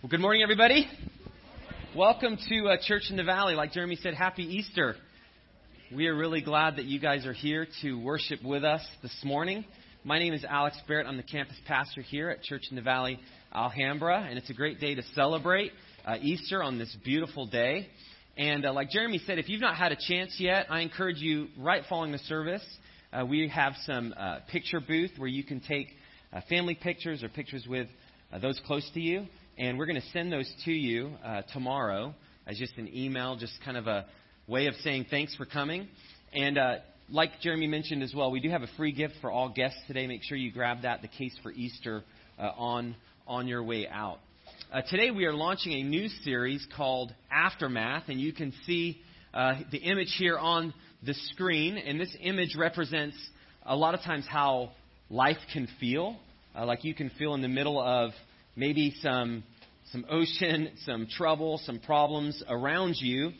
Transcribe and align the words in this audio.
Well, 0.00 0.10
good 0.10 0.20
morning, 0.20 0.44
everybody. 0.44 0.86
Welcome 1.96 2.38
to 2.48 2.68
uh, 2.68 2.76
Church 2.86 3.10
in 3.10 3.16
the 3.16 3.24
Valley. 3.24 3.56
Like 3.56 3.72
Jeremy 3.72 3.96
said, 3.96 4.14
Happy 4.14 4.44
Easter. 4.44 4.94
We 5.92 6.06
are 6.06 6.14
really 6.14 6.40
glad 6.40 6.76
that 6.76 6.84
you 6.84 7.00
guys 7.00 7.26
are 7.26 7.32
here 7.32 7.66
to 7.82 7.94
worship 7.94 8.40
with 8.44 8.62
us 8.62 8.80
this 9.02 9.20
morning. 9.24 9.64
My 10.04 10.20
name 10.20 10.34
is 10.34 10.44
Alex 10.48 10.80
Barrett. 10.86 11.08
I'm 11.08 11.16
the 11.16 11.24
campus 11.24 11.56
pastor 11.66 12.00
here 12.00 12.30
at 12.30 12.44
Church 12.44 12.62
in 12.70 12.76
the 12.76 12.82
Valley, 12.82 13.18
Alhambra, 13.52 14.24
and 14.30 14.38
it's 14.38 14.48
a 14.50 14.54
great 14.54 14.78
day 14.78 14.94
to 14.94 15.02
celebrate 15.16 15.72
uh, 16.06 16.14
Easter 16.22 16.62
on 16.62 16.78
this 16.78 16.96
beautiful 17.04 17.46
day. 17.46 17.88
And 18.36 18.66
uh, 18.66 18.72
like 18.72 18.90
Jeremy 18.90 19.20
said, 19.26 19.40
if 19.40 19.48
you've 19.48 19.60
not 19.60 19.74
had 19.74 19.90
a 19.90 19.98
chance 19.98 20.36
yet, 20.38 20.66
I 20.70 20.82
encourage 20.82 21.18
you, 21.18 21.48
right 21.58 21.82
following 21.88 22.12
the 22.12 22.18
service, 22.18 22.64
uh, 23.12 23.26
we 23.26 23.48
have 23.48 23.72
some 23.84 24.14
uh, 24.16 24.38
picture 24.48 24.78
booth 24.78 25.10
where 25.18 25.28
you 25.28 25.42
can 25.42 25.58
take 25.58 25.88
uh, 26.32 26.40
family 26.48 26.78
pictures 26.80 27.24
or 27.24 27.28
pictures 27.28 27.66
with 27.68 27.88
those 28.40 28.60
close 28.64 28.88
to 28.94 29.00
you. 29.00 29.26
And 29.58 29.76
we're 29.76 29.86
going 29.86 30.00
to 30.00 30.08
send 30.12 30.32
those 30.32 30.48
to 30.66 30.70
you 30.70 31.14
uh, 31.24 31.42
tomorrow 31.52 32.14
as 32.46 32.56
just 32.58 32.76
an 32.76 32.88
email, 32.94 33.34
just 33.34 33.54
kind 33.64 33.76
of 33.76 33.88
a 33.88 34.06
way 34.46 34.68
of 34.68 34.74
saying 34.84 35.06
thanks 35.10 35.34
for 35.34 35.46
coming. 35.46 35.88
And 36.32 36.56
uh, 36.56 36.76
like 37.10 37.40
Jeremy 37.40 37.66
mentioned 37.66 38.04
as 38.04 38.14
well, 38.14 38.30
we 38.30 38.38
do 38.38 38.50
have 38.50 38.62
a 38.62 38.68
free 38.76 38.92
gift 38.92 39.14
for 39.20 39.32
all 39.32 39.48
guests 39.48 39.80
today. 39.88 40.06
Make 40.06 40.22
sure 40.22 40.38
you 40.38 40.52
grab 40.52 40.82
that, 40.82 41.02
the 41.02 41.08
case 41.08 41.36
for 41.42 41.50
Easter, 41.50 42.04
uh, 42.38 42.52
on 42.56 42.94
on 43.26 43.48
your 43.48 43.64
way 43.64 43.88
out. 43.88 44.18
Uh, 44.72 44.82
today 44.88 45.10
we 45.10 45.24
are 45.24 45.34
launching 45.34 45.72
a 45.72 45.82
new 45.82 46.06
series 46.22 46.64
called 46.76 47.12
Aftermath, 47.28 48.04
and 48.06 48.20
you 48.20 48.32
can 48.32 48.52
see 48.64 49.00
uh, 49.34 49.54
the 49.72 49.78
image 49.78 50.14
here 50.18 50.38
on 50.38 50.72
the 51.04 51.14
screen. 51.32 51.78
And 51.78 52.00
this 52.00 52.16
image 52.20 52.54
represents 52.56 53.16
a 53.66 53.74
lot 53.74 53.94
of 53.94 54.02
times 54.02 54.24
how 54.30 54.70
life 55.10 55.38
can 55.52 55.66
feel. 55.80 56.16
Uh, 56.56 56.64
like 56.64 56.84
you 56.84 56.94
can 56.94 57.10
feel 57.18 57.34
in 57.34 57.42
the 57.42 57.48
middle 57.48 57.80
of 57.80 58.12
maybe 58.58 58.92
some 59.00 59.44
some 59.92 60.04
ocean, 60.10 60.72
some 60.84 61.06
trouble, 61.06 61.58
some 61.64 61.78
problems 61.78 62.42
around 62.46 62.96
you, 62.98 63.30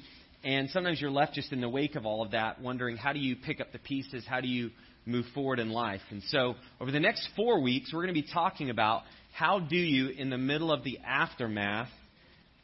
and 0.42 0.70
sometimes 0.70 0.98
you're 0.98 1.10
left 1.10 1.34
just 1.34 1.52
in 1.52 1.60
the 1.60 1.68
wake 1.68 1.94
of 1.94 2.06
all 2.06 2.22
of 2.22 2.30
that, 2.30 2.62
wondering 2.62 2.96
how 2.96 3.12
do 3.12 3.18
you 3.18 3.36
pick 3.36 3.60
up 3.60 3.70
the 3.72 3.78
pieces, 3.78 4.24
how 4.26 4.40
do 4.40 4.48
you 4.48 4.70
move 5.04 5.26
forward 5.34 5.58
in 5.58 5.68
life. 5.68 6.00
And 6.10 6.22
so, 6.28 6.54
over 6.80 6.90
the 6.90 7.00
next 7.00 7.28
four 7.36 7.60
weeks, 7.60 7.92
we're 7.92 8.02
going 8.02 8.14
to 8.14 8.22
be 8.22 8.28
talking 8.32 8.70
about 8.70 9.02
how 9.34 9.58
do 9.58 9.76
you, 9.76 10.08
in 10.08 10.30
the 10.30 10.38
middle 10.38 10.72
of 10.72 10.84
the 10.84 10.98
aftermath, 11.06 11.90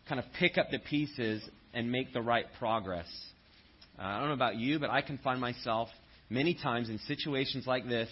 kind 0.08 0.18
of 0.18 0.24
pick 0.38 0.56
up 0.56 0.70
the 0.70 0.78
pieces 0.78 1.42
and 1.74 1.90
make 1.90 2.14
the 2.14 2.22
right 2.22 2.46
progress. 2.58 3.06
Uh, 3.98 4.02
I 4.02 4.18
don't 4.20 4.28
know 4.28 4.34
about 4.34 4.56
you, 4.56 4.78
but 4.78 4.88
I 4.88 5.02
can 5.02 5.18
find 5.18 5.40
myself 5.40 5.88
many 6.30 6.54
times 6.54 6.88
in 6.88 6.98
situations 7.00 7.66
like 7.66 7.86
this 7.86 8.08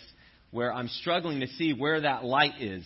where 0.50 0.72
I'm 0.72 0.89
struggling 0.89 1.41
to 1.41 1.47
see 1.47 1.72
where 1.72 2.02
that 2.02 2.24
light 2.24 2.61
is 2.61 2.84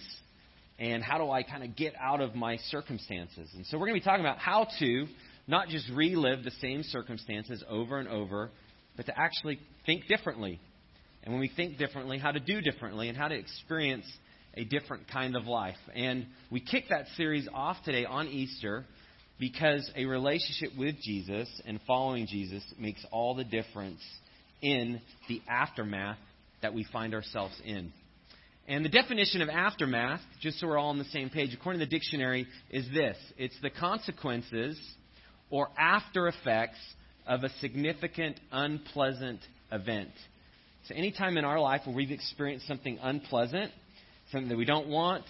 and 0.79 1.03
how 1.03 1.19
do 1.19 1.31
I 1.31 1.43
kind 1.43 1.65
of 1.65 1.75
get 1.77 1.95
out 2.01 2.21
of 2.21 2.35
my 2.35 2.59
circumstances. 2.69 3.51
And 3.55 3.65
so 3.67 3.79
we're 3.79 3.87
going 3.87 3.99
to 3.99 4.05
be 4.05 4.05
talking 4.05 4.25
about 4.25 4.39
how 4.39 4.67
to 4.79 5.07
not 5.47 5.69
just 5.69 5.89
relive 5.95 6.45
the 6.45 6.51
same 6.61 6.83
circumstances 6.83 7.65
over 7.69 7.99
and 7.99 8.09
over, 8.09 8.51
but 8.97 9.07
to 9.07 9.19
actually 9.19 9.59
think 9.87 10.07
differently. 10.07 10.61
And 11.23 11.33
when 11.33 11.41
we 11.41 11.51
think 11.55 11.79
differently, 11.79 12.19
how 12.19 12.33
to 12.33 12.41
do 12.41 12.61
differently 12.61 13.09
and 13.09 13.17
how 13.17 13.29
to 13.29 13.35
experience 13.35 14.07
a 14.55 14.65
different 14.65 15.09
kind 15.09 15.37
of 15.37 15.47
life. 15.47 15.77
And 15.95 16.27
we 16.51 16.61
kick 16.61 16.85
that 16.91 17.07
series 17.17 17.49
off 17.53 17.77
today 17.85 18.05
on 18.05 18.29
Easter 18.29 18.85
because 19.39 19.91
a 19.97 20.07
relationship 20.07 20.71
with 20.79 20.97
Jesus 21.03 21.49
and 21.67 21.79
following 21.87 22.27
Jesus 22.27 22.63
makes 22.79 23.05
all 23.11 23.35
the 23.35 23.45
difference 23.45 24.01
in 24.63 25.01
the 25.29 25.43
aftermath 25.49 26.19
that 26.63 26.73
we 26.73 26.87
find 26.91 27.15
ourselves 27.15 27.55
in. 27.65 27.93
And 28.69 28.85
the 28.85 28.89
definition 28.89 29.43
of 29.43 29.49
aftermath, 29.49 30.21
just 30.41 30.59
so 30.59 30.67
we're 30.67 30.79
all 30.79 30.89
on 30.89 30.99
the 30.99 31.05
same 31.05 31.31
page, 31.31 31.55
according 31.55 31.79
to 31.79 31.87
the 31.87 31.91
dictionary, 31.91 32.49
is 32.71 32.87
this 32.93 33.17
it's 33.39 33.57
the 33.63 33.71
consequences 33.71 34.79
or 35.51 35.69
after 35.79 36.27
effects 36.27 36.79
of 37.27 37.45
a 37.45 37.49
significant 37.61 38.41
unpleasant 38.51 39.41
event. 39.71 40.11
So, 40.89 40.95
anytime 40.97 41.37
in 41.37 41.45
our 41.45 41.61
life 41.61 41.83
where 41.85 41.95
we've 41.95 42.11
experienced 42.11 42.67
something 42.67 42.99
unpleasant, 43.01 43.71
something 44.33 44.49
that 44.49 44.59
we 44.59 44.65
don't 44.65 44.89
want, 44.89 45.25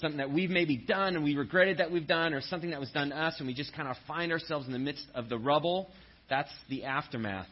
something 0.00 0.18
that 0.18 0.30
we've 0.30 0.50
maybe 0.50 0.76
done 0.76 1.16
and 1.16 1.24
we 1.24 1.34
regretted 1.34 1.78
that 1.78 1.90
we've 1.90 2.06
done, 2.06 2.34
or 2.34 2.40
something 2.40 2.70
that 2.70 2.80
was 2.80 2.90
done 2.90 3.10
to 3.10 3.16
us 3.16 3.34
and 3.38 3.48
we 3.48 3.54
just 3.54 3.74
kind 3.74 3.88
of 3.88 3.96
find 4.06 4.30
ourselves 4.30 4.66
in 4.66 4.72
the 4.72 4.78
midst 4.78 5.06
of 5.14 5.28
the 5.28 5.38
rubble, 5.38 5.88
that's 6.28 6.50
the 6.68 6.84
aftermath. 6.84 7.48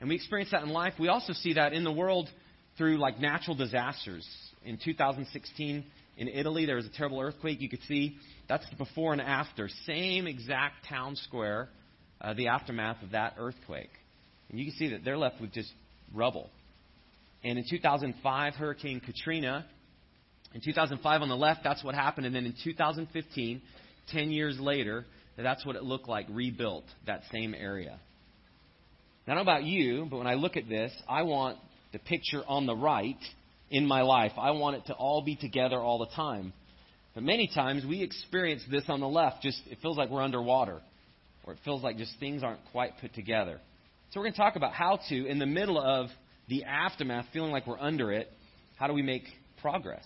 And 0.00 0.08
we 0.08 0.16
experience 0.16 0.50
that 0.52 0.62
in 0.62 0.68
life. 0.68 0.94
We 1.00 1.08
also 1.08 1.32
see 1.32 1.54
that 1.54 1.72
in 1.72 1.82
the 1.82 1.92
world 1.92 2.28
through 2.78 2.98
like 2.98 3.20
natural 3.20 3.56
disasters. 3.56 4.26
In 4.64 4.78
2016 4.82 5.84
in 6.16 6.28
Italy, 6.28 6.66
there 6.66 6.76
was 6.76 6.86
a 6.86 6.90
terrible 6.96 7.20
earthquake. 7.20 7.60
You 7.60 7.68
could 7.68 7.82
see 7.82 8.16
that's 8.48 8.68
the 8.70 8.76
before 8.76 9.12
and 9.12 9.20
after. 9.20 9.68
Same 9.86 10.26
exact 10.26 10.88
town 10.88 11.16
square, 11.16 11.68
uh, 12.20 12.34
the 12.34 12.48
aftermath 12.48 13.02
of 13.02 13.10
that 13.10 13.34
earthquake. 13.38 13.90
And 14.48 14.58
you 14.58 14.64
can 14.64 14.74
see 14.74 14.88
that 14.90 15.04
they're 15.04 15.18
left 15.18 15.40
with 15.40 15.52
just 15.52 15.70
rubble. 16.14 16.48
And 17.44 17.58
in 17.58 17.64
2005, 17.68 18.54
Hurricane 18.54 19.00
Katrina. 19.00 19.66
In 20.54 20.62
2005 20.64 21.22
on 21.22 21.28
the 21.28 21.36
left, 21.36 21.60
that's 21.62 21.84
what 21.84 21.94
happened. 21.94 22.26
And 22.26 22.34
then 22.34 22.46
in 22.46 22.54
2015, 22.64 23.60
10 24.10 24.30
years 24.30 24.58
later, 24.58 25.04
that's 25.36 25.64
what 25.64 25.76
it 25.76 25.84
looked 25.84 26.08
like 26.08 26.26
rebuilt, 26.30 26.84
that 27.06 27.22
same 27.32 27.54
area. 27.54 28.00
Now, 29.26 29.34
I 29.34 29.36
don't 29.36 29.44
know 29.44 29.52
about 29.52 29.64
you, 29.64 30.06
but 30.10 30.16
when 30.16 30.26
I 30.26 30.34
look 30.34 30.56
at 30.56 30.68
this, 30.68 30.90
I 31.06 31.22
want 31.22 31.58
the 31.98 32.08
picture 32.08 32.42
on 32.46 32.66
the 32.66 32.76
right 32.76 33.18
in 33.70 33.86
my 33.86 34.02
life. 34.02 34.32
I 34.38 34.52
want 34.52 34.76
it 34.76 34.86
to 34.86 34.94
all 34.94 35.22
be 35.22 35.36
together 35.36 35.78
all 35.78 35.98
the 35.98 36.14
time. 36.14 36.52
But 37.14 37.22
many 37.24 37.50
times 37.52 37.84
we 37.84 38.02
experience 38.02 38.62
this 38.70 38.84
on 38.88 39.00
the 39.00 39.08
left, 39.08 39.42
just 39.42 39.60
it 39.70 39.78
feels 39.82 39.96
like 39.98 40.10
we're 40.10 40.22
underwater, 40.22 40.80
or 41.44 41.52
it 41.54 41.58
feels 41.64 41.82
like 41.82 41.96
just 41.96 42.12
things 42.20 42.42
aren't 42.42 42.60
quite 42.72 42.92
put 43.00 43.14
together. 43.14 43.60
So 44.10 44.20
we're 44.20 44.24
going 44.24 44.34
to 44.34 44.38
talk 44.38 44.56
about 44.56 44.72
how 44.72 45.00
to, 45.08 45.26
in 45.26 45.38
the 45.38 45.46
middle 45.46 45.80
of 45.80 46.08
the 46.48 46.64
aftermath, 46.64 47.26
feeling 47.32 47.50
like 47.50 47.66
we're 47.66 47.78
under 47.78 48.12
it, 48.12 48.28
how 48.76 48.86
do 48.86 48.92
we 48.92 49.02
make 49.02 49.24
progress? 49.60 50.04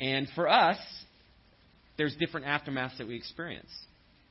And 0.00 0.28
for 0.34 0.48
us, 0.48 0.78
there's 1.96 2.14
different 2.16 2.46
aftermaths 2.46 2.98
that 2.98 3.06
we 3.06 3.14
experience. 3.14 3.70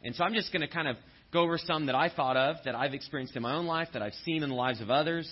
And 0.03 0.13
so 0.15 0.23
I'm 0.23 0.33
just 0.33 0.51
going 0.51 0.61
to 0.61 0.67
kind 0.67 0.87
of 0.87 0.97
go 1.31 1.41
over 1.41 1.57
some 1.57 1.85
that 1.85 1.95
I 1.95 2.09
thought 2.09 2.35
of, 2.35 2.57
that 2.65 2.75
I've 2.75 2.93
experienced 2.93 3.35
in 3.35 3.41
my 3.41 3.55
own 3.55 3.65
life, 3.65 3.87
that 3.93 4.01
I've 4.01 4.13
seen 4.25 4.43
in 4.43 4.49
the 4.49 4.55
lives 4.55 4.81
of 4.81 4.91
others, 4.91 5.27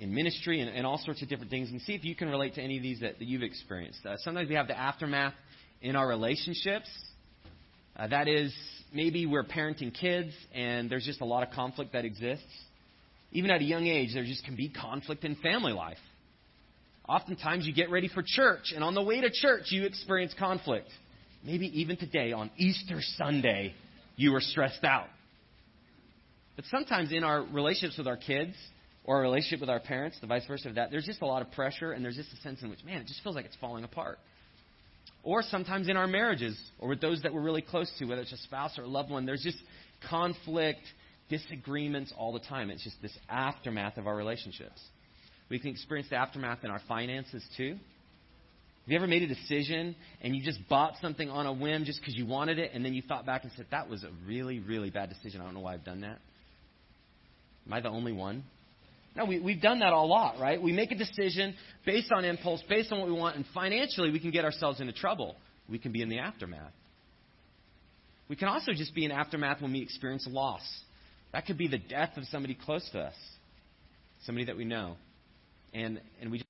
in 0.00 0.14
ministry 0.14 0.60
and, 0.60 0.70
and, 0.70 0.86
all 0.86 0.98
sorts 0.98 1.22
of 1.22 1.28
different 1.28 1.50
things 1.50 1.70
and 1.70 1.80
see 1.82 1.92
if 1.92 2.04
you 2.04 2.16
can 2.16 2.30
relate 2.30 2.54
to 2.54 2.62
any 2.62 2.78
of 2.78 2.82
these 2.82 3.00
that, 3.00 3.18
that 3.18 3.26
you've 3.26 3.42
experienced. 3.42 4.04
Uh, 4.04 4.16
sometimes 4.18 4.48
we 4.48 4.54
have 4.54 4.66
the 4.66 4.76
aftermath 4.76 5.34
in 5.82 5.94
our 5.94 6.08
relationships. 6.08 6.88
Uh, 7.94 8.06
that 8.08 8.26
is, 8.26 8.52
maybe 8.94 9.26
we're 9.26 9.44
parenting 9.44 9.94
kids 9.94 10.32
and 10.54 10.90
there's 10.90 11.04
just 11.04 11.20
a 11.20 11.24
lot 11.24 11.46
of 11.46 11.52
conflict 11.54 11.92
that 11.92 12.06
exists. 12.06 12.46
Even 13.32 13.50
at 13.50 13.60
a 13.60 13.64
young 13.64 13.86
age, 13.86 14.14
there 14.14 14.24
just 14.24 14.44
can 14.44 14.56
be 14.56 14.70
conflict 14.70 15.22
in 15.22 15.36
family 15.36 15.72
life. 15.72 15.98
Oftentimes, 17.06 17.66
you 17.66 17.74
get 17.74 17.90
ready 17.90 18.08
for 18.08 18.22
church, 18.24 18.72
and 18.74 18.84
on 18.84 18.94
the 18.94 19.02
way 19.02 19.20
to 19.20 19.30
church, 19.32 19.64
you 19.70 19.84
experience 19.84 20.32
conflict. 20.38 20.88
Maybe 21.44 21.66
even 21.80 21.96
today, 21.96 22.32
on 22.32 22.50
Easter 22.56 23.00
Sunday, 23.16 23.74
you 24.16 24.32
were 24.32 24.40
stressed 24.40 24.84
out. 24.84 25.08
But 26.54 26.66
sometimes 26.66 27.10
in 27.10 27.24
our 27.24 27.42
relationships 27.42 27.98
with 27.98 28.06
our 28.06 28.16
kids, 28.16 28.54
or 29.04 29.18
a 29.18 29.22
relationship 29.22 29.60
with 29.60 29.70
our 29.70 29.80
parents, 29.80 30.18
the 30.20 30.26
vice 30.26 30.46
versa 30.46 30.68
of 30.68 30.74
that, 30.74 30.90
there's 30.90 31.06
just 31.06 31.22
a 31.22 31.26
lot 31.26 31.42
of 31.42 31.50
pressure 31.52 31.92
and 31.92 32.04
there's 32.04 32.16
just 32.16 32.32
a 32.32 32.36
sense 32.36 32.62
in 32.62 32.70
which, 32.70 32.84
man, 32.84 33.00
it 33.00 33.06
just 33.06 33.22
feels 33.22 33.34
like 33.34 33.44
it's 33.44 33.56
falling 33.60 33.84
apart. 33.84 34.18
Or 35.22 35.42
sometimes 35.42 35.88
in 35.88 35.96
our 35.96 36.06
marriages 36.06 36.58
or 36.78 36.88
with 36.88 37.00
those 37.00 37.22
that 37.22 37.32
we're 37.32 37.42
really 37.42 37.62
close 37.62 37.90
to, 37.98 38.04
whether 38.06 38.22
it's 38.22 38.32
a 38.32 38.38
spouse 38.38 38.78
or 38.78 38.82
a 38.82 38.88
loved 38.88 39.10
one, 39.10 39.26
there's 39.26 39.42
just 39.42 39.58
conflict, 40.08 40.80
disagreements 41.28 42.12
all 42.16 42.32
the 42.32 42.40
time. 42.40 42.70
It's 42.70 42.84
just 42.84 43.00
this 43.02 43.16
aftermath 43.28 43.96
of 43.96 44.06
our 44.06 44.16
relationships. 44.16 44.80
We 45.48 45.58
can 45.58 45.70
experience 45.70 46.08
the 46.10 46.16
aftermath 46.16 46.64
in 46.64 46.70
our 46.70 46.80
finances 46.86 47.44
too. 47.56 47.72
Have 47.72 48.92
you 48.92 48.96
ever 48.96 49.06
made 49.06 49.22
a 49.22 49.26
decision 49.26 49.94
and 50.22 50.34
you 50.34 50.42
just 50.42 50.58
bought 50.68 50.94
something 51.02 51.28
on 51.28 51.46
a 51.46 51.52
whim 51.52 51.84
just 51.84 52.00
because 52.00 52.16
you 52.16 52.26
wanted 52.26 52.58
it 52.58 52.70
and 52.72 52.84
then 52.84 52.94
you 52.94 53.02
thought 53.02 53.26
back 53.26 53.44
and 53.44 53.52
said, 53.56 53.66
that 53.70 53.88
was 53.88 54.04
a 54.04 54.10
really, 54.26 54.58
really 54.58 54.90
bad 54.90 55.10
decision. 55.10 55.40
I 55.40 55.44
don't 55.44 55.54
know 55.54 55.60
why 55.60 55.74
I've 55.74 55.84
done 55.84 56.00
that. 56.00 56.18
Am 57.66 57.72
I 57.72 57.80
the 57.80 57.90
only 57.90 58.12
one? 58.12 58.44
No, 59.16 59.24
we, 59.24 59.40
we've 59.40 59.60
done 59.60 59.80
that 59.80 59.92
a 59.92 60.00
lot, 60.00 60.38
right? 60.38 60.60
We 60.60 60.72
make 60.72 60.92
a 60.92 60.94
decision 60.94 61.54
based 61.84 62.12
on 62.12 62.24
impulse, 62.24 62.62
based 62.68 62.92
on 62.92 63.00
what 63.00 63.08
we 63.08 63.14
want, 63.14 63.36
and 63.36 63.44
financially 63.52 64.10
we 64.10 64.20
can 64.20 64.30
get 64.30 64.44
ourselves 64.44 64.80
into 64.80 64.92
trouble. 64.92 65.34
We 65.68 65.78
can 65.78 65.92
be 65.92 66.02
in 66.02 66.08
the 66.08 66.18
aftermath. 66.18 66.72
We 68.28 68.36
can 68.36 68.48
also 68.48 68.72
just 68.72 68.94
be 68.94 69.04
in 69.04 69.10
aftermath 69.10 69.60
when 69.60 69.72
we 69.72 69.82
experience 69.82 70.26
loss. 70.30 70.62
That 71.32 71.46
could 71.46 71.58
be 71.58 71.66
the 71.66 71.78
death 71.78 72.16
of 72.16 72.24
somebody 72.26 72.54
close 72.54 72.88
to 72.92 73.00
us, 73.00 73.14
somebody 74.24 74.46
that 74.46 74.56
we 74.56 74.64
know. 74.64 74.96
And, 75.74 76.00
and 76.20 76.30
we 76.30 76.38
just 76.38 76.48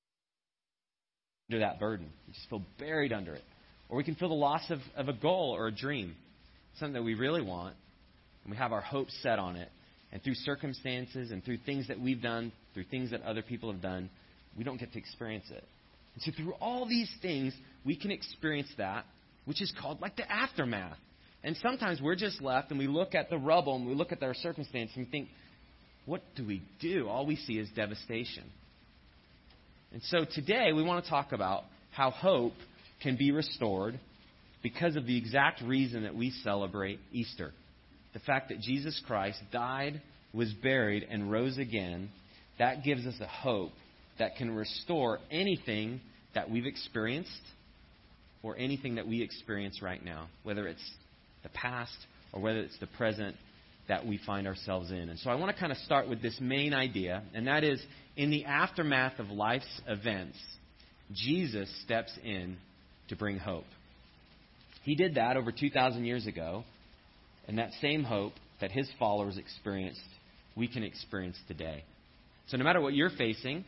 under 1.51 1.61
that 1.61 1.81
burden. 1.81 2.11
We 2.27 2.35
just 2.35 2.49
feel 2.49 2.63
buried 2.79 3.13
under 3.13 3.35
it. 3.35 3.43
Or 3.89 3.97
we 3.97 4.05
can 4.05 4.15
feel 4.15 4.29
the 4.29 4.35
loss 4.35 4.71
of, 4.71 4.79
of 4.97 5.09
a 5.09 5.13
goal 5.13 5.55
or 5.57 5.67
a 5.67 5.73
dream, 5.73 6.15
something 6.79 6.93
that 6.93 7.03
we 7.03 7.15
really 7.15 7.43
want, 7.43 7.75
and 8.45 8.53
we 8.53 8.57
have 8.57 8.73
our 8.73 8.81
hopes 8.81 9.13
set 9.23 9.39
on 9.39 9.57
it 9.57 9.69
and 10.13 10.23
through 10.23 10.35
circumstances 10.35 11.31
and 11.31 11.45
through 11.45 11.59
things 11.65 11.89
that 11.89 12.01
we've 12.01 12.23
done, 12.23 12.53
through 12.75 12.85
things 12.85 13.11
that 13.13 13.23
other 13.23 13.43
people 13.43 13.71
have 13.71 13.81
done, 13.81 14.11
we 14.57 14.65
don't 14.65 14.79
get 14.79 14.93
to 14.93 14.99
experience 14.99 15.47
it. 15.51 15.65
And 16.15 16.23
so 16.23 16.33
through 16.37 16.55
all 16.61 16.87
these 16.89 17.11
things, 17.23 17.55
we 17.85 17.97
can 17.97 18.11
experience 18.11 18.69
that. 18.79 19.05
which 19.45 19.63
is 19.63 19.73
called 19.81 20.01
like 20.01 20.17
the 20.17 20.31
aftermath. 20.31 20.97
And 21.43 21.57
sometimes 21.57 22.01
we're 22.01 22.17
just 22.17 22.43
left 22.43 22.71
and 22.71 22.79
we 22.79 22.87
look 22.87 23.15
at 23.15 23.31
the 23.31 23.39
rubble 23.39 23.77
and 23.77 23.87
we 23.87 23.95
look 23.95 24.13
at 24.13 24.23
our 24.23 24.35
circumstance 24.35 24.91
and 24.95 25.07
we 25.07 25.11
think, 25.11 25.29
what 26.07 26.23
do 26.37 26.47
we 26.47 26.63
do? 26.81 27.09
All 27.09 27.27
we 27.27 27.37
see 27.37 27.55
is 27.55 27.69
devastation. 27.75 28.45
And 29.93 30.03
so 30.05 30.25
today 30.25 30.73
we 30.73 30.83
want 30.83 31.05
to 31.05 31.11
talk 31.11 31.33
about 31.33 31.65
how 31.91 32.11
hope 32.11 32.53
can 33.03 33.17
be 33.17 33.33
restored 33.33 33.99
because 34.63 34.97
of 34.97 35.07
the 35.07 35.17
exact 35.17 35.63
reason 35.63 36.03
that 36.03 36.15
we 36.15 36.31
celebrate 36.31 37.01
Easter. 37.13 37.53
The 38.13 38.21
fact 38.21 38.49
that 38.49 38.61
Jesus 38.61 39.01
Christ 39.07 39.39
died, 39.53 40.01
was 40.33 40.53
buried, 40.53 41.07
and 41.09 41.31
rose 41.31 41.59
again, 41.59 42.11
that 42.59 42.83
gives 42.85 43.07
us 43.07 43.15
a 43.21 43.27
hope 43.27 43.73
that 44.19 44.37
can 44.37 44.55
restore 44.55 45.19
anything 45.31 46.01
that 46.35 46.51
we've 46.51 46.67
experienced 46.67 47.31
or 48.43 48.57
anything 48.57 48.97
that 48.97 49.07
we 49.07 49.23
experience 49.23 49.83
right 49.83 50.05
now, 50.05 50.29
whether 50.43 50.67
it's 50.67 50.91
the 51.43 51.49
past 51.51 51.97
or 52.33 52.41
whether 52.41 52.61
it's 52.61 52.79
the 52.79 52.87
present 52.87 53.37
that 53.89 54.07
we 54.07 54.19
find 54.25 54.47
ourselves 54.47 54.91
in. 54.91 55.09
And 55.09 55.19
so 55.19 55.31
I 55.31 55.35
want 55.35 55.55
to 55.55 55.61
kind 55.61 55.73
of 55.73 55.79
start 55.79 56.09
with 56.09 56.23
this 56.23 56.37
main 56.41 56.73
idea, 56.73 57.23
and 57.35 57.47
that 57.47 57.65
is 57.65 57.83
in 58.17 58.31
the 58.31 58.45
aftermath 58.45 59.19
of 59.19 59.29
life's 59.31 59.81
events, 59.87 60.39
Jesus 61.13 61.69
steps 61.85 62.13
in 62.23 62.57
to 63.09 63.17
bring 63.17 63.39
hope. 63.39 63.65
He 64.85 64.95
did 64.95 65.17
that 65.17 65.37
over 65.37 65.51
2,000 65.53 66.05
years 66.05 66.27
ago, 66.27 66.65
and 67.51 67.59
that 67.59 67.73
same 67.81 68.05
hope 68.05 68.35
that 68.61 68.71
his 68.71 68.89
followers 68.97 69.37
experienced, 69.37 70.01
we 70.57 70.69
can 70.69 70.85
experience 70.85 71.37
today. 71.49 71.83
So 72.47 72.57
no 72.57 72.63
matter 72.63 72.81
what 72.81 72.95
you're 72.95 73.11
facing, 73.11 73.65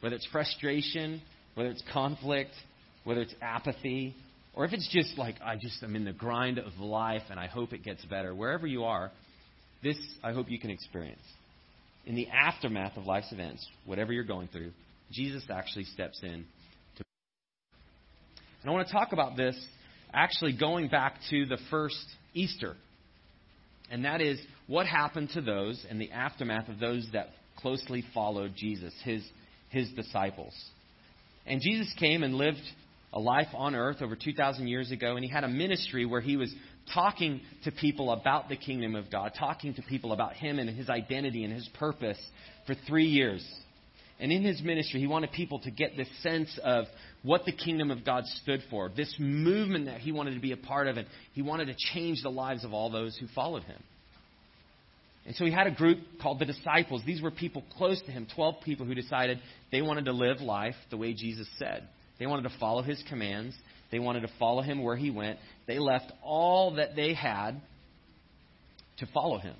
whether 0.00 0.16
it's 0.16 0.26
frustration, 0.32 1.22
whether 1.54 1.70
it's 1.70 1.82
conflict, 1.92 2.50
whether 3.04 3.20
it's 3.20 3.36
apathy, 3.40 4.16
or 4.52 4.64
if 4.64 4.72
it's 4.72 4.88
just 4.92 5.16
like, 5.16 5.36
I 5.40 5.54
just 5.54 5.80
am 5.84 5.94
in 5.94 6.04
the 6.04 6.12
grind 6.12 6.58
of 6.58 6.76
life 6.80 7.22
and 7.30 7.38
I 7.38 7.46
hope 7.46 7.72
it 7.72 7.84
gets 7.84 8.04
better, 8.06 8.34
wherever 8.34 8.66
you 8.66 8.82
are, 8.82 9.12
this 9.80 9.96
I 10.24 10.32
hope 10.32 10.50
you 10.50 10.58
can 10.58 10.70
experience. 10.70 11.22
In 12.04 12.16
the 12.16 12.26
aftermath 12.26 12.96
of 12.96 13.06
life's 13.06 13.30
events, 13.30 13.64
whatever 13.86 14.12
you're 14.12 14.24
going 14.24 14.48
through, 14.48 14.72
Jesus 15.12 15.44
actually 15.48 15.84
steps 15.84 16.18
in 16.24 16.44
to. 16.96 17.04
And 18.62 18.68
I 18.68 18.70
want 18.72 18.88
to 18.88 18.92
talk 18.92 19.12
about 19.12 19.36
this 19.36 19.56
actually 20.12 20.56
going 20.58 20.88
back 20.88 21.14
to 21.30 21.46
the 21.46 21.58
first 21.70 22.04
Easter. 22.34 22.74
And 23.90 24.04
that 24.04 24.20
is 24.20 24.38
what 24.66 24.86
happened 24.86 25.30
to 25.34 25.40
those 25.40 25.84
and 25.88 26.00
the 26.00 26.10
aftermath 26.10 26.68
of 26.68 26.78
those 26.78 27.08
that 27.12 27.30
closely 27.56 28.04
followed 28.14 28.52
Jesus, 28.56 28.94
his, 29.04 29.22
his 29.70 29.90
disciples. 29.90 30.54
And 31.46 31.60
Jesus 31.60 31.92
came 31.98 32.22
and 32.22 32.34
lived 32.34 32.62
a 33.12 33.18
life 33.18 33.48
on 33.54 33.74
earth 33.74 34.02
over 34.02 34.16
2,000 34.16 34.68
years 34.68 34.90
ago, 34.90 35.16
and 35.16 35.24
he 35.24 35.30
had 35.30 35.44
a 35.44 35.48
ministry 35.48 36.04
where 36.04 36.20
he 36.20 36.36
was 36.36 36.54
talking 36.92 37.40
to 37.64 37.72
people 37.72 38.12
about 38.12 38.48
the 38.48 38.56
kingdom 38.56 38.94
of 38.94 39.10
God, 39.10 39.32
talking 39.38 39.74
to 39.74 39.82
people 39.82 40.12
about 40.12 40.34
him 40.34 40.58
and 40.58 40.68
his 40.70 40.88
identity 40.90 41.44
and 41.44 41.52
his 41.52 41.68
purpose 41.78 42.18
for 42.66 42.74
three 42.86 43.06
years. 43.06 43.46
And 44.20 44.32
in 44.32 44.42
his 44.42 44.60
ministry, 44.62 44.98
he 45.00 45.06
wanted 45.06 45.30
people 45.30 45.60
to 45.60 45.70
get 45.70 45.96
this 45.96 46.08
sense 46.22 46.58
of 46.64 46.86
what 47.22 47.44
the 47.44 47.52
kingdom 47.52 47.90
of 47.90 48.04
God 48.04 48.24
stood 48.42 48.62
for, 48.68 48.90
this 48.94 49.14
movement 49.18 49.86
that 49.86 50.00
he 50.00 50.10
wanted 50.10 50.34
to 50.34 50.40
be 50.40 50.52
a 50.52 50.56
part 50.56 50.88
of, 50.88 50.96
and 50.96 51.06
he 51.34 51.42
wanted 51.42 51.66
to 51.66 51.74
change 51.92 52.22
the 52.22 52.30
lives 52.30 52.64
of 52.64 52.72
all 52.72 52.90
those 52.90 53.16
who 53.16 53.26
followed 53.34 53.62
him. 53.62 53.80
And 55.24 55.36
so 55.36 55.44
he 55.44 55.52
had 55.52 55.66
a 55.66 55.70
group 55.70 55.98
called 56.20 56.38
the 56.38 56.46
disciples. 56.46 57.02
These 57.06 57.22
were 57.22 57.30
people 57.30 57.62
close 57.76 58.00
to 58.02 58.10
him, 58.10 58.26
12 58.34 58.56
people 58.64 58.86
who 58.86 58.94
decided 58.94 59.38
they 59.70 59.82
wanted 59.82 60.06
to 60.06 60.12
live 60.12 60.40
life 60.40 60.74
the 60.90 60.96
way 60.96 61.12
Jesus 61.12 61.46
said. 61.58 61.86
They 62.18 62.26
wanted 62.26 62.48
to 62.48 62.58
follow 62.58 62.82
his 62.82 63.02
commands. 63.08 63.54
They 63.92 63.98
wanted 63.98 64.20
to 64.20 64.30
follow 64.38 64.62
him 64.62 64.82
where 64.82 64.96
he 64.96 65.10
went. 65.10 65.38
They 65.66 65.78
left 65.78 66.10
all 66.24 66.76
that 66.76 66.96
they 66.96 67.14
had 67.14 67.60
to 68.98 69.06
follow 69.12 69.38
him. 69.38 69.54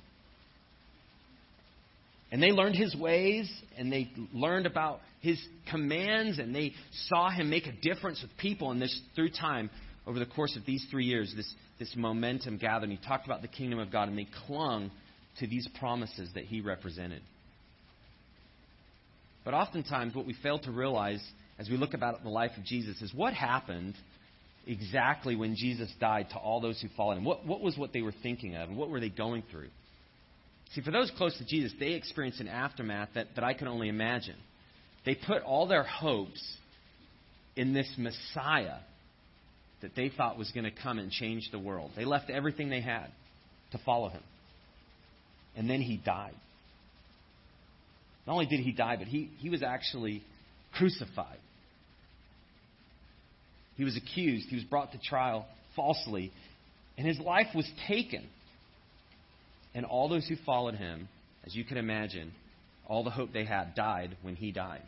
And 2.31 2.43
they 2.43 2.51
learned 2.51 2.77
his 2.77 2.95
ways, 2.95 3.51
and 3.79 3.91
they 3.91 4.11
learned 4.35 4.67
about 4.67 5.01
his 5.21 5.41
commands, 5.71 6.39
and 6.39 6.55
they 6.55 6.75
saw 7.07 7.31
him 7.31 7.49
make 7.49 7.67
a 7.67 7.73
difference 7.73 8.21
with 8.23 8.37
people. 8.37 8.71
And 8.71 8.81
this, 8.81 9.01
through 9.15 9.31
time, 9.31 9.71
over 10.07 10.19
the 10.19 10.27
course 10.27 10.55
of 10.57 10.67
these 10.67 10.87
three 10.91 11.07
years, 11.07 11.33
this, 11.35 11.53
this 11.79 11.95
momentum 11.97 12.59
gathered. 12.59 12.91
And 12.91 12.99
he 12.99 13.07
talked 13.07 13.25
about 13.27 13.41
the 13.41 13.49
kingdom 13.49 13.79
of 13.79 13.91
God, 13.91 14.09
and 14.09 14.19
they 14.19 14.29
clung 14.47 14.91
to 15.39 15.47
these 15.47 15.67
promises 15.79 16.29
that 16.35 16.45
he 16.45 16.61
represented. 16.61 17.23
But 19.45 19.55
oftentimes, 19.55 20.15
what 20.15 20.27
we 20.27 20.35
fail 20.43 20.59
to 20.61 20.71
realize 20.71 21.23
as 21.59 21.71
we 21.71 21.79
look 21.79 21.95
about 21.95 22.23
the 22.23 22.29
life 22.29 22.51
of 22.59 22.65
Jesus 22.65 23.01
is 23.01 23.15
what 23.15 23.33
happened 23.33 23.95
exactly 24.67 25.35
when 25.35 25.57
Jesus 25.57 25.91
died 25.99 26.29
to 26.31 26.37
all 26.37 26.61
those 26.61 26.81
who 26.81 26.89
followed 26.97 27.17
him. 27.17 27.25
What, 27.25 27.47
what 27.47 27.63
was 27.63 27.77
what 27.79 27.95
they 27.95 28.03
were 28.03 28.13
thinking 28.23 28.55
of, 28.57 28.69
and 28.69 28.77
what 28.77 28.91
were 28.91 29.01
they 29.01 29.09
going 29.09 29.43
through? 29.51 29.69
See, 30.75 30.83
for 30.83 30.91
those 30.91 31.11
close 31.17 31.37
to 31.39 31.45
Jesus, 31.45 31.73
they 31.79 31.93
experienced 31.93 32.41
an 32.41 32.49
aftermath 32.49 33.11
that, 33.15 33.29
that 33.35 33.45
I 33.45 33.55
can 33.55 33.69
only 33.69 33.89
imagine. 33.89 34.37
They 35.07 35.15
put 35.15 35.43
all 35.43 35.67
their 35.67 35.85
hopes 35.85 36.43
in 37.57 37.73
this 37.73 37.91
Messiah 37.97 38.79
that 39.81 39.95
they 39.95 40.11
thought 40.11 40.37
was 40.37 40.51
going 40.51 40.65
to 40.65 40.71
come 40.71 40.99
and 40.99 41.11
change 41.11 41.49
the 41.51 41.59
world. 41.59 41.93
They 41.97 42.05
left 42.05 42.31
everything 42.31 42.69
they 42.69 42.81
had 42.81 43.07
to 43.73 43.79
follow 43.85 44.09
him. 44.09 44.23
And 45.57 45.69
then 45.69 45.81
he 45.81 45.97
died. 45.97 46.35
Not 48.27 48.35
only 48.35 48.47
did 48.47 48.61
he 48.61 48.73
die, 48.73 48.97
but 48.97 49.07
he, 49.07 49.31
he 49.39 49.49
was 49.49 49.63
actually 49.63 50.23
crucified. 50.75 51.39
He 53.77 53.85
was 53.85 53.97
accused. 53.97 54.49
He 54.49 54.57
was 54.57 54.65
brought 54.65 54.93
to 54.93 54.99
trial 54.99 55.47
falsely. 55.75 56.33
And 56.99 57.07
his 57.07 57.19
life 57.19 57.47
was 57.55 57.69
taken. 57.87 58.27
And 59.75 59.85
all 59.85 60.09
those 60.09 60.27
who 60.27 60.37
followed 60.47 60.75
him, 60.75 61.09
as 61.47 61.55
you 61.55 61.65
can 61.65 61.77
imagine, 61.77 62.33
all 62.87 63.05
the 63.05 63.11
hope 63.11 63.33
they 63.33 63.45
had 63.45 63.75
died 63.75 64.17
when 64.23 64.35
he 64.35 64.51
died. 64.51 64.83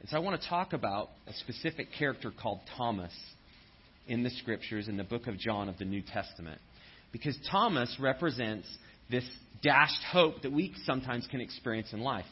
And 0.00 0.08
so 0.08 0.16
I 0.16 0.20
want 0.20 0.40
to 0.40 0.48
talk 0.48 0.72
about 0.72 1.08
a 1.26 1.32
specific 1.32 1.88
character 1.98 2.30
called 2.30 2.60
Thomas 2.76 3.12
in 4.08 4.22
the 4.22 4.30
scriptures 4.30 4.88
in 4.88 4.96
the 4.96 5.04
book 5.04 5.26
of 5.26 5.38
John 5.38 5.68
of 5.68 5.78
the 5.78 5.84
New 5.84 6.02
Testament. 6.02 6.60
Because 7.12 7.36
Thomas 7.50 7.96
represents 8.00 8.68
this 9.10 9.24
dashed 9.62 10.02
hope 10.12 10.42
that 10.42 10.52
we 10.52 10.74
sometimes 10.84 11.26
can 11.30 11.40
experience 11.40 11.92
in 11.92 12.00
life. 12.00 12.26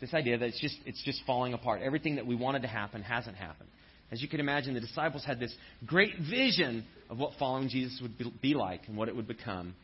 This 0.00 0.14
idea 0.14 0.38
that 0.38 0.46
it's 0.46 0.60
just, 0.60 0.76
it's 0.84 1.02
just 1.04 1.20
falling 1.26 1.54
apart. 1.54 1.80
Everything 1.82 2.16
that 2.16 2.26
we 2.26 2.34
wanted 2.34 2.62
to 2.62 2.68
happen 2.68 3.02
hasn't 3.02 3.36
happened. 3.36 3.68
As 4.12 4.20
you 4.20 4.28
can 4.28 4.40
imagine, 4.40 4.74
the 4.74 4.80
disciples 4.80 5.24
had 5.24 5.40
this 5.40 5.54
great 5.86 6.12
vision 6.18 6.84
of 7.08 7.18
what 7.18 7.32
following 7.38 7.70
Jesus 7.70 7.98
would 8.02 8.12
be 8.42 8.52
like 8.52 8.82
and 8.86 8.94
what 8.94 9.08
it 9.08 9.16
would 9.16 9.26
become. 9.26 9.74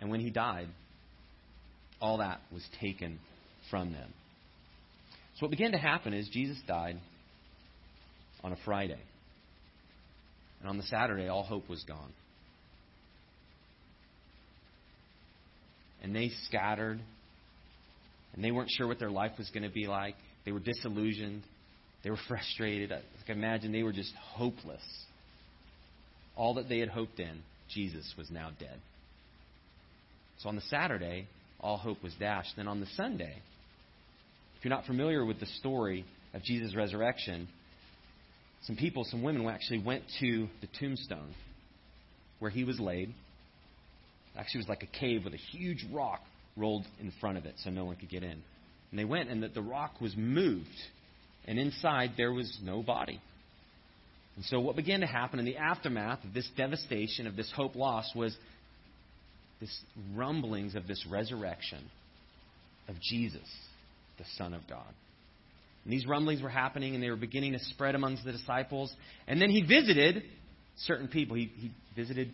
And 0.00 0.10
when 0.10 0.18
he 0.18 0.28
died, 0.28 0.66
all 2.00 2.18
that 2.18 2.40
was 2.52 2.66
taken 2.80 3.20
from 3.70 3.92
them. 3.92 4.12
So 5.36 5.46
what 5.46 5.52
began 5.52 5.70
to 5.70 5.78
happen 5.78 6.12
is 6.12 6.28
Jesus 6.28 6.58
died 6.66 6.98
on 8.42 8.52
a 8.52 8.56
Friday. 8.64 8.98
And 10.58 10.68
on 10.68 10.76
the 10.76 10.82
Saturday, 10.84 11.28
all 11.28 11.44
hope 11.44 11.68
was 11.68 11.84
gone. 11.84 12.12
And 16.02 16.14
they 16.14 16.30
scattered. 16.46 17.00
And 18.34 18.44
they 18.44 18.50
weren't 18.50 18.70
sure 18.70 18.88
what 18.88 18.98
their 18.98 19.10
life 19.10 19.32
was 19.38 19.48
going 19.50 19.62
to 19.62 19.70
be 19.70 19.86
like. 19.86 20.16
They 20.44 20.50
were 20.50 20.60
disillusioned. 20.60 21.44
They 22.02 22.10
were 22.10 22.18
frustrated. 22.28 22.92
I 22.92 23.02
can 23.26 23.38
imagine 23.38 23.72
they 23.72 23.82
were 23.82 23.92
just 23.92 24.12
hopeless. 24.14 24.82
All 26.36 26.54
that 26.54 26.68
they 26.68 26.78
had 26.78 26.88
hoped 26.88 27.20
in, 27.20 27.42
Jesus 27.72 28.14
was 28.16 28.30
now 28.30 28.50
dead. 28.58 28.80
So 30.38 30.48
on 30.48 30.56
the 30.56 30.62
Saturday, 30.62 31.26
all 31.60 31.76
hope 31.76 32.02
was 32.02 32.14
dashed. 32.18 32.54
Then 32.56 32.68
on 32.68 32.80
the 32.80 32.86
Sunday, 32.96 33.36
if 34.56 34.64
you're 34.64 34.74
not 34.74 34.86
familiar 34.86 35.24
with 35.24 35.40
the 35.40 35.46
story 35.46 36.04
of 36.32 36.42
Jesus' 36.42 36.74
resurrection, 36.74 37.48
some 38.62 38.76
people, 38.76 39.04
some 39.04 39.22
women 39.22 39.46
actually 39.46 39.82
went 39.82 40.04
to 40.20 40.48
the 40.60 40.68
tombstone 40.78 41.34
where 42.38 42.50
he 42.50 42.64
was 42.64 42.80
laid. 42.80 43.12
Actually, 44.36 44.60
it 44.60 44.66
was 44.66 44.68
like 44.68 44.82
a 44.82 44.98
cave 44.98 45.24
with 45.24 45.34
a 45.34 45.58
huge 45.58 45.86
rock 45.92 46.20
rolled 46.56 46.86
in 47.00 47.12
front 47.20 47.36
of 47.36 47.44
it 47.44 47.54
so 47.58 47.70
no 47.70 47.84
one 47.84 47.96
could 47.96 48.10
get 48.10 48.22
in. 48.22 48.42
And 48.90 48.98
they 48.98 49.04
went, 49.04 49.28
and 49.28 49.42
the, 49.42 49.48
the 49.48 49.62
rock 49.62 50.00
was 50.00 50.14
moved 50.16 50.66
and 51.50 51.58
inside 51.58 52.12
there 52.16 52.32
was 52.32 52.58
no 52.62 52.80
body. 52.80 53.20
And 54.36 54.44
so, 54.44 54.60
what 54.60 54.76
began 54.76 55.00
to 55.00 55.06
happen 55.06 55.40
in 55.40 55.44
the 55.44 55.56
aftermath 55.56 56.22
of 56.24 56.32
this 56.32 56.48
devastation, 56.56 57.26
of 57.26 57.34
this 57.34 57.52
hope 57.54 57.74
lost, 57.74 58.14
was 58.14 58.34
this 59.60 59.76
rumblings 60.14 60.76
of 60.76 60.86
this 60.86 61.04
resurrection 61.10 61.82
of 62.88 62.94
Jesus, 63.02 63.42
the 64.16 64.24
Son 64.38 64.54
of 64.54 64.62
God. 64.68 64.86
And 65.84 65.92
these 65.92 66.06
rumblings 66.06 66.40
were 66.40 66.48
happening, 66.48 66.94
and 66.94 67.02
they 67.02 67.10
were 67.10 67.16
beginning 67.16 67.52
to 67.52 67.58
spread 67.58 67.96
amongst 67.96 68.24
the 68.24 68.30
disciples. 68.30 68.94
And 69.26 69.42
then 69.42 69.50
he 69.50 69.62
visited 69.62 70.22
certain 70.76 71.08
people. 71.08 71.36
He, 71.36 71.50
he 71.56 71.72
visited 71.96 72.30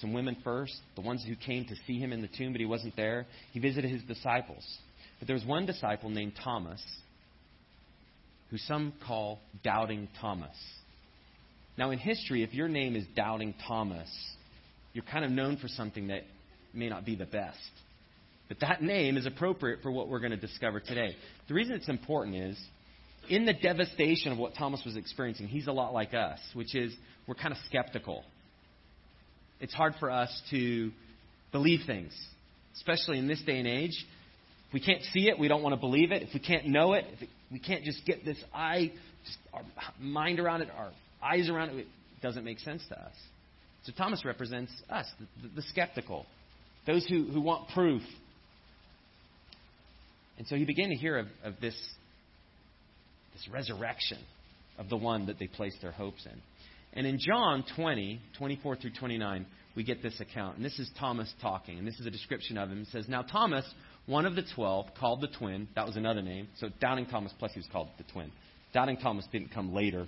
some 0.00 0.12
women 0.12 0.36
first, 0.44 0.74
the 0.94 1.00
ones 1.00 1.24
who 1.26 1.36
came 1.36 1.64
to 1.64 1.74
see 1.86 1.98
him 1.98 2.12
in 2.12 2.20
the 2.20 2.28
tomb, 2.28 2.52
but 2.52 2.60
he 2.60 2.66
wasn't 2.66 2.96
there. 2.96 3.24
He 3.52 3.60
visited 3.60 3.90
his 3.90 4.02
disciples. 4.02 4.62
But 5.18 5.26
there 5.26 5.34
was 5.34 5.46
one 5.46 5.64
disciple 5.64 6.10
named 6.10 6.34
Thomas 6.44 6.82
who 8.50 8.58
some 8.58 8.92
call 9.06 9.40
Doubting 9.62 10.08
Thomas. 10.20 10.56
Now, 11.76 11.90
in 11.90 11.98
history, 11.98 12.42
if 12.42 12.54
your 12.54 12.68
name 12.68 12.96
is 12.96 13.04
Doubting 13.14 13.54
Thomas, 13.66 14.08
you're 14.92 15.04
kind 15.04 15.24
of 15.24 15.30
known 15.30 15.58
for 15.58 15.68
something 15.68 16.08
that 16.08 16.22
may 16.74 16.88
not 16.88 17.04
be 17.04 17.14
the 17.14 17.26
best. 17.26 17.58
But 18.48 18.60
that 18.60 18.82
name 18.82 19.16
is 19.16 19.26
appropriate 19.26 19.80
for 19.82 19.90
what 19.92 20.08
we're 20.08 20.20
going 20.20 20.32
to 20.32 20.36
discover 20.36 20.80
today. 20.80 21.14
The 21.48 21.54
reason 21.54 21.74
it's 21.74 21.88
important 21.88 22.36
is 22.36 22.58
in 23.28 23.44
the 23.44 23.52
devastation 23.52 24.32
of 24.32 24.38
what 24.38 24.54
Thomas 24.54 24.82
was 24.84 24.96
experiencing, 24.96 25.48
he's 25.48 25.66
a 25.66 25.72
lot 25.72 25.92
like 25.92 26.14
us, 26.14 26.40
which 26.54 26.74
is 26.74 26.94
we're 27.26 27.34
kind 27.34 27.52
of 27.52 27.58
skeptical. 27.66 28.24
It's 29.60 29.74
hard 29.74 29.94
for 30.00 30.10
us 30.10 30.30
to 30.50 30.90
believe 31.52 31.80
things, 31.86 32.12
especially 32.76 33.18
in 33.18 33.28
this 33.28 33.42
day 33.42 33.58
and 33.58 33.68
age. 33.68 34.04
If 34.68 34.74
we 34.74 34.80
can't 34.80 35.02
see 35.12 35.28
it, 35.28 35.38
we 35.38 35.48
don't 35.48 35.62
want 35.62 35.74
to 35.74 35.80
believe 35.80 36.10
it. 36.10 36.22
If 36.22 36.30
we 36.32 36.40
can't 36.40 36.66
know 36.66 36.94
it, 36.94 37.04
if 37.12 37.28
we 37.50 37.58
can't 37.58 37.84
just 37.84 38.04
get 38.04 38.24
this 38.24 38.38
eye, 38.54 38.92
our 39.52 39.62
mind 39.98 40.38
around 40.38 40.62
it, 40.62 40.68
our 40.76 40.90
eyes 41.22 41.48
around 41.48 41.70
it, 41.70 41.78
it 41.78 41.86
doesn't 42.22 42.44
make 42.44 42.58
sense 42.58 42.82
to 42.88 43.00
us. 43.00 43.14
So 43.84 43.92
Thomas 43.96 44.24
represents 44.24 44.72
us, 44.90 45.06
the, 45.18 45.48
the, 45.48 45.54
the 45.56 45.62
skeptical, 45.62 46.26
those 46.86 47.06
who, 47.06 47.24
who 47.24 47.40
want 47.40 47.68
proof. 47.70 48.02
And 50.36 50.46
so 50.46 50.56
he 50.56 50.64
began 50.64 50.90
to 50.90 50.94
hear 50.94 51.18
of, 51.18 51.26
of 51.42 51.54
this, 51.60 51.74
this 53.32 53.48
resurrection 53.52 54.18
of 54.78 54.88
the 54.88 54.96
one 54.96 55.26
that 55.26 55.38
they 55.38 55.46
placed 55.46 55.80
their 55.82 55.92
hopes 55.92 56.26
in. 56.26 56.40
And 56.92 57.06
in 57.06 57.18
John 57.18 57.64
20, 57.76 58.20
24 58.38 58.76
through 58.76 58.92
29, 58.98 59.46
we 59.76 59.84
get 59.84 60.02
this 60.02 60.20
account. 60.20 60.56
And 60.56 60.64
this 60.64 60.78
is 60.78 60.90
Thomas 60.98 61.32
talking. 61.40 61.78
And 61.78 61.86
this 61.86 61.98
is 62.00 62.06
a 62.06 62.10
description 62.10 62.58
of 62.58 62.70
him. 62.70 62.82
It 62.82 62.88
says, 62.88 63.08
Now 63.08 63.22
Thomas, 63.22 63.64
one 64.08 64.24
of 64.24 64.34
the 64.34 64.44
twelve, 64.54 64.86
called 64.98 65.20
the 65.20 65.28
twin, 65.28 65.68
that 65.76 65.86
was 65.86 65.96
another 65.96 66.22
name. 66.22 66.48
So 66.58 66.68
Doubting 66.80 67.06
Thomas, 67.06 67.32
plus 67.38 67.52
he 67.52 67.60
was 67.60 67.68
called 67.70 67.88
the 67.98 68.04
twin. 68.12 68.32
Doubting 68.72 68.96
Thomas 68.96 69.26
didn't 69.30 69.52
come 69.52 69.74
later 69.74 70.06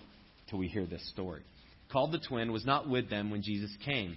till 0.48 0.58
we 0.58 0.68
hear 0.68 0.86
this 0.86 1.06
story. 1.10 1.42
Called 1.92 2.12
the 2.12 2.18
twin, 2.18 2.50
was 2.50 2.64
not 2.64 2.88
with 2.88 3.10
them 3.10 3.30
when 3.30 3.42
Jesus 3.42 3.70
came. 3.84 4.16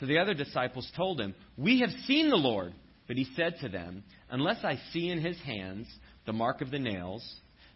So 0.00 0.06
the 0.06 0.18
other 0.18 0.32
disciples 0.32 0.90
told 0.96 1.20
him, 1.20 1.34
We 1.58 1.80
have 1.80 1.90
seen 2.06 2.30
the 2.30 2.36
Lord. 2.36 2.72
But 3.06 3.16
he 3.16 3.26
said 3.36 3.56
to 3.60 3.68
them, 3.68 4.02
Unless 4.30 4.64
I 4.64 4.78
see 4.92 5.08
in 5.10 5.20
his 5.20 5.38
hands 5.40 5.86
the 6.26 6.32
mark 6.32 6.60
of 6.60 6.70
the 6.70 6.78
nails, 6.78 7.22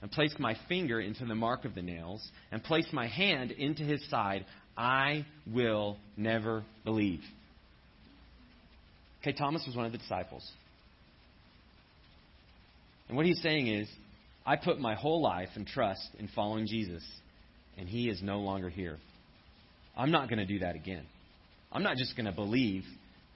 and 0.01 0.11
place 0.11 0.35
my 0.39 0.57
finger 0.69 1.01
into 1.01 1.25
the 1.25 1.35
mark 1.35 1.65
of 1.65 1.75
the 1.75 1.83
nails, 1.83 2.27
and 2.51 2.63
place 2.63 2.87
my 2.93 3.07
hand 3.07 3.51
into 3.51 3.83
his 3.83 4.03
side, 4.09 4.47
I 4.77 5.27
will 5.47 5.99
never 6.17 6.65
believe. 6.85 7.21
Okay, 9.21 9.33
Thomas 9.33 9.63
was 9.67 9.77
one 9.77 9.87
of 9.87 9.93
the 9.93 9.99
disciples. 9.99 10.51
And 13.09 13.17
what 13.17 13.27
he's 13.27 13.41
saying 13.43 13.69
is, 13.69 13.89
I 14.45 14.57
put 14.57 14.81
my 14.81 14.95
whole 14.95 15.23
life 15.23 15.51
and 15.55 15.67
trust 15.67 16.09
in 16.19 16.29
following 16.35 16.67
Jesus, 16.67 17.05
and 17.79 17.89
he 17.89 18.09
is 18.09 18.21
no 18.23 18.41
longer 18.41 18.69
here. 18.69 18.99
I'm 19.97 20.11
not 20.11 20.29
going 20.29 20.39
to 20.39 20.47
do 20.47 20.61
that 20.61 20.75
again. 20.75 21.05
I'm 21.71 21.83
not 21.83 21.97
just 21.97 22.17
going 22.17 22.27
to 22.27 22.33
believe 22.33 22.85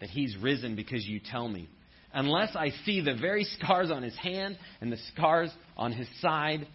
that 0.01 0.11
he's 0.11 0.37
risen 0.37 0.77
because 0.77 1.07
you 1.07 1.21
tell 1.21 1.49
me 1.49 1.69
unless 2.17 2.57
I 2.57 2.71
see 2.85 3.03
the 3.03 3.15
very 3.15 3.45
scars 3.45 3.91
on 3.91 4.03
his 4.03 4.17
hand 4.17 4.59
and 4.81 4.91
the 4.91 4.97
scars 5.13 5.51
on 5.77 5.93
his 5.93 6.09
side. 6.21 6.67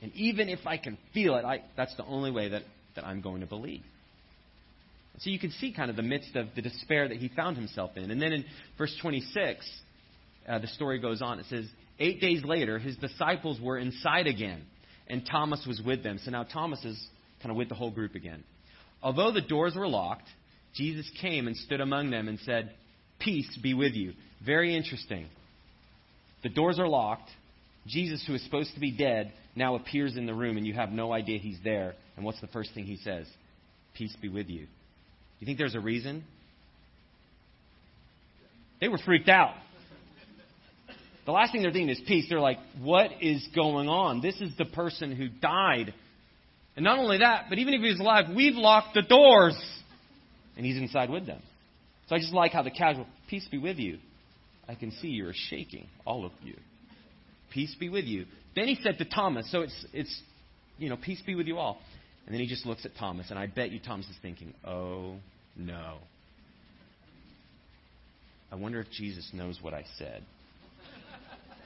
And 0.00 0.12
even 0.14 0.48
if 0.48 0.60
I 0.64 0.78
can 0.78 0.96
feel 1.12 1.34
it, 1.36 1.44
I, 1.44 1.62
that's 1.76 1.94
the 1.96 2.04
only 2.04 2.30
way 2.30 2.50
that, 2.50 2.62
that 2.94 3.04
I'm 3.04 3.20
going 3.20 3.40
to 3.40 3.46
believe. 3.46 3.82
So 5.18 5.28
you 5.28 5.38
can 5.38 5.50
see 5.50 5.74
kind 5.74 5.90
of 5.90 5.96
the 5.96 6.02
midst 6.02 6.34
of 6.36 6.46
the 6.54 6.62
despair 6.62 7.08
that 7.08 7.18
he 7.18 7.28
found 7.28 7.56
himself 7.56 7.90
in. 7.96 8.10
And 8.10 8.22
then 8.22 8.32
in 8.32 8.44
verse 8.78 8.96
26, 9.02 9.68
uh, 10.48 10.58
the 10.60 10.68
story 10.68 10.98
goes 11.00 11.20
on. 11.20 11.40
It 11.40 11.46
says, 11.50 11.66
Eight 12.00 12.20
days 12.20 12.42
later, 12.44 12.78
his 12.78 12.96
disciples 12.96 13.60
were 13.60 13.78
inside 13.78 14.26
again, 14.26 14.62
and 15.06 15.24
Thomas 15.30 15.64
was 15.68 15.82
with 15.84 16.02
them. 16.02 16.18
So 16.24 16.30
now 16.30 16.44
Thomas 16.44 16.82
is 16.84 16.98
kind 17.42 17.50
of 17.50 17.56
with 17.56 17.68
the 17.68 17.74
whole 17.74 17.90
group 17.90 18.14
again. 18.14 18.42
Although 19.02 19.32
the 19.32 19.42
doors 19.42 19.74
were 19.76 19.86
locked, 19.86 20.26
Jesus 20.74 21.10
came 21.20 21.46
and 21.46 21.56
stood 21.56 21.80
among 21.80 22.10
them 22.10 22.28
and 22.28 22.38
said, 22.40 22.72
Peace 23.18 23.58
be 23.62 23.74
with 23.74 23.92
you. 23.92 24.14
Very 24.44 24.74
interesting. 24.74 25.26
The 26.42 26.48
doors 26.48 26.78
are 26.78 26.88
locked. 26.88 27.28
Jesus, 27.86 28.24
who 28.26 28.34
is 28.34 28.42
supposed 28.44 28.72
to 28.74 28.80
be 28.80 28.96
dead, 28.96 29.32
now 29.54 29.74
appears 29.74 30.16
in 30.16 30.26
the 30.26 30.34
room, 30.34 30.56
and 30.56 30.66
you 30.66 30.72
have 30.74 30.90
no 30.90 31.12
idea 31.12 31.38
he's 31.38 31.58
there. 31.62 31.94
And 32.16 32.24
what's 32.24 32.40
the 32.40 32.46
first 32.46 32.72
thing 32.74 32.84
he 32.84 32.96
says? 32.96 33.26
Peace 33.94 34.16
be 34.22 34.28
with 34.28 34.48
you. 34.48 34.66
You 35.38 35.46
think 35.46 35.58
there's 35.58 35.74
a 35.74 35.80
reason? 35.80 36.24
They 38.80 38.88
were 38.88 38.98
freaked 38.98 39.28
out. 39.28 39.54
The 41.30 41.34
last 41.34 41.52
thing 41.52 41.62
they're 41.62 41.70
thinking 41.70 41.90
is 41.90 42.00
peace. 42.08 42.26
They're 42.28 42.40
like, 42.40 42.58
what 42.80 43.12
is 43.20 43.46
going 43.54 43.88
on? 43.88 44.20
This 44.20 44.40
is 44.40 44.50
the 44.58 44.64
person 44.64 45.14
who 45.14 45.28
died. 45.28 45.94
And 46.74 46.84
not 46.84 46.98
only 46.98 47.18
that, 47.18 47.44
but 47.48 47.60
even 47.60 47.72
if 47.72 47.82
he's 47.82 48.00
alive, 48.00 48.24
we've 48.34 48.56
locked 48.56 48.94
the 48.94 49.02
doors. 49.02 49.56
And 50.56 50.66
he's 50.66 50.76
inside 50.76 51.08
with 51.08 51.26
them. 51.26 51.40
So 52.08 52.16
I 52.16 52.18
just 52.18 52.32
like 52.32 52.50
how 52.50 52.64
the 52.64 52.72
casual, 52.72 53.06
peace 53.28 53.46
be 53.48 53.58
with 53.58 53.78
you. 53.78 53.98
I 54.66 54.74
can 54.74 54.90
see 54.90 55.06
you're 55.06 55.32
shaking, 55.32 55.86
all 56.04 56.24
of 56.24 56.32
you. 56.42 56.56
Peace 57.52 57.76
be 57.78 57.88
with 57.88 58.06
you. 58.06 58.26
Then 58.56 58.66
he 58.66 58.76
said 58.82 58.98
to 58.98 59.04
Thomas, 59.04 59.48
so 59.52 59.60
it's, 59.60 59.86
it's, 59.92 60.22
you 60.78 60.88
know, 60.88 60.96
peace 60.96 61.22
be 61.24 61.36
with 61.36 61.46
you 61.46 61.58
all. 61.58 61.78
And 62.26 62.34
then 62.34 62.40
he 62.40 62.48
just 62.48 62.66
looks 62.66 62.84
at 62.84 62.96
Thomas, 62.98 63.30
and 63.30 63.38
I 63.38 63.46
bet 63.46 63.70
you 63.70 63.78
Thomas 63.78 64.06
is 64.06 64.16
thinking, 64.20 64.52
oh 64.66 65.14
no. 65.54 65.98
I 68.50 68.56
wonder 68.56 68.80
if 68.80 68.90
Jesus 68.90 69.30
knows 69.32 69.60
what 69.62 69.74
I 69.74 69.84
said. 69.96 70.24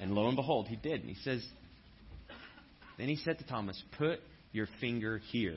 And 0.05 0.15
lo 0.15 0.27
and 0.29 0.37
behold, 0.37 0.69
he 0.69 0.77
did. 0.77 1.01
And 1.01 1.09
he 1.09 1.17
says, 1.23 1.43
then 2.99 3.09
he 3.09 3.17
said 3.17 3.39
to 3.39 3.47
Thomas, 3.47 3.83
put 3.97 4.21
your 4.53 4.69
finger 4.79 5.19
here. 5.33 5.57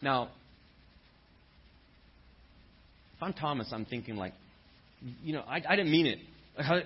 Now, 0.00 0.30
if 3.14 3.22
I'm 3.22 3.34
Thomas, 3.34 3.68
I'm 3.70 3.84
thinking 3.84 4.16
like, 4.16 4.32
you 5.22 5.34
know, 5.34 5.42
I, 5.42 5.60
I 5.68 5.76
didn't 5.76 5.92
mean 5.92 6.06
it. 6.06 6.18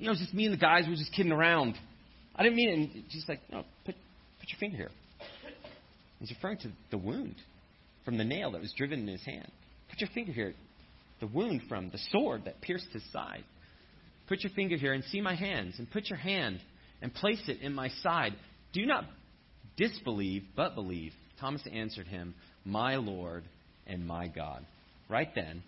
You 0.00 0.04
know, 0.04 0.12
it's 0.12 0.20
just 0.20 0.32
me 0.32 0.44
and 0.44 0.54
the 0.54 0.58
guys 0.58 0.84
were 0.86 0.94
just 0.94 1.12
kidding 1.12 1.32
around. 1.32 1.74
I 2.36 2.44
didn't 2.44 2.54
mean 2.54 2.68
it. 2.68 2.72
And 2.74 3.04
just 3.10 3.28
like, 3.28 3.40
no, 3.50 3.64
put, 3.84 3.96
put 4.38 4.48
your 4.48 4.58
finger 4.60 4.76
here. 4.76 4.90
He's 6.20 6.30
referring 6.30 6.58
to 6.58 6.68
the 6.92 6.98
wound 6.98 7.34
from 8.04 8.16
the 8.16 8.22
nail 8.22 8.52
that 8.52 8.60
was 8.60 8.72
driven 8.76 9.00
in 9.00 9.08
his 9.08 9.24
hand. 9.24 9.50
Put 9.90 10.00
your 10.00 10.08
finger 10.14 10.30
here. 10.30 10.54
The 11.18 11.26
wound 11.26 11.62
from 11.68 11.90
the 11.90 11.98
sword 12.12 12.42
that 12.44 12.60
pierced 12.60 12.86
his 12.92 13.02
side. 13.12 13.42
Put 14.28 14.42
your 14.42 14.52
finger 14.52 14.76
here 14.76 14.92
and 14.92 15.04
see 15.04 15.20
my 15.20 15.34
hands, 15.34 15.76
and 15.78 15.90
put 15.90 16.10
your 16.10 16.18
hand 16.18 16.60
and 17.00 17.12
place 17.14 17.42
it 17.48 17.60
in 17.62 17.74
my 17.74 17.88
side. 18.02 18.34
Do 18.72 18.84
not 18.84 19.04
disbelieve, 19.76 20.44
but 20.54 20.74
believe. 20.74 21.12
Thomas 21.40 21.62
answered 21.72 22.06
him, 22.06 22.34
My 22.64 22.96
Lord 22.96 23.44
and 23.86 24.06
my 24.06 24.28
God. 24.28 24.64
Right 25.08 25.28
then, 25.34 25.62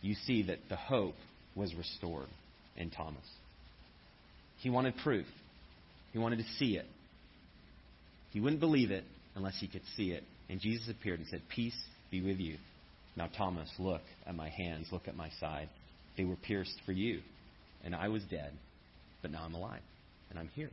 you 0.00 0.14
see 0.26 0.44
that 0.44 0.58
the 0.68 0.76
hope 0.76 1.14
was 1.54 1.74
restored 1.74 2.28
in 2.76 2.90
Thomas. 2.90 3.24
He 4.60 4.70
wanted 4.70 4.94
proof, 5.04 5.26
he 6.12 6.18
wanted 6.18 6.38
to 6.38 6.44
see 6.58 6.76
it. 6.76 6.86
He 8.30 8.40
wouldn't 8.40 8.60
believe 8.60 8.90
it 8.90 9.04
unless 9.36 9.58
he 9.58 9.68
could 9.68 9.82
see 9.96 10.10
it. 10.10 10.22
And 10.50 10.60
Jesus 10.60 10.88
appeared 10.88 11.20
and 11.20 11.28
said, 11.28 11.42
Peace 11.48 11.76
be 12.10 12.20
with 12.20 12.38
you. 12.38 12.56
Now, 13.16 13.28
Thomas, 13.36 13.70
look 13.78 14.02
at 14.26 14.34
my 14.34 14.48
hands, 14.48 14.88
look 14.92 15.08
at 15.08 15.16
my 15.16 15.30
side. 15.40 15.68
They 16.18 16.24
were 16.24 16.36
pierced 16.36 16.78
for 16.84 16.92
you. 16.92 17.20
And 17.82 17.94
I 17.94 18.08
was 18.08 18.22
dead, 18.24 18.52
but 19.22 19.30
now 19.30 19.42
I'm 19.44 19.54
alive, 19.54 19.80
and 20.28 20.38
I'm 20.38 20.48
here. 20.48 20.70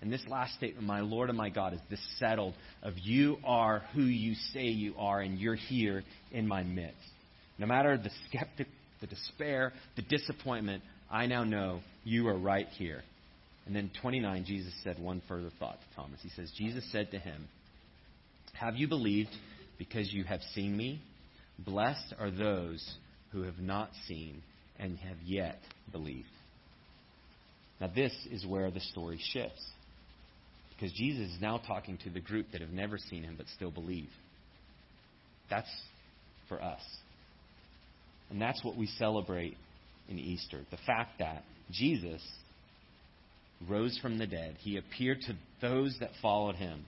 And 0.00 0.12
this 0.12 0.22
last 0.28 0.54
statement, 0.54 0.86
my 0.86 1.00
Lord 1.00 1.28
and 1.28 1.36
my 1.36 1.48
God, 1.48 1.74
is 1.74 1.80
this 1.90 1.98
settled 2.20 2.54
of 2.84 2.94
you 3.02 3.38
are 3.44 3.82
who 3.94 4.02
you 4.02 4.34
say 4.52 4.66
you 4.66 4.94
are, 4.96 5.20
and 5.20 5.40
you're 5.40 5.56
here 5.56 6.04
in 6.30 6.46
my 6.46 6.62
midst. 6.62 7.00
No 7.58 7.66
matter 7.66 7.96
the 7.96 8.10
skeptic 8.28 8.68
the 9.00 9.06
despair, 9.06 9.72
the 9.96 10.02
disappointment, 10.02 10.82
I 11.10 11.26
now 11.26 11.44
know 11.44 11.80
you 12.04 12.28
are 12.28 12.38
right 12.38 12.66
here. 12.76 13.02
And 13.66 13.74
then 13.74 13.90
29, 14.00 14.44
Jesus 14.44 14.72
said 14.82 14.98
one 14.98 15.22
further 15.28 15.50
thought 15.58 15.78
to 15.80 15.96
Thomas. 15.96 16.20
He 16.22 16.30
says, 16.30 16.50
Jesus 16.56 16.84
said 16.90 17.10
to 17.12 17.18
him, 17.18 17.48
Have 18.54 18.76
you 18.76 18.88
believed 18.88 19.30
because 19.78 20.12
you 20.12 20.24
have 20.24 20.40
seen 20.54 20.76
me? 20.76 21.02
Blessed 21.58 22.14
are 22.18 22.30
those 22.30 22.84
who 23.32 23.42
have 23.42 23.58
not 23.58 23.90
seen 24.06 24.42
and 24.78 24.98
have 24.98 25.16
yet 25.24 25.58
believed. 25.92 26.28
Now, 27.80 27.90
this 27.94 28.12
is 28.30 28.46
where 28.46 28.70
the 28.70 28.80
story 28.80 29.20
shifts. 29.32 29.64
Because 30.70 30.92
Jesus 30.92 31.30
is 31.30 31.40
now 31.40 31.58
talking 31.58 31.98
to 32.04 32.10
the 32.10 32.20
group 32.20 32.46
that 32.52 32.60
have 32.60 32.70
never 32.70 32.98
seen 32.98 33.24
him 33.24 33.34
but 33.36 33.46
still 33.54 33.70
believe. 33.70 34.10
That's 35.50 35.70
for 36.48 36.62
us. 36.62 36.82
And 38.30 38.40
that's 38.40 38.62
what 38.64 38.76
we 38.76 38.86
celebrate 38.86 39.56
in 40.08 40.18
Easter 40.18 40.60
the 40.70 40.78
fact 40.86 41.18
that 41.18 41.44
Jesus 41.70 42.22
rose 43.68 43.98
from 44.00 44.18
the 44.18 44.26
dead, 44.26 44.56
he 44.60 44.76
appeared 44.76 45.20
to 45.22 45.34
those 45.60 45.96
that 46.00 46.10
followed 46.22 46.54
him. 46.54 46.84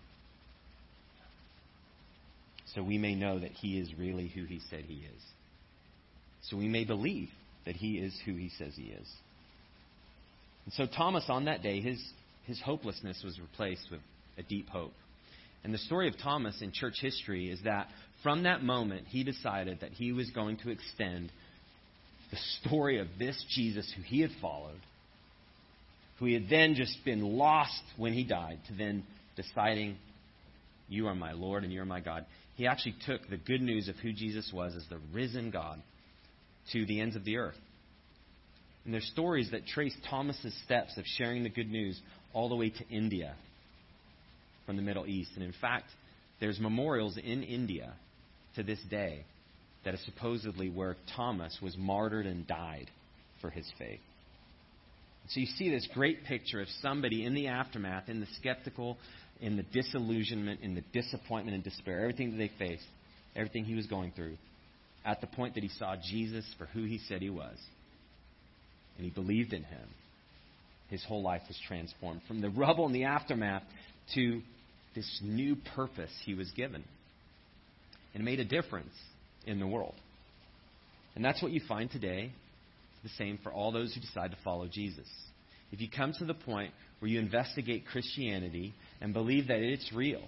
So 2.74 2.82
we 2.82 2.98
may 2.98 3.14
know 3.14 3.40
that 3.40 3.50
he 3.50 3.78
is 3.78 3.88
really 3.98 4.28
who 4.28 4.44
he 4.44 4.60
said 4.70 4.84
he 4.84 4.94
is. 4.94 5.22
So 6.42 6.56
we 6.56 6.68
may 6.68 6.84
believe 6.84 7.28
that 7.66 7.76
he 7.76 7.98
is 7.98 8.18
who 8.24 8.34
he 8.34 8.50
says 8.58 8.72
he 8.74 8.84
is. 8.84 9.08
And 10.64 10.74
so 10.74 10.86
Thomas, 10.86 11.24
on 11.28 11.46
that 11.46 11.62
day, 11.62 11.80
his, 11.80 12.02
his 12.46 12.60
hopelessness 12.60 13.22
was 13.24 13.38
replaced 13.40 13.90
with 13.90 14.00
a 14.38 14.42
deep 14.42 14.68
hope. 14.68 14.92
And 15.62 15.74
the 15.74 15.78
story 15.78 16.08
of 16.08 16.14
Thomas 16.18 16.60
in 16.62 16.72
church 16.72 16.96
history 17.00 17.50
is 17.50 17.60
that 17.64 17.88
from 18.22 18.44
that 18.44 18.62
moment, 18.62 19.06
he 19.08 19.24
decided 19.24 19.80
that 19.80 19.92
he 19.92 20.12
was 20.12 20.30
going 20.30 20.58
to 20.58 20.70
extend 20.70 21.30
the 22.30 22.38
story 22.60 22.98
of 22.98 23.08
this 23.18 23.42
Jesus 23.50 23.92
who 23.96 24.02
he 24.02 24.20
had 24.20 24.30
followed, 24.40 24.80
who 26.18 26.26
he 26.26 26.34
had 26.34 26.48
then 26.48 26.74
just 26.74 26.96
been 27.04 27.22
lost 27.22 27.82
when 27.96 28.12
he 28.12 28.24
died, 28.24 28.58
to 28.68 28.74
then 28.74 29.04
deciding, 29.36 29.96
You 30.88 31.08
are 31.08 31.14
my 31.14 31.32
Lord 31.32 31.64
and 31.64 31.72
you 31.72 31.80
are 31.80 31.86
my 31.86 32.00
God. 32.00 32.24
He 32.56 32.66
actually 32.66 32.94
took 33.06 33.28
the 33.28 33.36
good 33.36 33.62
news 33.62 33.88
of 33.88 33.96
who 33.96 34.12
Jesus 34.12 34.50
was 34.52 34.74
as 34.76 34.84
the 34.88 35.00
risen 35.12 35.50
God 35.50 35.80
to 36.72 36.86
the 36.86 37.00
ends 37.00 37.16
of 37.16 37.24
the 37.24 37.36
earth. 37.36 37.58
And 38.84 38.94
there's 38.94 39.08
stories 39.12 39.50
that 39.52 39.66
trace 39.66 39.94
Thomas's 40.08 40.54
steps 40.64 40.96
of 40.96 41.04
sharing 41.04 41.42
the 41.42 41.50
good 41.50 41.70
news 41.70 42.00
all 42.32 42.48
the 42.48 42.56
way 42.56 42.70
to 42.70 42.88
India 42.88 43.34
from 44.66 44.76
the 44.76 44.82
Middle 44.82 45.06
East. 45.06 45.32
And 45.34 45.44
in 45.44 45.54
fact, 45.60 45.86
there's 46.40 46.58
memorials 46.58 47.18
in 47.18 47.42
India 47.42 47.92
to 48.56 48.62
this 48.62 48.80
day 48.90 49.24
that 49.84 49.94
is 49.94 50.04
supposedly 50.04 50.68
where 50.68 50.96
Thomas 51.16 51.58
was 51.62 51.76
martyred 51.76 52.26
and 52.26 52.46
died 52.46 52.90
for 53.40 53.50
his 53.50 53.70
faith. 53.78 54.00
So 55.28 55.40
you 55.40 55.46
see 55.46 55.70
this 55.70 55.88
great 55.94 56.24
picture 56.24 56.60
of 56.60 56.68
somebody 56.82 57.24
in 57.24 57.34
the 57.34 57.48
aftermath, 57.48 58.08
in 58.08 58.20
the 58.20 58.26
skeptical, 58.38 58.98
in 59.40 59.56
the 59.56 59.62
disillusionment, 59.62 60.60
in 60.62 60.74
the 60.74 60.82
disappointment 60.92 61.54
and 61.54 61.64
despair, 61.64 62.00
everything 62.00 62.32
that 62.32 62.38
they 62.38 62.50
faced, 62.58 62.84
everything 63.36 63.64
he 63.64 63.74
was 63.74 63.86
going 63.86 64.12
through, 64.16 64.36
at 65.04 65.20
the 65.20 65.26
point 65.26 65.54
that 65.54 65.62
he 65.62 65.70
saw 65.70 65.96
Jesus 65.96 66.44
for 66.58 66.66
who 66.66 66.84
he 66.84 66.98
said 67.08 67.22
he 67.22 67.30
was, 67.30 67.56
and 68.96 69.04
he 69.04 69.10
believed 69.10 69.52
in 69.52 69.62
him, 69.62 69.88
his 70.88 71.04
whole 71.04 71.22
life 71.22 71.42
was 71.48 71.58
transformed 71.66 72.20
from 72.26 72.40
the 72.40 72.50
rubble 72.50 72.86
and 72.86 72.94
the 72.94 73.04
aftermath 73.04 73.62
to 74.14 74.42
this 74.94 75.20
new 75.22 75.56
purpose 75.74 76.10
he 76.24 76.34
was 76.34 76.50
given. 76.52 76.84
And 78.12 78.22
it 78.22 78.24
made 78.24 78.40
a 78.40 78.44
difference 78.44 78.92
in 79.46 79.60
the 79.60 79.66
world. 79.66 79.94
And 81.14 81.24
that's 81.24 81.42
what 81.42 81.52
you 81.52 81.60
find 81.68 81.90
today. 81.90 82.32
It's 82.92 83.12
the 83.12 83.24
same 83.24 83.38
for 83.42 83.52
all 83.52 83.72
those 83.72 83.94
who 83.94 84.00
decide 84.00 84.32
to 84.32 84.36
follow 84.42 84.66
Jesus. 84.66 85.06
If 85.72 85.80
you 85.80 85.88
come 85.88 86.12
to 86.18 86.24
the 86.24 86.34
point 86.34 86.72
where 86.98 87.10
you 87.10 87.20
investigate 87.20 87.86
Christianity 87.90 88.74
and 89.00 89.12
believe 89.12 89.46
that 89.46 89.60
it's 89.60 89.92
real 89.92 90.22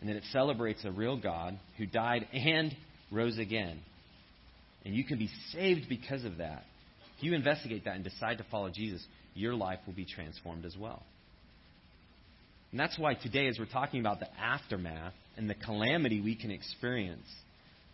and 0.00 0.08
that 0.08 0.16
it 0.16 0.22
celebrates 0.32 0.84
a 0.84 0.92
real 0.92 1.16
God 1.20 1.58
who 1.76 1.86
died 1.86 2.26
and 2.32 2.74
rose 3.10 3.38
again, 3.38 3.80
and 4.88 4.96
you 4.96 5.04
can 5.04 5.18
be 5.18 5.28
saved 5.52 5.86
because 5.86 6.24
of 6.24 6.38
that, 6.38 6.64
if 7.18 7.22
you 7.22 7.34
investigate 7.34 7.84
that 7.84 7.94
and 7.94 8.02
decide 8.02 8.38
to 8.38 8.46
follow 8.50 8.70
Jesus, 8.70 9.04
your 9.34 9.52
life 9.52 9.80
will 9.86 9.92
be 9.92 10.06
transformed 10.06 10.64
as 10.64 10.74
well. 10.78 11.02
And 12.70 12.80
that's 12.80 12.98
why 12.98 13.12
today, 13.12 13.48
as 13.48 13.58
we're 13.58 13.66
talking 13.66 14.00
about 14.00 14.18
the 14.18 14.34
aftermath 14.40 15.12
and 15.36 15.48
the 15.48 15.54
calamity 15.54 16.22
we 16.22 16.34
can 16.34 16.50
experience, 16.50 17.26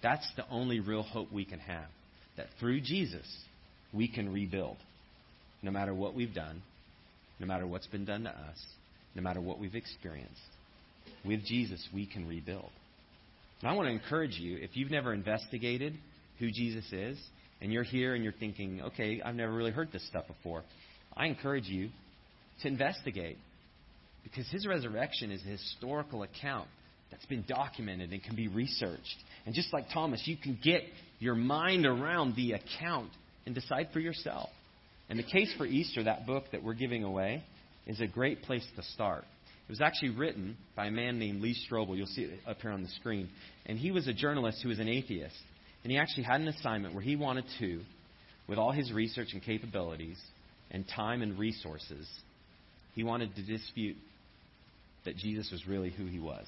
that's 0.05 0.25
the 0.37 0.45
only 0.49 0.79
real 0.79 1.03
hope 1.03 1.33
we 1.33 1.45
can 1.45 1.59
have. 1.59 1.89
That 2.37 2.47
through 2.61 2.81
Jesus, 2.83 3.27
we 3.93 4.07
can 4.07 4.33
rebuild. 4.33 4.77
No 5.63 5.73
matter 5.73 5.93
what 5.93 6.15
we've 6.15 6.33
done, 6.33 6.63
no 7.41 7.47
matter 7.49 7.67
what's 7.67 7.89
been 7.89 8.05
done 8.05 8.23
to 8.23 8.31
us, 8.31 8.65
no 9.17 9.23
matter 9.23 9.41
what 9.41 9.59
we've 9.59 9.75
experienced. 9.75 10.31
With 11.25 11.45
Jesus, 11.45 11.85
we 11.93 12.07
can 12.07 12.29
rebuild. 12.29 12.71
And 13.63 13.69
I 13.69 13.75
want 13.75 13.89
to 13.89 13.93
encourage 13.93 14.39
you, 14.39 14.59
if 14.59 14.77
you've 14.77 14.93
never 14.93 15.13
investigated 15.13 15.95
who 16.39 16.51
Jesus 16.51 16.85
is, 16.93 17.19
and 17.61 17.73
you're 17.73 17.83
here 17.83 18.15
and 18.15 18.23
you're 18.23 18.33
thinking, 18.33 18.83
okay, 18.83 19.21
I've 19.25 19.35
never 19.35 19.53
really 19.53 19.71
heard 19.71 19.93
this 19.93 20.07
stuff 20.09 20.27
before, 20.27 20.63
I 21.17 21.27
encourage 21.27 21.67
you 21.67 21.91
to 22.63 22.69
investigate. 22.69 23.39
Because 24.23 24.49
his 24.51 24.67
resurrection 24.67 25.31
is 25.31 25.43
a 25.43 25.51
historical 25.51 26.23
account 26.23 26.69
that's 27.11 27.27
been 27.27 27.45
documented 27.47 28.11
and 28.11 28.23
can 28.23 28.35
be 28.35 28.49
researched. 28.49 29.17
And 29.47 29.55
just 29.55 29.73
like 29.73 29.87
Thomas, 29.93 30.23
you 30.25 30.37
can 30.37 30.59
get 30.63 30.83
your 31.19 31.35
mind 31.35 31.87
around 31.87 32.35
the 32.35 32.53
account 32.53 33.11
and 33.47 33.55
decide 33.55 33.89
for 33.93 34.01
yourself. 34.01 34.49
And 35.09 35.19
the 35.19 35.25
case 35.25 35.55
for 35.59 35.67
Easter, 35.67 36.05
that 36.05 36.27
book 36.27 36.45
that 36.53 36.65
we're 36.65 36.75
giving 36.75 37.05
away, 37.05 37.45
is 37.87 38.01
a 38.01 38.07
great 38.07 38.43
place 38.43 38.67
to 38.77 38.83
start. 38.95 39.25
It 39.69 39.73
was 39.73 39.81
actually 39.81 40.11
written 40.11 40.57
by 40.75 40.87
a 40.87 40.91
man 40.91 41.19
named 41.19 41.43
Lee 41.43 41.57
Strobel. 41.71 41.97
You'll 41.97 42.07
see 42.07 42.23
it 42.23 42.41
up 42.47 42.61
here 42.61 42.71
on 42.71 42.83
the 42.83 42.89
screen. 42.89 43.29
And 43.67 43.79
he 43.79 43.91
was 43.91 44.09
a 44.09 44.13
journalist 44.13 44.61
who 44.63 44.71
was 44.71 44.79
an 44.79 44.89
atheist. 44.89 45.37
And 45.85 45.93
he 45.93 45.99
actually 45.99 46.25
had 46.25 46.41
an 46.41 46.49
assignment 46.49 46.95
where 46.95 47.03
he 47.03 47.15
wanted 47.15 47.45
to, 47.61 47.81
with 48.49 48.59
all 48.59 48.73
his 48.73 48.91
research 48.91 49.29
and 49.33 49.43
capabilities 49.43 50.19
and 50.71 50.85
time 50.89 51.23
and 51.23 51.39
resources, 51.39 52.09
he 52.95 53.05
wanted 53.05 53.37
to 53.37 53.43
dispute 53.43 53.97
that 55.05 55.17
Jesus 55.17 55.51
was 55.53 55.67
really 55.67 55.91
who 55.91 56.07
he 56.07 56.19
was. 56.19 56.47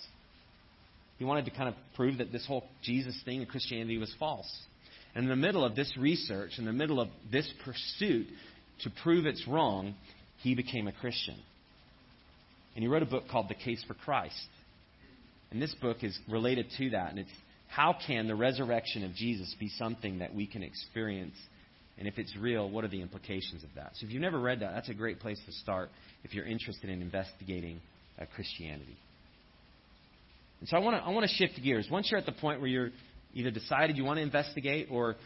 He 1.19 1.25
wanted 1.25 1.45
to 1.45 1.51
kind 1.51 1.69
of 1.69 1.75
prove 1.95 2.19
that 2.19 2.33
this 2.33 2.47
whole 2.47 2.65
Jesus 2.83 3.19
thing 3.25 3.41
in 3.41 3.47
Christianity 3.47 3.99
was 3.99 4.15
false. 4.19 4.51
And 5.15 5.25
in 5.25 5.31
the 5.31 5.37
middle 5.37 5.65
of 5.65 5.75
this 5.75 5.95
research, 5.99 6.53
in 6.59 6.65
the 6.65 6.73
middle 6.73 7.01
of 7.01 7.09
this 7.31 7.51
pursuit 7.65 8.27
to 8.81 8.91
prove 9.03 9.27
it's 9.27 9.47
wrong, 9.47 9.95
he 10.43 10.55
became 10.55 10.89
a 10.89 10.93
Christian. 10.93 11.37
And 12.75 12.83
he 12.83 12.89
wrote 12.89 13.03
a 13.03 13.07
book 13.07 13.25
called 13.31 13.49
The 13.49 13.55
Case 13.55 13.83
for 13.87 13.95
Christ. 13.95 14.35
And 15.51 15.61
this 15.61 15.75
book 15.81 15.99
is 16.03 16.19
related 16.29 16.67
to 16.77 16.91
that. 16.91 17.11
And 17.11 17.21
it's 17.21 17.31
how 17.77 17.95
can 18.07 18.27
the 18.27 18.35
resurrection 18.35 19.05
of 19.05 19.15
Jesus 19.15 19.55
be 19.61 19.69
something 19.69 20.21
that 20.21 20.35
we 20.35 20.47
can 20.47 20.63
experience? 20.63 21.35
And 21.99 22.09
if 22.09 22.17
it's 22.17 22.35
real, 22.35 22.71
what 22.71 22.85
are 22.85 22.89
the 22.89 23.03
implications 23.03 23.63
of 23.65 23.69
that? 23.77 23.91
So 23.97 24.07
if 24.07 24.13
you've 24.13 24.23
never 24.23 24.41
read 24.41 24.61
that, 24.61 24.73
that's 24.73 24.89
a 24.89 24.95
great 24.95 25.21
place 25.21 25.39
to 25.45 25.53
start 25.53 25.91
if 26.25 26.33
you're 26.33 26.47
interested 26.47 26.89
in 26.89 27.03
investigating 27.03 27.83
uh, 28.19 28.25
Christianity. 28.35 28.97
And 30.61 30.69
so 30.71 30.79
I 30.79 30.81
want 30.81 30.97
to 30.97 31.03
I 31.03 31.11
want 31.11 31.29
to 31.29 31.35
shift 31.35 31.63
gears. 31.63 31.87
Once 31.91 32.11
you're 32.11 32.19
at 32.19 32.25
the 32.25 32.33
point 32.33 32.61
where 32.61 32.69
you're 32.71 32.93
either 33.35 33.51
decided 33.51 33.99
you 33.99 34.05
want 34.05 34.17
to 34.17 34.23
investigate 34.23 34.89
or 34.91 35.17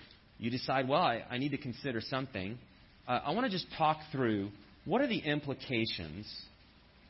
you 0.40 0.50
decide, 0.50 0.88
well, 0.88 1.02
I, 1.02 1.22
I 1.30 1.38
need 1.38 1.52
to 1.52 1.58
consider 1.58 2.00
something, 2.00 2.58
uh, 3.06 3.20
I 3.24 3.30
want 3.30 3.46
to 3.46 3.52
just 3.52 3.66
talk 3.78 3.98
through 4.10 4.50
what 4.84 5.00
are 5.00 5.06
the 5.06 5.20
implications 5.20 6.26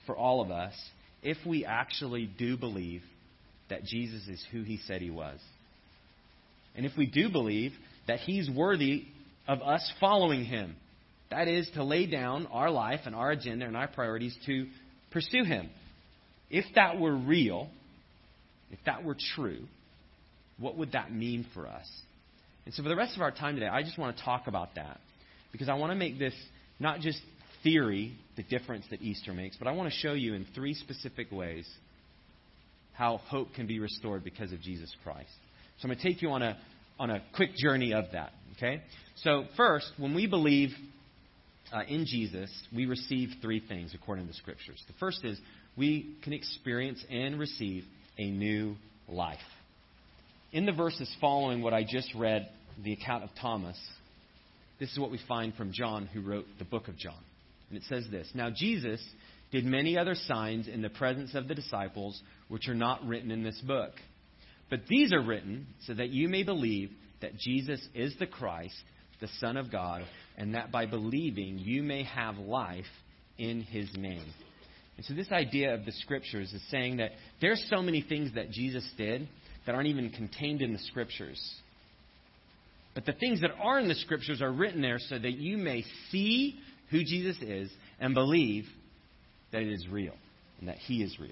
for 0.05 0.15
all 0.15 0.43
of 0.43 0.51
us 0.51 0.75
if 1.23 1.39
we 1.47 1.65
actually 1.65 2.27
do 2.27 2.59
believe 2.59 3.01
that 3.71 3.85
Jesus 3.85 4.27
is 4.29 4.45
who 4.53 4.63
he 4.63 4.79
said 4.87 5.01
he 5.01 5.11
was. 5.11 5.39
And 6.77 6.87
if 6.87 6.93
we 6.97 7.07
do 7.07 7.31
believe 7.31 7.73
that 8.07 8.21
he's 8.21 8.49
worthy 8.51 9.05
of 9.49 9.63
us 9.63 9.91
following 9.99 10.45
him, 10.45 10.77
that 11.31 11.49
is 11.49 11.69
to 11.75 11.85
lay 11.85 12.07
down 12.07 12.47
our 12.47 12.71
life 12.71 13.01
and 13.07 13.15
our 13.15 13.31
agenda 13.31 13.67
and 13.67 13.77
our 13.77 13.89
priorities 13.89 14.37
to 14.47 14.67
pursue 15.13 15.45
him. 15.45 15.71
If 16.51 16.65
that 16.75 16.99
were 16.99 17.15
real, 17.15 17.69
if 18.71 18.79
that 18.87 19.05
were 19.05 19.17
true, 19.35 19.65
what 20.59 20.77
would 20.77 20.93
that 20.93 21.13
mean 21.13 21.47
for 21.55 21.67
us? 21.67 21.89
And 22.67 22.75
so, 22.75 22.83
for 22.83 22.89
the 22.89 22.97
rest 22.97 23.17
of 23.17 23.23
our 23.23 23.31
time 23.31 23.55
today, 23.55 23.69
I 23.69 23.83
just 23.83 23.99
want 23.99 24.17
to 24.17 24.23
talk 24.23 24.47
about 24.47 24.75
that 24.75 25.01
because 25.53 25.69
I 25.69 25.75
want 25.75 25.93
to 25.93 25.97
make 25.97 26.19
this 26.19 26.35
not 26.79 27.01
just 27.01 27.21
theory, 27.63 28.17
the 28.37 28.43
difference 28.43 28.85
that 28.91 29.01
Easter 29.01 29.33
makes, 29.33 29.57
but 29.57 29.69
I 29.69 29.73
want 29.73 29.91
to 29.91 29.97
show 29.99 30.13
you 30.13 30.35
in 30.35 30.47
three 30.55 30.75
specific 30.75 31.31
ways 31.31 31.69
how 33.01 33.17
hope 33.17 33.55
can 33.55 33.67
be 33.67 33.79
restored 33.79 34.23
because 34.23 34.53
of 34.53 34.61
Jesus 34.61 34.95
Christ. 35.03 35.31
So, 35.79 35.89
I'm 35.89 35.89
going 35.89 35.99
to 35.99 36.05
take 36.05 36.21
you 36.21 36.29
on 36.33 36.43
a, 36.43 36.59
on 36.99 37.09
a 37.09 37.23
quick 37.35 37.57
journey 37.57 37.95
of 37.95 38.05
that. 38.13 38.33
Okay? 38.59 38.83
So, 39.23 39.45
first, 39.57 39.91
when 39.97 40.15
we 40.15 40.27
believe 40.27 40.69
uh, 41.73 41.81
in 41.89 42.05
Jesus, 42.05 42.51
we 42.77 42.85
receive 42.85 43.31
three 43.41 43.63
things 43.67 43.95
according 43.95 44.27
to 44.27 44.33
the 44.33 44.37
Scriptures. 44.37 44.85
The 44.87 44.93
first 45.01 45.25
is 45.25 45.41
we 45.79 46.15
can 46.23 46.35
experience 46.35 47.03
and 47.11 47.39
receive 47.39 47.85
a 48.19 48.31
new 48.31 48.77
life. 49.09 49.39
In 50.53 50.67
the 50.67 50.73
verses 50.73 51.11
following 51.23 51.63
what 51.63 51.73
I 51.73 51.87
just 51.91 52.13
read, 52.15 52.51
the 52.85 52.93
account 52.93 53.25
of 53.25 53.31
Thomas, 53.41 53.79
this 54.79 54.93
is 54.93 54.99
what 54.99 55.11
we 55.11 55.19
find 55.27 55.55
from 55.55 55.73
John, 55.73 56.07
who 56.13 56.21
wrote 56.21 56.45
the 56.59 56.67
book 56.67 56.89
of 56.89 56.99
John. 56.99 57.23
And 57.71 57.79
it 57.79 57.85
says 57.85 58.05
this 58.11 58.31
Now 58.35 58.51
Jesus 58.55 59.03
did 59.53 59.65
many 59.65 59.99
other 59.99 60.15
signs 60.15 60.69
in 60.69 60.83
the 60.83 60.91
presence 60.91 61.35
of 61.35 61.49
the 61.49 61.55
disciples, 61.55 62.21
which 62.49 62.69
are 62.69 62.75
not 62.75 63.05
written 63.07 63.31
in 63.31 63.43
this 63.43 63.61
book. 63.67 63.93
But 64.69 64.87
these 64.89 65.13
are 65.13 65.23
written 65.23 65.67
so 65.87 65.95
that 65.95 66.11
you 66.11 66.29
may 66.29 66.45
believe 66.45 66.91
that 67.21 67.37
Jesus 67.37 67.81
is 67.95 68.15
the 68.19 68.27
Christ, 68.27 68.77
the 69.21 69.29
Son 69.41 69.57
of 69.57 69.71
God, 69.71 70.03
and 70.37 70.55
that 70.55 70.71
by 70.71 70.87
believing 70.87 71.59
you 71.59 71.83
may 71.83 72.05
have 72.05 72.39
life 72.39 72.85
in 73.39 73.63
his 73.63 73.91
name. 73.97 74.25
And 74.97 75.07
so, 75.07 75.15
this 75.15 75.33
idea 75.33 75.75
of 75.75 75.85
the 75.85 75.93
scriptures 75.93 76.53
is 76.53 76.63
saying 76.71 76.99
that 76.99 77.13
there's 77.41 77.65
so 77.71 77.83
many 77.83 78.03
things 78.03 78.35
that 78.35 78.51
Jesus 78.51 78.89
did 78.97 79.29
that 79.67 79.75
aren't 79.75 79.89
even 79.89 80.11
contained 80.11 80.63
in 80.63 80.73
the 80.73 80.79
scriptures. 80.79 81.41
But 82.95 83.07
the 83.07 83.13
things 83.13 83.41
that 83.41 83.53
are 83.63 83.79
in 83.79 83.89
the 83.89 83.95
scriptures 83.95 84.43
are 84.43 84.53
written 84.53 84.83
there 84.83 84.99
so 84.99 85.19
that 85.19 85.33
you 85.33 85.57
may 85.57 85.85
see 86.11 86.59
who 86.91 87.05
Jesus 87.05 87.37
is 87.41 87.71
and 87.99 88.15
believe 88.15 88.67
that 89.53 89.63
it 89.63 89.73
is 89.73 89.87
real 89.89 90.15
and 90.59 90.69
that 90.69 90.79
he 90.79 91.03
is 91.03 91.19
real. 91.19 91.31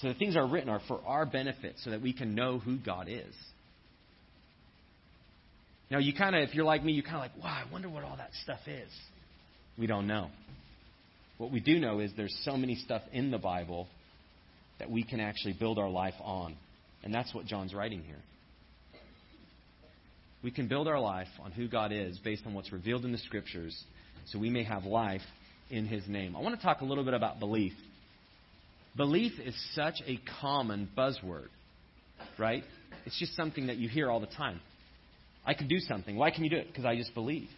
So 0.00 0.08
the 0.08 0.14
things 0.14 0.34
that 0.34 0.40
are 0.40 0.48
written 0.48 0.68
are 0.68 0.80
for 0.88 1.00
our 1.06 1.24
benefit 1.24 1.76
so 1.78 1.90
that 1.90 2.02
we 2.02 2.12
can 2.12 2.34
know 2.34 2.58
who 2.58 2.78
God 2.78 3.08
is. 3.08 3.34
Now, 5.90 5.98
you 5.98 6.12
kind 6.14 6.34
of, 6.34 6.48
if 6.48 6.54
you're 6.54 6.64
like 6.64 6.82
me, 6.82 6.92
you're 6.92 7.04
kind 7.04 7.16
of 7.16 7.22
like, 7.22 7.36
wow, 7.42 7.62
I 7.64 7.72
wonder 7.72 7.88
what 7.88 8.04
all 8.04 8.16
that 8.16 8.30
stuff 8.42 8.60
is. 8.66 8.90
We 9.78 9.86
don't 9.86 10.06
know. 10.06 10.30
What 11.38 11.52
we 11.52 11.60
do 11.60 11.78
know 11.78 12.00
is 12.00 12.10
there's 12.16 12.36
so 12.44 12.56
many 12.56 12.74
stuff 12.76 13.02
in 13.12 13.30
the 13.30 13.38
Bible 13.38 13.86
that 14.78 14.90
we 14.90 15.04
can 15.04 15.20
actually 15.20 15.54
build 15.54 15.78
our 15.78 15.90
life 15.90 16.14
on. 16.22 16.56
And 17.02 17.12
that's 17.14 17.34
what 17.34 17.46
John's 17.46 17.74
writing 17.74 18.02
here. 18.02 18.20
We 20.42 20.50
can 20.50 20.68
build 20.68 20.88
our 20.88 21.00
life 21.00 21.28
on 21.42 21.52
who 21.52 21.68
God 21.68 21.92
is 21.92 22.18
based 22.18 22.42
on 22.46 22.54
what's 22.54 22.72
revealed 22.72 23.04
in 23.04 23.12
the 23.12 23.18
Scriptures 23.18 23.76
so 24.26 24.38
we 24.38 24.50
may 24.50 24.64
have 24.64 24.84
life 24.84 25.22
in 25.70 25.86
His 25.86 26.06
name. 26.06 26.36
I 26.36 26.40
want 26.40 26.56
to 26.56 26.62
talk 26.62 26.80
a 26.80 26.84
little 26.84 27.04
bit 27.04 27.14
about 27.14 27.38
belief. 27.40 27.72
Belief 28.96 29.32
is 29.44 29.54
such 29.74 29.96
a 30.06 30.20
common 30.40 30.88
buzzword, 30.96 31.48
right? 32.38 32.62
It's 33.06 33.18
just 33.18 33.34
something 33.34 33.66
that 33.66 33.76
you 33.76 33.88
hear 33.88 34.10
all 34.10 34.20
the 34.20 34.26
time. 34.26 34.60
I 35.44 35.54
can 35.54 35.68
do 35.68 35.78
something. 35.78 36.16
Why 36.16 36.30
can 36.30 36.44
you 36.44 36.50
do 36.50 36.56
it? 36.56 36.68
Because 36.68 36.84
I 36.84 36.96
just 36.96 37.12
believe. 37.14 37.48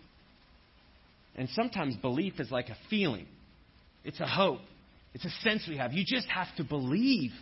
And 1.37 1.49
sometimes 1.51 1.95
belief 1.97 2.41
is 2.41 2.51
like 2.51 2.69
a 2.69 2.77
feeling, 2.89 3.27
it's 4.05 4.21
a 4.21 4.27
hope, 4.27 4.61
it's 5.15 5.25
a 5.25 5.31
sense 5.43 5.67
we 5.69 5.77
have. 5.77 5.93
You 5.93 6.05
just 6.07 6.29
have 6.29 6.49
to 6.57 6.65
believe. 6.65 7.33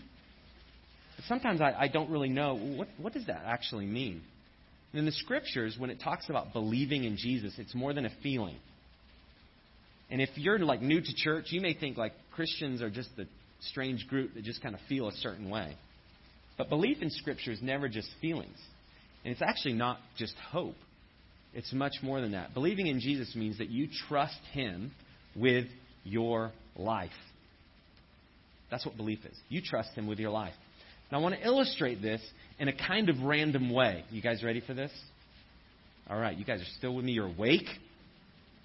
But 1.17 1.25
sometimes 1.27 1.61
I, 1.61 1.73
I 1.79 1.89
don't 1.89 2.11
really 2.11 2.29
know 2.29 2.57
what, 2.57 2.89
what 2.99 3.13
does 3.13 3.27
that 3.27 3.43
actually 3.47 3.87
mean? 3.87 4.23
In 4.93 5.05
the 5.07 5.13
scriptures, 5.13 5.77
when 5.79 5.91
it 5.91 6.01
talks 6.01 6.29
about 6.29 6.53
believing 6.53 7.05
in 7.05 7.17
Jesus, 7.17 7.55
it's 7.59 7.75
more 7.75 7.93
than 7.93 8.07
a 8.07 8.11
feeling. 8.23 8.57
And 10.11 10.21
if 10.21 10.31
you're 10.37 10.59
like 10.59 10.83
new 10.83 11.01
to 11.01 11.15
church, 11.17 11.47
you 11.51 11.61
may 11.61 11.75
think 11.75 11.97
like 11.97 12.13
Christians 12.35 12.83
are 12.83 12.91
just 12.91 13.09
the 13.17 13.27
strange 13.61 14.07
group 14.09 14.35
that 14.35 14.45
just 14.45 14.63
kind 14.63 14.75
of 14.75 14.81
feel 14.89 15.09
a 15.09 15.13
certain 15.13 15.49
way. 15.51 15.77
But 16.57 16.69
belief 16.69 16.99
in 17.01 17.11
Scripture 17.11 17.53
is 17.53 17.63
never 17.63 17.89
just 17.89 18.09
feelings. 18.21 18.59
And 19.25 19.33
it's 19.33 19.43
actually 19.43 19.75
not 19.75 19.99
just 20.17 20.35
hope. 20.51 20.77
It's 21.55 21.73
much 21.73 21.95
more 22.03 22.21
than 22.21 22.33
that. 22.33 22.53
Believing 22.53 22.89
in 22.89 23.01
Jesus 23.01 23.35
means 23.35 23.59
that 23.59 23.71
you 23.71 23.89
trust 24.09 24.41
Him 24.53 24.93
with 25.35 25.67
your 26.05 26.53
life. 26.77 27.11
That's 28.71 28.85
what 28.85 28.97
belief 28.97 29.21
is. 29.25 29.37
You 29.49 29.63
trust 29.65 29.91
Him 29.95 30.07
with 30.07 30.19
your 30.19 30.31
life. 30.31 30.55
Now, 31.11 31.19
I 31.19 31.23
want 31.23 31.37
to 31.37 31.47
illustrate 31.47 32.03
this 32.03 32.21
in 32.59 32.69
a 32.69 32.73
kind 32.73 33.09
of 33.09 33.21
random 33.23 33.73
way. 33.73 34.05
You 34.11 34.21
guys 34.21 34.43
ready 34.43 34.61
for 34.61 34.75
this? 34.75 34.91
All 36.11 36.19
right, 36.19 36.37
you 36.37 36.45
guys 36.45 36.61
are 36.61 36.79
still 36.79 36.95
with 36.95 37.05
me. 37.05 37.13
You're 37.13 37.27
awake, 37.27 37.69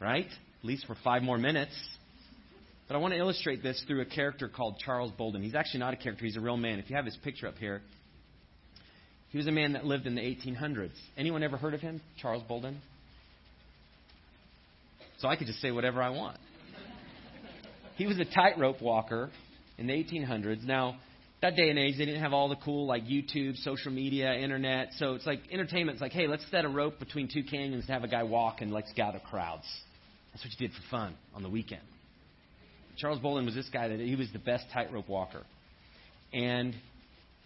right? 0.01 0.27
At 0.59 0.65
least 0.65 0.85
for 0.85 0.95
five 1.03 1.21
more 1.21 1.37
minutes. 1.37 1.73
But 2.87 2.95
I 2.95 2.97
want 2.99 3.13
to 3.13 3.19
illustrate 3.19 3.61
this 3.61 3.83
through 3.87 4.01
a 4.01 4.05
character 4.05 4.49
called 4.49 4.79
Charles 4.83 5.11
Blondin. 5.11 5.43
He's 5.43 5.55
actually 5.55 5.81
not 5.81 5.93
a 5.93 5.97
character, 5.97 6.25
he's 6.25 6.37
a 6.37 6.41
real 6.41 6.57
man. 6.57 6.79
If 6.79 6.89
you 6.89 6.95
have 6.95 7.05
his 7.05 7.17
picture 7.23 7.47
up 7.47 7.57
here, 7.57 7.81
he 9.29 9.37
was 9.37 9.47
a 9.47 9.51
man 9.51 9.73
that 9.73 9.85
lived 9.85 10.07
in 10.07 10.15
the 10.15 10.21
1800s. 10.21 10.89
Anyone 11.15 11.43
ever 11.43 11.55
heard 11.55 11.75
of 11.75 11.81
him? 11.81 12.01
Charles 12.19 12.43
Blondin? 12.47 12.81
So 15.19 15.27
I 15.27 15.35
could 15.35 15.47
just 15.47 15.61
say 15.61 15.71
whatever 15.71 16.01
I 16.01 16.09
want. 16.09 16.37
He 17.95 18.07
was 18.07 18.17
a 18.17 18.25
tightrope 18.25 18.81
walker 18.81 19.29
in 19.77 19.85
the 19.87 19.93
1800s. 19.93 20.63
Now, 20.63 20.95
that 21.41 21.55
day 21.55 21.69
and 21.69 21.77
age, 21.77 21.97
they 21.97 22.05
didn't 22.05 22.21
have 22.21 22.33
all 22.33 22.49
the 22.49 22.55
cool 22.55 22.87
like 22.87 23.03
YouTube, 23.03 23.55
social 23.57 23.91
media, 23.91 24.33
internet. 24.33 24.89
So 24.97 25.13
it's 25.13 25.25
like 25.25 25.41
entertainment's 25.51 26.01
like, 26.01 26.11
hey, 26.11 26.27
let's 26.27 26.43
set 26.49 26.65
a 26.65 26.69
rope 26.69 26.99
between 26.99 27.29
two 27.31 27.43
canyons 27.43 27.85
to 27.85 27.91
have 27.91 28.03
a 28.03 28.07
guy 28.07 28.23
walk 28.23 28.61
and 28.61 28.71
let's 28.71 28.91
gather 28.93 29.19
crowds. 29.19 29.65
That's 30.31 30.43
what 30.43 30.53
you 30.59 30.67
did 30.67 30.75
for 30.75 30.83
fun 30.89 31.15
on 31.33 31.43
the 31.43 31.49
weekend. 31.49 31.81
Charles 32.97 33.19
Blondin 33.19 33.45
was 33.45 33.55
this 33.55 33.69
guy 33.71 33.87
that 33.87 33.99
he 33.99 34.15
was 34.15 34.27
the 34.33 34.39
best 34.39 34.65
tightrope 34.73 35.07
walker. 35.07 35.43
And 36.33 36.75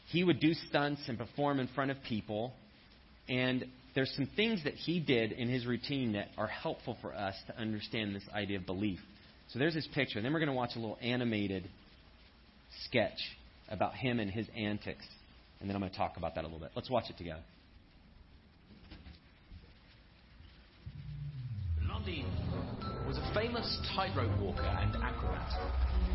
he 0.08 0.24
would 0.24 0.40
do 0.40 0.54
stunts 0.68 1.02
and 1.08 1.18
perform 1.18 1.60
in 1.60 1.68
front 1.70 1.92
of 1.92 1.98
people. 2.08 2.54
And 3.30 3.66
there's 3.96 4.12
some 4.16 4.28
things 4.36 4.64
that 4.64 4.74
he 4.74 5.00
did 5.00 5.32
in 5.32 5.48
his 5.48 5.66
routine 5.66 6.14
that 6.14 6.30
are 6.38 6.48
helpful 6.48 6.98
for 7.02 7.14
us 7.14 7.36
to 7.48 7.58
understand 7.58 8.16
this 8.16 8.24
idea 8.34 8.58
of 8.58 8.66
belief. 8.66 9.00
So 9.50 9.60
there's 9.60 9.76
his 9.76 9.88
picture. 9.94 10.18
And 10.18 10.26
then 10.26 10.34
we're 10.34 10.40
going 10.40 10.48
to 10.48 10.56
watch 10.56 10.72
a 10.76 10.80
little 10.80 10.98
animated 11.02 11.70
sketch 12.86 13.20
about 13.70 13.94
him 13.94 14.20
and 14.20 14.30
his 14.30 14.48
antics. 14.58 15.06
And 15.60 15.70
then 15.70 15.76
I'm 15.76 15.82
going 15.82 15.92
to 15.92 15.98
talk 15.98 16.18
about 16.18 16.36
that 16.36 16.42
a 16.42 16.48
little 16.48 16.60
bit. 16.60 16.72
Let's 16.76 16.90
watch 16.90 17.06
it 17.10 17.18
together. 17.18 17.42
Blondin 22.04 22.28
was 23.08 23.18
a 23.18 23.34
famous 23.34 23.80
tightrope 23.96 24.32
walker 24.40 24.68
and 24.68 24.96
acrobat. 25.00 25.48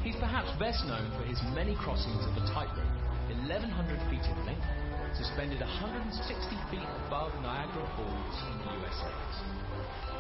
He's 0.05 0.17
perhaps 0.17 0.53
best 0.61 0.85
known 0.85 1.09
for 1.17 1.25
his 1.25 1.41
many 1.55 1.75
crossings 1.77 2.25
of 2.29 2.35
the 2.37 2.45
tightrope, 2.53 2.93
1,100 3.33 3.65
feet 4.13 4.21
in 4.21 4.39
length, 4.45 4.69
suspended 5.17 5.61
160 5.61 6.13
feet 6.69 6.89
above 7.09 7.33
Niagara 7.41 7.89
Falls 7.97 8.37
in 8.53 8.57
the 8.61 8.71
USA. 8.85 9.13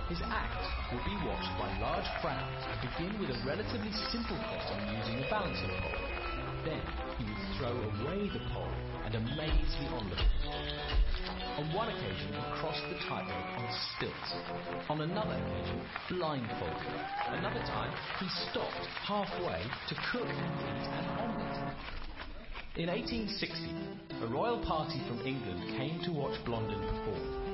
His 0.09 0.21
act 0.33 0.65
will 0.89 1.05
be 1.05 1.17
watched 1.29 1.53
by 1.61 1.69
large 1.85 2.09
crowds 2.25 2.65
and 2.65 2.79
begin 2.89 3.13
with 3.21 3.29
a 3.29 3.39
relatively 3.45 3.93
simple 4.09 4.41
crossing 4.49 4.81
using 4.97 5.21
a 5.21 5.27
balancing 5.29 5.73
pole. 5.85 6.01
Then 6.65 6.81
he 7.21 7.25
would 7.29 7.43
throw 7.61 7.77
away 7.77 8.33
the 8.33 8.41
pole 8.57 8.73
and 9.09 9.25
amaze 9.25 9.73
the 9.81 9.89
onlookers. 9.89 10.21
On 11.57 11.73
one 11.73 11.89
occasion, 11.89 12.29
he 12.29 12.61
crossed 12.61 12.83
the 12.91 12.99
tightrope 13.09 13.57
on 13.57 13.69
stilts. 13.97 14.31
On 14.91 15.01
another 15.01 15.33
occasion, 15.33 15.81
blindfolded. 16.11 17.01
Another 17.29 17.61
time, 17.61 17.91
he 18.21 18.29
stopped 18.51 18.85
halfway 19.07 19.63
to 19.89 19.95
cook 20.13 20.29
an 20.29 21.05
omelette. 21.19 21.75
In 22.77 22.89
1860, 22.89 24.25
a 24.25 24.27
royal 24.27 24.63
party 24.65 25.01
from 25.09 25.27
England 25.27 25.63
came 25.79 26.01
to 26.05 26.13
watch 26.13 26.39
Blondin 26.45 26.79
perform. 26.79 27.48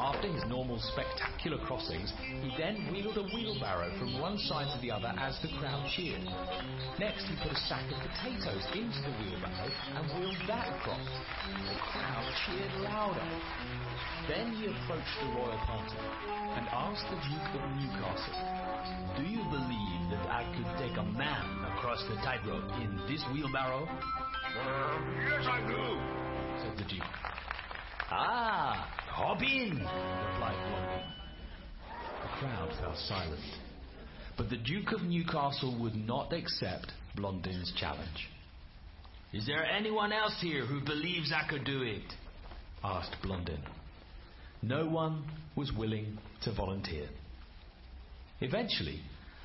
After 0.00 0.32
his 0.32 0.44
normal 0.48 0.80
spectacular 0.80 1.58
crossings, 1.68 2.10
he 2.40 2.48
then 2.56 2.88
wheeled 2.90 3.18
a 3.18 3.22
wheelbarrow 3.36 3.92
from 3.98 4.18
one 4.18 4.38
side 4.38 4.64
to 4.72 4.80
the 4.80 4.90
other 4.90 5.12
as 5.20 5.36
the 5.42 5.52
crowd 5.60 5.84
cheered. 5.92 6.24
Next, 6.98 7.28
he 7.28 7.36
put 7.36 7.52
a 7.52 7.60
sack 7.68 7.84
of 7.92 8.00
potatoes 8.00 8.64
into 8.72 8.96
the 9.04 9.12
wheelbarrow 9.20 9.68
and 9.68 10.04
wheeled 10.16 10.40
that 10.48 10.72
across. 10.72 11.04
The 11.68 11.76
crowd 11.84 12.24
cheered 12.48 12.80
louder. 12.80 13.28
Then 14.24 14.56
he 14.56 14.72
approached 14.72 15.16
the 15.20 15.36
royal 15.36 15.60
party 15.68 16.00
and 16.56 16.64
asked 16.72 17.04
the 17.12 17.20
Duke 17.20 17.60
of 17.60 17.64
Newcastle, 17.76 18.40
Do 19.20 19.24
you 19.28 19.44
believe 19.52 20.00
that 20.16 20.24
I 20.32 20.48
could 20.56 20.80
take 20.80 20.96
a 20.96 21.04
man 21.12 21.44
across 21.76 22.00
the 22.08 22.16
tightrope 22.24 22.72
in 22.80 22.96
this 23.04 23.20
wheelbarrow? 23.34 23.84
Uh, 23.84 24.96
yes, 25.28 25.44
I 25.44 25.60
do, 25.68 26.64
said 26.64 26.78
the 26.80 26.88
Duke. 26.88 27.39
Ah, 28.12 28.88
hop 29.08 29.40
in, 29.42 29.70
replied 29.70 30.56
Blondin. 30.68 31.12
The 32.22 32.28
crowd 32.38 32.70
fell 32.80 32.96
silent. 33.06 33.40
But 34.36 34.50
the 34.50 34.56
Duke 34.56 34.92
of 34.92 35.02
Newcastle 35.02 35.78
would 35.80 35.94
not 35.94 36.32
accept 36.32 36.92
Blondin's 37.14 37.72
challenge. 37.76 38.28
Is 39.32 39.46
there 39.46 39.64
anyone 39.64 40.12
else 40.12 40.36
here 40.40 40.66
who 40.66 40.80
believes 40.80 41.32
I 41.32 41.48
could 41.48 41.64
do 41.64 41.82
it? 41.82 42.02
asked 42.82 43.14
Blondin. 43.22 43.60
No 44.62 44.86
one 44.86 45.24
was 45.54 45.72
willing 45.72 46.18
to 46.42 46.52
volunteer. 46.52 47.08
Eventually, 48.40 49.00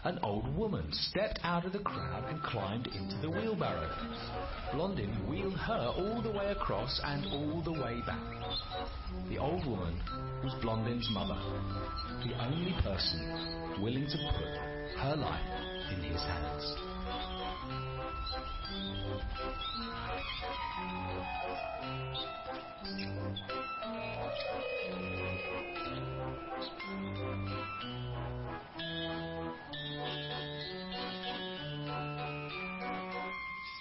an 0.05 0.19
old 0.21 0.55
woman 0.55 0.87
stepped 0.91 1.39
out 1.43 1.65
of 1.65 1.73
the 1.73 1.79
crowd 1.79 2.23
and 2.29 2.41
climbed 2.43 2.87
into 2.87 3.17
the 3.21 3.29
wheelbarrow. 3.29 3.89
Blondin 4.71 5.09
wheeled 5.27 5.57
her 5.57 5.93
all 5.97 6.21
the 6.21 6.29
way 6.29 6.51
across 6.51 7.01
and 7.03 7.25
all 7.33 7.61
the 7.63 7.71
way 7.71 8.01
back. 8.05 8.21
The 9.29 9.39
old 9.39 9.65
woman 9.65 9.99
was 10.43 10.53
Blondin's 10.61 11.07
mother, 11.09 11.39
the 12.23 12.39
only 12.39 12.75
person 12.83 13.81
willing 13.81 14.05
to 14.05 14.17
put 14.17 14.99
her 14.99 15.15
life 15.15 15.41
in 15.91 16.03
his 16.03 16.21
hands. 16.21 16.94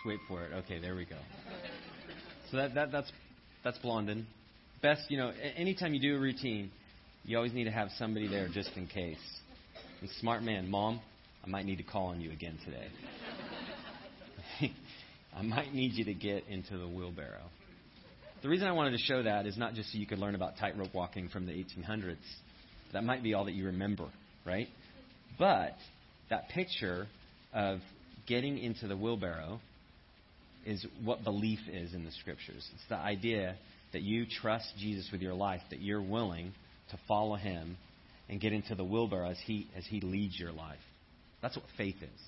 Wait 0.04 0.20
for 0.28 0.44
it. 0.44 0.52
Okay, 0.52 0.78
there 0.78 0.94
we 0.94 1.06
go. 1.06 1.16
So 2.50 2.58
that, 2.58 2.74
that 2.74 2.92
that's 2.92 3.10
that's 3.62 3.78
Blondin. 3.78 4.26
Best, 4.82 5.02
you 5.08 5.16
know, 5.16 5.32
anytime 5.56 5.94
you 5.94 6.00
do 6.00 6.16
a 6.16 6.18
routine, 6.18 6.70
you 7.24 7.38
always 7.38 7.54
need 7.54 7.64
to 7.64 7.70
have 7.70 7.88
somebody 7.96 8.28
there 8.28 8.48
just 8.52 8.70
in 8.76 8.86
case. 8.86 9.16
And 10.02 10.10
smart 10.20 10.42
man, 10.42 10.70
mom, 10.70 11.00
I 11.42 11.48
might 11.48 11.64
need 11.64 11.76
to 11.76 11.82
call 11.82 12.08
on 12.08 12.20
you 12.20 12.30
again 12.30 12.58
today. 12.66 12.88
I 15.36 15.42
might 15.42 15.72
need 15.72 15.92
you 15.94 16.04
to 16.04 16.12
get 16.12 16.44
into 16.48 16.76
the 16.76 16.86
wheelbarrow. 16.86 17.48
The 18.42 18.50
reason 18.50 18.68
I 18.68 18.72
wanted 18.72 18.90
to 18.90 18.98
show 18.98 19.22
that 19.22 19.46
is 19.46 19.56
not 19.56 19.72
just 19.72 19.90
so 19.90 19.96
you 19.96 20.06
could 20.06 20.18
learn 20.18 20.34
about 20.34 20.58
tightrope 20.58 20.92
walking 20.92 21.30
from 21.30 21.46
the 21.46 21.52
1800s. 21.52 22.16
That 22.92 23.04
might 23.04 23.22
be 23.22 23.32
all 23.32 23.46
that 23.46 23.54
you 23.54 23.66
remember, 23.66 24.10
right? 24.44 24.68
But 25.38 25.76
that 26.28 26.50
picture 26.50 27.06
of 27.54 27.80
getting 28.26 28.58
into 28.58 28.86
the 28.86 28.98
wheelbarrow 28.98 29.60
is 30.66 30.84
what 31.02 31.24
belief 31.24 31.60
is 31.70 31.94
in 31.94 32.04
the 32.04 32.12
scriptures. 32.12 32.68
It's 32.74 32.88
the 32.88 32.96
idea 32.96 33.56
that 33.92 34.02
you 34.02 34.26
trust 34.26 34.66
Jesus 34.78 35.08
with 35.12 35.20
your 35.20 35.34
life, 35.34 35.60
that 35.70 35.80
you're 35.80 36.02
willing 36.02 36.52
to 36.90 36.98
follow 37.06 37.36
him 37.36 37.76
and 38.28 38.40
get 38.40 38.52
into 38.52 38.74
the 38.74 38.84
wheelbarrow 38.84 39.30
as 39.30 39.38
he, 39.44 39.68
as 39.76 39.84
he 39.86 40.00
leads 40.00 40.38
your 40.38 40.52
life. 40.52 40.78
That's 41.42 41.56
what 41.56 41.66
faith 41.76 41.96
is. 42.02 42.20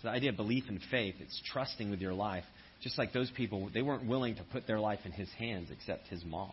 So 0.00 0.08
the 0.08 0.10
idea 0.10 0.30
of 0.30 0.36
belief 0.36 0.64
and 0.68 0.80
faith, 0.90 1.16
it's 1.20 1.40
trusting 1.52 1.90
with 1.90 2.00
your 2.00 2.14
life. 2.14 2.44
Just 2.82 2.98
like 2.98 3.12
those 3.12 3.30
people, 3.36 3.70
they 3.72 3.82
weren't 3.82 4.08
willing 4.08 4.34
to 4.36 4.42
put 4.50 4.66
their 4.66 4.80
life 4.80 5.00
in 5.04 5.12
his 5.12 5.28
hands 5.38 5.68
except 5.70 6.08
his 6.08 6.24
mom. 6.24 6.52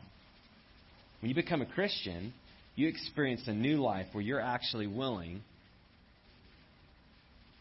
When 1.22 1.30
you 1.30 1.36
become 1.36 1.62
a 1.62 1.66
Christian, 1.66 2.34
you 2.76 2.88
experience 2.88 3.42
a 3.48 3.54
new 3.54 3.78
life 3.82 4.08
where 4.12 4.24
you're 4.24 4.40
actually 4.40 4.88
willing 4.88 5.42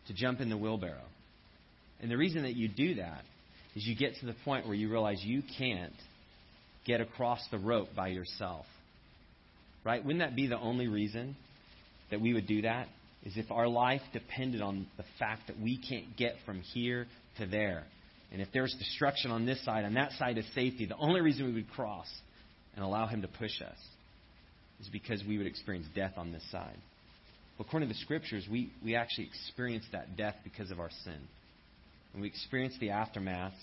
to 0.08 0.14
jump 0.14 0.40
in 0.40 0.50
the 0.50 0.56
wheelbarrow. 0.56 1.04
And 2.00 2.10
the 2.10 2.16
reason 2.16 2.42
that 2.42 2.54
you 2.54 2.68
do 2.68 2.96
that 2.96 3.22
is 3.74 3.86
you 3.86 3.96
get 3.96 4.16
to 4.16 4.26
the 4.26 4.34
point 4.44 4.66
where 4.66 4.74
you 4.74 4.90
realize 4.90 5.22
you 5.22 5.42
can't 5.58 5.92
get 6.86 7.00
across 7.00 7.40
the 7.50 7.58
rope 7.58 7.88
by 7.94 8.08
yourself. 8.08 8.66
Right? 9.84 10.04
Wouldn't 10.04 10.20
that 10.20 10.36
be 10.36 10.46
the 10.46 10.58
only 10.58 10.88
reason 10.88 11.36
that 12.10 12.20
we 12.20 12.34
would 12.34 12.46
do 12.46 12.62
that? 12.62 12.88
Is 13.24 13.36
if 13.36 13.50
our 13.50 13.68
life 13.68 14.00
depended 14.12 14.62
on 14.62 14.86
the 14.96 15.04
fact 15.18 15.48
that 15.48 15.60
we 15.60 15.76
can't 15.76 16.16
get 16.16 16.36
from 16.46 16.60
here 16.60 17.06
to 17.38 17.46
there. 17.46 17.84
And 18.32 18.40
if 18.40 18.48
there's 18.52 18.74
destruction 18.78 19.30
on 19.30 19.44
this 19.44 19.64
side, 19.64 19.84
on 19.84 19.94
that 19.94 20.12
side 20.12 20.38
is 20.38 20.44
safety, 20.54 20.86
the 20.86 20.96
only 20.96 21.20
reason 21.20 21.46
we 21.46 21.54
would 21.54 21.70
cross 21.70 22.06
and 22.76 22.84
allow 22.84 23.06
Him 23.06 23.22
to 23.22 23.28
push 23.28 23.60
us 23.60 23.76
is 24.80 24.88
because 24.88 25.22
we 25.26 25.38
would 25.38 25.46
experience 25.46 25.86
death 25.94 26.12
on 26.16 26.32
this 26.32 26.44
side. 26.50 26.76
But 27.56 27.66
according 27.66 27.88
to 27.88 27.94
the 27.94 28.00
Scriptures, 28.00 28.46
we, 28.50 28.70
we 28.84 28.94
actually 28.94 29.24
experience 29.26 29.84
that 29.92 30.16
death 30.16 30.36
because 30.44 30.70
of 30.70 30.78
our 30.78 30.90
sin. 31.04 31.18
And 32.12 32.22
we 32.22 32.28
experience 32.28 32.74
the 32.80 32.90
aftermath, 32.90 33.54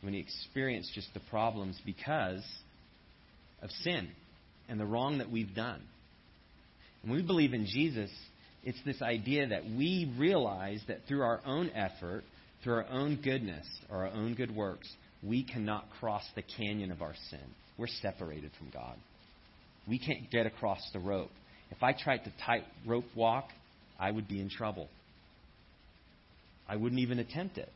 when 0.00 0.14
we 0.14 0.20
experience 0.20 0.90
just 0.94 1.12
the 1.14 1.20
problems 1.30 1.80
because 1.84 2.44
of 3.62 3.70
sin 3.82 4.08
and 4.68 4.78
the 4.78 4.84
wrong 4.84 5.18
that 5.18 5.30
we've 5.30 5.54
done. 5.54 5.82
When 7.02 7.16
we 7.16 7.22
believe 7.22 7.54
in 7.54 7.66
Jesus, 7.66 8.10
it's 8.64 8.78
this 8.84 9.02
idea 9.02 9.48
that 9.48 9.64
we 9.64 10.12
realize 10.18 10.80
that 10.88 11.00
through 11.08 11.22
our 11.22 11.40
own 11.44 11.70
effort, 11.70 12.24
through 12.62 12.74
our 12.74 12.86
own 12.88 13.20
goodness 13.22 13.66
or 13.90 14.06
our 14.06 14.12
own 14.12 14.34
good 14.34 14.54
works, 14.54 14.88
we 15.22 15.44
cannot 15.44 15.86
cross 16.00 16.24
the 16.34 16.42
canyon 16.42 16.90
of 16.90 17.02
our 17.02 17.14
sin. 17.30 17.40
We're 17.78 17.86
separated 17.86 18.50
from 18.58 18.70
God. 18.70 18.96
We 19.88 19.98
can't 19.98 20.30
get 20.30 20.46
across 20.46 20.80
the 20.92 21.00
rope. 21.00 21.30
If 21.70 21.82
I 21.82 21.92
tried 21.92 22.24
to 22.24 22.32
tight 22.44 22.64
rope 22.86 23.04
walk, 23.16 23.48
I 23.98 24.10
would 24.10 24.28
be 24.28 24.40
in 24.40 24.48
trouble. 24.50 24.88
I 26.68 26.76
wouldn't 26.76 27.00
even 27.00 27.18
attempt 27.18 27.58
it. 27.58 27.68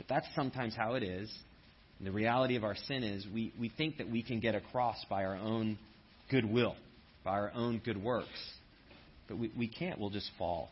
But 0.00 0.08
that's 0.08 0.26
sometimes 0.34 0.74
how 0.74 0.94
it 0.94 1.02
is. 1.02 1.30
And 1.98 2.06
the 2.06 2.12
reality 2.12 2.56
of 2.56 2.64
our 2.64 2.74
sin 2.74 3.04
is 3.04 3.26
we, 3.34 3.52
we 3.60 3.68
think 3.68 3.98
that 3.98 4.08
we 4.08 4.22
can 4.22 4.40
get 4.40 4.54
across 4.54 4.96
by 5.10 5.24
our 5.24 5.36
own 5.36 5.78
goodwill, 6.30 6.74
by 7.22 7.32
our 7.32 7.52
own 7.54 7.82
good 7.84 8.02
works. 8.02 8.28
But 9.28 9.38
we, 9.38 9.52
we 9.58 9.68
can't. 9.68 10.00
We'll 10.00 10.08
just 10.08 10.30
fall. 10.38 10.70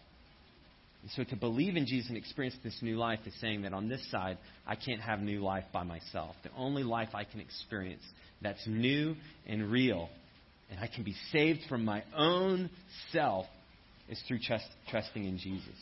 And 1.02 1.10
so 1.10 1.24
to 1.24 1.36
believe 1.36 1.76
in 1.76 1.84
Jesus 1.84 2.08
and 2.08 2.16
experience 2.16 2.56
this 2.64 2.78
new 2.80 2.96
life 2.96 3.18
is 3.26 3.34
saying 3.38 3.62
that 3.62 3.74
on 3.74 3.86
this 3.86 4.00
side, 4.10 4.38
I 4.66 4.76
can't 4.76 5.02
have 5.02 5.20
new 5.20 5.42
life 5.42 5.64
by 5.74 5.82
myself. 5.82 6.34
The 6.42 6.50
only 6.56 6.82
life 6.82 7.10
I 7.12 7.24
can 7.24 7.40
experience 7.40 8.02
that's 8.40 8.66
new 8.66 9.14
and 9.46 9.70
real, 9.70 10.08
and 10.70 10.80
I 10.80 10.86
can 10.86 11.04
be 11.04 11.14
saved 11.32 11.60
from 11.68 11.84
my 11.84 12.02
own 12.16 12.70
self, 13.12 13.44
is 14.08 14.18
through 14.26 14.38
trust, 14.38 14.64
trusting 14.90 15.22
in 15.22 15.36
Jesus. 15.36 15.76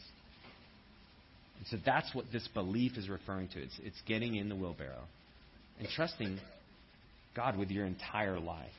And 1.59 1.67
so 1.69 1.77
that's 1.85 2.15
what 2.15 2.27
this 2.33 2.47
belief 2.49 2.97
is 2.97 3.09
referring 3.09 3.49
to. 3.49 3.63
It's, 3.63 3.79
it's 3.83 4.01
getting 4.07 4.37
in 4.37 4.49
the 4.49 4.57
wheelbarrow 4.57 5.05
and 5.79 5.89
trusting 5.89 6.39
God 7.35 7.59
with 7.59 7.71
your 7.71 7.85
entire 7.85 8.39
life. 8.39 8.71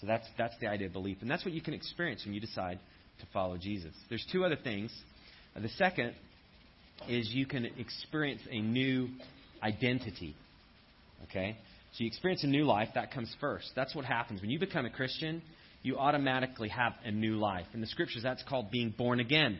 So 0.00 0.06
that's, 0.06 0.26
that's 0.36 0.54
the 0.60 0.66
idea 0.66 0.88
of 0.88 0.92
belief. 0.92 1.18
And 1.20 1.30
that's 1.30 1.44
what 1.44 1.54
you 1.54 1.62
can 1.62 1.74
experience 1.74 2.24
when 2.24 2.34
you 2.34 2.40
decide 2.40 2.78
to 3.20 3.26
follow 3.32 3.56
Jesus. 3.56 3.92
There's 4.08 4.26
two 4.30 4.44
other 4.44 4.56
things. 4.56 4.92
Uh, 5.54 5.60
the 5.60 5.68
second 5.70 6.14
is 7.08 7.30
you 7.32 7.46
can 7.46 7.64
experience 7.78 8.42
a 8.50 8.60
new 8.60 9.08
identity. 9.62 10.34
Okay? 11.24 11.56
So 11.92 12.04
you 12.04 12.08
experience 12.08 12.44
a 12.44 12.48
new 12.48 12.64
life, 12.64 12.88
that 12.94 13.12
comes 13.12 13.34
first. 13.40 13.70
That's 13.74 13.94
what 13.94 14.04
happens. 14.04 14.42
When 14.42 14.50
you 14.50 14.58
become 14.58 14.84
a 14.84 14.90
Christian, 14.90 15.40
you 15.82 15.96
automatically 15.96 16.68
have 16.68 16.92
a 17.04 17.10
new 17.10 17.36
life. 17.36 17.66
In 17.72 17.80
the 17.80 17.86
scriptures, 17.86 18.22
that's 18.22 18.42
called 18.42 18.70
being 18.70 18.90
born 18.90 19.20
again. 19.20 19.58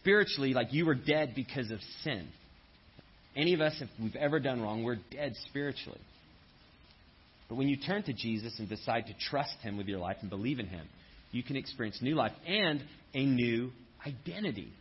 Spiritually, 0.00 0.54
like 0.54 0.72
you 0.72 0.86
were 0.86 0.94
dead 0.94 1.34
because 1.34 1.70
of 1.70 1.78
sin. 2.02 2.28
Any 3.34 3.54
of 3.54 3.60
us, 3.60 3.74
if 3.80 3.88
we've 4.00 4.16
ever 4.16 4.40
done 4.40 4.60
wrong, 4.60 4.82
we're 4.82 4.98
dead 5.10 5.34
spiritually. 5.48 6.00
But 7.48 7.56
when 7.56 7.68
you 7.68 7.76
turn 7.76 8.02
to 8.04 8.12
Jesus 8.12 8.58
and 8.58 8.68
decide 8.68 9.06
to 9.06 9.14
trust 9.30 9.56
Him 9.62 9.76
with 9.76 9.86
your 9.86 9.98
life 9.98 10.16
and 10.20 10.30
believe 10.30 10.58
in 10.58 10.66
Him, 10.66 10.86
you 11.32 11.42
can 11.42 11.56
experience 11.56 11.98
new 12.02 12.14
life 12.14 12.32
and 12.46 12.82
a 13.14 13.24
new 13.24 13.70
identity. 14.06 14.72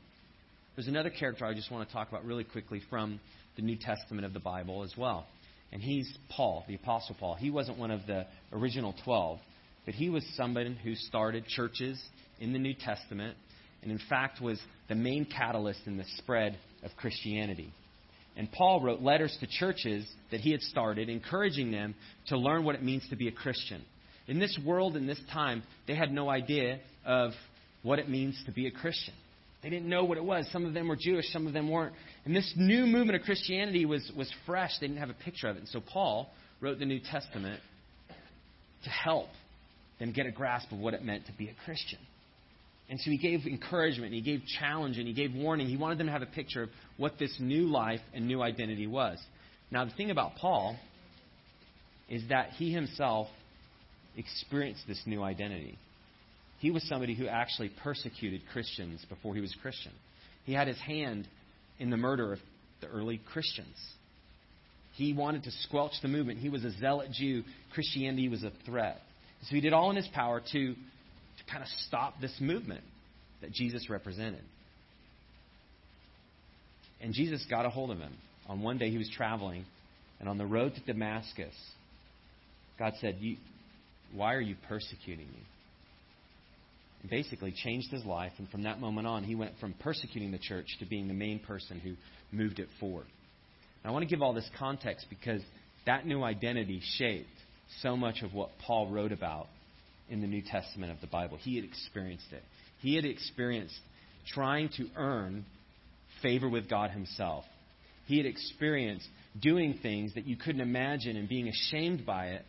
There's 0.75 0.87
another 0.87 1.09
character 1.09 1.45
I 1.45 1.53
just 1.53 1.71
want 1.71 1.87
to 1.87 1.93
talk 1.93 2.09
about 2.09 2.25
really 2.25 2.43
quickly 2.43 2.81
from 2.89 3.19
the 3.55 3.61
New 3.61 3.77
Testament 3.77 4.25
of 4.25 4.33
the 4.33 4.39
Bible 4.39 4.83
as 4.83 4.93
well. 4.97 5.25
And 5.71 5.81
he's 5.81 6.11
Paul, 6.29 6.65
the 6.67 6.75
Apostle 6.75 7.15
Paul. 7.19 7.35
He 7.35 7.49
wasn't 7.49 7.77
one 7.77 7.91
of 7.91 8.05
the 8.05 8.25
original 8.51 8.93
12, 9.05 9.39
but 9.85 9.93
he 9.93 10.09
was 10.09 10.25
somebody 10.35 10.77
who 10.83 10.95
started 10.95 11.45
churches 11.47 12.01
in 12.39 12.53
the 12.53 12.59
New 12.59 12.73
Testament 12.73 13.37
and, 13.81 13.91
in 13.91 13.99
fact, 14.09 14.41
was 14.41 14.59
the 14.91 14.95
main 14.95 15.23
catalyst 15.23 15.79
in 15.85 15.95
the 15.95 16.03
spread 16.17 16.57
of 16.83 16.91
Christianity. 16.97 17.73
And 18.35 18.51
Paul 18.51 18.81
wrote 18.81 18.99
letters 18.99 19.35
to 19.39 19.47
churches 19.47 20.05
that 20.31 20.41
he 20.41 20.51
had 20.51 20.59
started, 20.59 21.07
encouraging 21.07 21.71
them 21.71 21.95
to 22.27 22.37
learn 22.37 22.65
what 22.65 22.75
it 22.75 22.83
means 22.83 23.07
to 23.09 23.15
be 23.15 23.29
a 23.29 23.31
Christian. 23.31 23.83
In 24.27 24.37
this 24.37 24.59
world, 24.65 24.97
in 24.97 25.07
this 25.07 25.21
time, 25.31 25.63
they 25.87 25.95
had 25.95 26.11
no 26.11 26.29
idea 26.29 26.79
of 27.05 27.31
what 27.83 27.99
it 27.99 28.09
means 28.09 28.37
to 28.47 28.51
be 28.51 28.67
a 28.67 28.71
Christian. 28.71 29.13
They 29.63 29.69
didn't 29.69 29.87
know 29.87 30.03
what 30.03 30.17
it 30.17 30.25
was. 30.25 30.45
Some 30.51 30.65
of 30.65 30.73
them 30.73 30.89
were 30.89 30.97
Jewish, 30.99 31.31
some 31.31 31.47
of 31.47 31.53
them 31.53 31.69
weren't. 31.69 31.93
And 32.25 32.35
this 32.35 32.51
new 32.57 32.85
movement 32.85 33.15
of 33.17 33.21
Christianity 33.21 33.85
was, 33.85 34.11
was 34.17 34.29
fresh. 34.45 34.71
They 34.81 34.87
didn't 34.87 34.99
have 34.99 35.09
a 35.09 35.23
picture 35.23 35.47
of 35.47 35.55
it. 35.55 35.59
And 35.59 35.69
so 35.69 35.79
Paul 35.79 36.29
wrote 36.59 36.79
the 36.79 36.85
New 36.85 36.99
Testament 36.99 37.61
to 38.83 38.89
help 38.89 39.29
them 39.99 40.11
get 40.11 40.25
a 40.25 40.31
grasp 40.31 40.69
of 40.73 40.79
what 40.79 40.93
it 40.93 41.01
meant 41.01 41.27
to 41.27 41.31
be 41.31 41.47
a 41.47 41.55
Christian. 41.63 41.99
And 42.91 42.99
so 42.99 43.09
he 43.09 43.17
gave 43.17 43.45
encouragement, 43.45 44.13
and 44.13 44.15
he 44.15 44.21
gave 44.21 44.45
challenge, 44.59 44.97
and 44.97 45.07
he 45.07 45.13
gave 45.13 45.33
warning. 45.33 45.67
He 45.67 45.77
wanted 45.77 45.97
them 45.97 46.07
to 46.07 46.11
have 46.11 46.21
a 46.21 46.25
picture 46.25 46.63
of 46.63 46.69
what 46.97 47.17
this 47.17 47.33
new 47.39 47.67
life 47.67 48.01
and 48.13 48.27
new 48.27 48.41
identity 48.41 48.85
was. 48.85 49.17
Now, 49.71 49.85
the 49.85 49.91
thing 49.91 50.11
about 50.11 50.35
Paul 50.35 50.77
is 52.09 52.21
that 52.27 52.49
he 52.57 52.73
himself 52.73 53.29
experienced 54.17 54.81
this 54.89 55.01
new 55.05 55.23
identity. 55.23 55.77
He 56.59 56.69
was 56.69 56.85
somebody 56.89 57.15
who 57.15 57.27
actually 57.27 57.71
persecuted 57.81 58.41
Christians 58.51 59.05
before 59.07 59.35
he 59.35 59.41
was 59.41 59.55
Christian. 59.61 59.93
He 60.43 60.51
had 60.51 60.67
his 60.67 60.79
hand 60.79 61.29
in 61.79 61.91
the 61.91 61.97
murder 61.97 62.33
of 62.33 62.39
the 62.81 62.87
early 62.87 63.21
Christians. 63.31 63.77
He 64.95 65.13
wanted 65.13 65.43
to 65.43 65.51
squelch 65.63 65.93
the 66.01 66.09
movement. 66.09 66.39
He 66.39 66.49
was 66.49 66.65
a 66.65 66.71
zealot 66.71 67.09
Jew. 67.13 67.43
Christianity 67.73 68.27
was 68.27 68.43
a 68.43 68.51
threat. 68.65 68.99
So 69.43 69.55
he 69.55 69.61
did 69.61 69.71
all 69.71 69.89
in 69.91 69.95
his 69.95 70.09
power 70.09 70.41
to 70.51 70.75
to 71.45 71.51
kind 71.51 71.63
of 71.63 71.69
stop 71.87 72.19
this 72.21 72.35
movement 72.39 72.83
that 73.41 73.51
Jesus 73.51 73.89
represented. 73.89 74.43
And 77.01 77.13
Jesus 77.13 77.45
got 77.49 77.65
a 77.65 77.69
hold 77.69 77.91
of 77.91 77.97
him. 77.97 78.13
On 78.47 78.61
one 78.61 78.77
day 78.77 78.89
he 78.89 78.97
was 78.97 79.09
traveling, 79.15 79.65
and 80.19 80.29
on 80.29 80.37
the 80.37 80.45
road 80.45 80.73
to 80.75 80.81
Damascus, 80.81 81.55
God 82.77 82.93
said, 83.01 83.19
Why 84.13 84.35
are 84.35 84.41
you 84.41 84.55
persecuting 84.67 85.27
me? 85.27 85.43
And 87.01 87.09
basically 87.09 87.51
changed 87.51 87.91
his 87.91 88.05
life, 88.05 88.33
and 88.37 88.47
from 88.49 88.63
that 88.63 88.79
moment 88.79 89.07
on, 89.07 89.23
he 89.23 89.35
went 89.35 89.53
from 89.59 89.73
persecuting 89.79 90.31
the 90.31 90.37
church 90.37 90.67
to 90.79 90.85
being 90.85 91.07
the 91.07 91.13
main 91.13 91.39
person 91.39 91.79
who 91.79 91.95
moved 92.31 92.59
it 92.59 92.67
forward. 92.79 93.07
Now, 93.83 93.89
I 93.89 93.93
want 93.93 94.03
to 94.07 94.09
give 94.09 94.21
all 94.21 94.33
this 94.33 94.49
context 94.59 95.07
because 95.09 95.41
that 95.87 96.05
new 96.05 96.23
identity 96.23 96.81
shaped 96.97 97.27
so 97.81 97.97
much 97.97 98.21
of 98.21 98.33
what 98.33 98.49
Paul 98.65 98.89
wrote 98.89 99.11
about 99.11 99.47
in 100.11 100.21
the 100.21 100.27
New 100.27 100.43
Testament 100.43 100.91
of 100.91 101.01
the 101.01 101.07
Bible. 101.07 101.37
He 101.37 101.55
had 101.55 101.65
experienced 101.65 102.31
it. 102.31 102.43
He 102.79 102.95
had 102.95 103.05
experienced 103.05 103.79
trying 104.27 104.69
to 104.77 104.87
earn 104.95 105.45
favor 106.21 106.49
with 106.49 106.69
God 106.69 106.91
Himself. 106.91 107.45
He 108.05 108.17
had 108.17 108.25
experienced 108.25 109.07
doing 109.39 109.79
things 109.81 110.13
that 110.15 110.27
you 110.27 110.35
couldn't 110.35 110.61
imagine 110.61 111.15
and 111.15 111.27
being 111.27 111.47
ashamed 111.47 112.05
by 112.05 112.27
it 112.27 112.45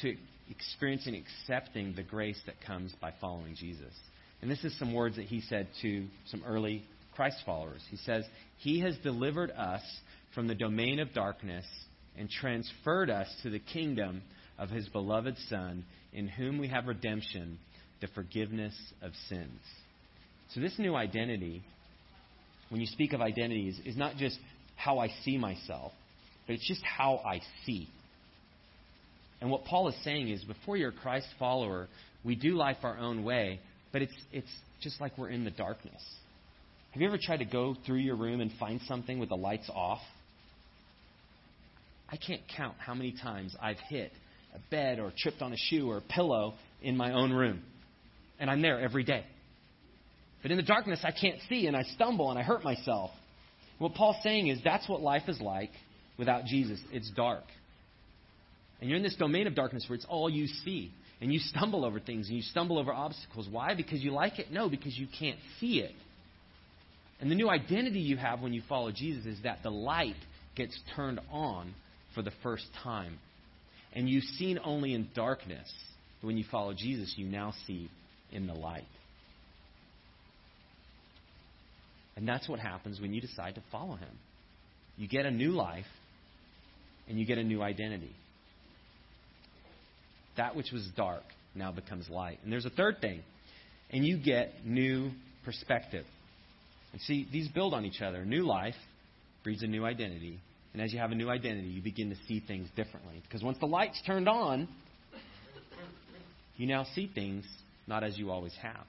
to 0.00 0.16
experiencing 0.50 1.14
accepting 1.14 1.94
the 1.94 2.02
grace 2.02 2.40
that 2.46 2.54
comes 2.66 2.92
by 3.00 3.12
following 3.20 3.54
Jesus. 3.54 3.92
And 4.40 4.50
this 4.50 4.64
is 4.64 4.76
some 4.78 4.94
words 4.94 5.16
that 5.16 5.26
he 5.26 5.42
said 5.42 5.68
to 5.82 6.06
some 6.26 6.42
early 6.46 6.84
Christ 7.14 7.38
followers. 7.44 7.82
He 7.90 7.96
says, 7.98 8.24
He 8.58 8.80
has 8.80 8.96
delivered 8.98 9.50
us 9.50 9.82
from 10.34 10.46
the 10.46 10.54
domain 10.54 11.00
of 11.00 11.12
darkness 11.12 11.66
and 12.16 12.30
transferred 12.30 13.10
us 13.10 13.28
to 13.42 13.50
the 13.50 13.58
kingdom 13.58 14.22
of 14.58 14.70
His 14.70 14.88
beloved 14.88 15.36
Son, 15.48 15.84
in 16.12 16.28
whom 16.28 16.58
we 16.58 16.68
have 16.68 16.86
redemption, 16.86 17.58
the 18.00 18.08
forgiveness 18.08 18.74
of 19.02 19.12
sins. 19.28 19.60
So, 20.54 20.60
this 20.60 20.78
new 20.78 20.94
identity, 20.94 21.62
when 22.70 22.80
you 22.80 22.86
speak 22.86 23.12
of 23.12 23.20
identities, 23.20 23.78
is 23.84 23.96
not 23.96 24.16
just 24.16 24.38
how 24.76 24.98
I 24.98 25.08
see 25.24 25.36
myself, 25.36 25.92
but 26.46 26.54
it's 26.54 26.66
just 26.66 26.82
how 26.82 27.20
I 27.24 27.40
see. 27.66 27.88
And 29.40 29.50
what 29.50 29.64
Paul 29.64 29.88
is 29.88 29.94
saying 30.02 30.28
is 30.28 30.42
before 30.44 30.76
you're 30.76 30.90
a 30.90 30.92
Christ 30.92 31.26
follower, 31.38 31.88
we 32.24 32.34
do 32.34 32.56
life 32.56 32.78
our 32.82 32.98
own 32.98 33.22
way, 33.22 33.60
but 33.92 34.02
it's, 34.02 34.14
it's 34.32 34.50
just 34.80 35.00
like 35.00 35.16
we're 35.16 35.28
in 35.28 35.44
the 35.44 35.50
darkness. 35.50 36.02
Have 36.92 37.02
you 37.02 37.08
ever 37.08 37.18
tried 37.22 37.38
to 37.38 37.44
go 37.44 37.76
through 37.86 37.98
your 37.98 38.16
room 38.16 38.40
and 38.40 38.50
find 38.58 38.80
something 38.88 39.18
with 39.18 39.28
the 39.28 39.36
lights 39.36 39.70
off? 39.72 40.00
I 42.10 42.16
can't 42.16 42.40
count 42.56 42.76
how 42.78 42.94
many 42.94 43.12
times 43.12 43.54
I've 43.60 43.78
hit 43.88 44.12
a 44.54 44.58
bed 44.70 44.98
or 44.98 45.12
tripped 45.16 45.42
on 45.42 45.52
a 45.52 45.56
shoe 45.56 45.90
or 45.90 45.98
a 45.98 46.02
pillow 46.02 46.54
in 46.82 46.96
my 46.96 47.12
own 47.12 47.32
room. 47.32 47.62
And 48.38 48.50
I'm 48.50 48.62
there 48.62 48.80
every 48.80 49.04
day. 49.04 49.24
But 50.42 50.50
in 50.50 50.56
the 50.56 50.62
darkness, 50.62 51.00
I 51.02 51.10
can't 51.10 51.38
see 51.48 51.66
and 51.66 51.76
I 51.76 51.82
stumble 51.82 52.30
and 52.30 52.38
I 52.38 52.42
hurt 52.42 52.62
myself. 52.62 53.10
What 53.78 53.94
Paul's 53.94 54.16
saying 54.22 54.48
is 54.48 54.60
that's 54.64 54.88
what 54.88 55.00
life 55.00 55.28
is 55.28 55.40
like 55.40 55.70
without 56.18 56.44
Jesus. 56.44 56.78
It's 56.92 57.10
dark. 57.10 57.44
And 58.80 58.88
you're 58.88 58.96
in 58.96 59.02
this 59.02 59.16
domain 59.16 59.46
of 59.46 59.54
darkness 59.54 59.84
where 59.88 59.96
it's 59.96 60.06
all 60.08 60.30
you 60.30 60.46
see. 60.46 60.92
And 61.20 61.32
you 61.32 61.40
stumble 61.40 61.84
over 61.84 61.98
things 61.98 62.28
and 62.28 62.36
you 62.36 62.42
stumble 62.42 62.78
over 62.78 62.92
obstacles. 62.92 63.48
Why? 63.50 63.74
Because 63.74 64.02
you 64.02 64.12
like 64.12 64.38
it? 64.38 64.52
No, 64.52 64.68
because 64.68 64.96
you 64.96 65.08
can't 65.18 65.38
see 65.58 65.80
it. 65.80 65.92
And 67.20 67.28
the 67.28 67.34
new 67.34 67.50
identity 67.50 67.98
you 67.98 68.16
have 68.16 68.40
when 68.40 68.52
you 68.52 68.62
follow 68.68 68.92
Jesus 68.92 69.26
is 69.26 69.42
that 69.42 69.58
the 69.64 69.70
light 69.70 70.14
gets 70.54 70.78
turned 70.94 71.20
on 71.32 71.74
for 72.14 72.22
the 72.22 72.30
first 72.44 72.66
time. 72.84 73.18
And 73.94 74.08
you've 74.08 74.24
seen 74.24 74.58
only 74.64 74.94
in 74.94 75.08
darkness. 75.14 75.72
When 76.20 76.36
you 76.36 76.44
follow 76.50 76.74
Jesus, 76.74 77.14
you 77.16 77.26
now 77.26 77.54
see 77.66 77.90
in 78.32 78.46
the 78.46 78.54
light. 78.54 78.84
And 82.16 82.26
that's 82.26 82.48
what 82.48 82.58
happens 82.58 83.00
when 83.00 83.14
you 83.14 83.20
decide 83.20 83.54
to 83.54 83.62
follow 83.70 83.94
him. 83.94 84.10
You 84.96 85.06
get 85.06 85.24
a 85.24 85.30
new 85.30 85.52
life 85.52 85.86
and 87.08 87.18
you 87.18 87.24
get 87.24 87.38
a 87.38 87.44
new 87.44 87.62
identity. 87.62 88.14
That 90.36 90.56
which 90.56 90.72
was 90.72 90.88
dark 90.96 91.22
now 91.54 91.70
becomes 91.70 92.08
light. 92.08 92.40
And 92.42 92.52
there's 92.52 92.66
a 92.66 92.70
third 92.70 93.00
thing. 93.00 93.22
And 93.90 94.04
you 94.04 94.18
get 94.18 94.66
new 94.66 95.12
perspective. 95.44 96.04
And 96.92 97.00
see, 97.02 97.26
these 97.30 97.48
build 97.48 97.74
on 97.74 97.84
each 97.84 98.02
other. 98.02 98.24
New 98.24 98.44
life 98.44 98.74
breeds 99.44 99.62
a 99.62 99.66
new 99.66 99.84
identity. 99.84 100.40
And 100.72 100.82
as 100.82 100.92
you 100.92 100.98
have 100.98 101.10
a 101.10 101.14
new 101.14 101.30
identity, 101.30 101.68
you 101.68 101.82
begin 101.82 102.10
to 102.10 102.16
see 102.26 102.40
things 102.46 102.68
differently. 102.76 103.22
Because 103.22 103.42
once 103.42 103.58
the 103.58 103.66
light's 103.66 104.00
turned 104.06 104.28
on, 104.28 104.68
you 106.56 106.66
now 106.66 106.84
see 106.94 107.10
things 107.12 107.44
not 107.86 108.04
as 108.04 108.18
you 108.18 108.30
always 108.30 108.54
have. 108.60 108.84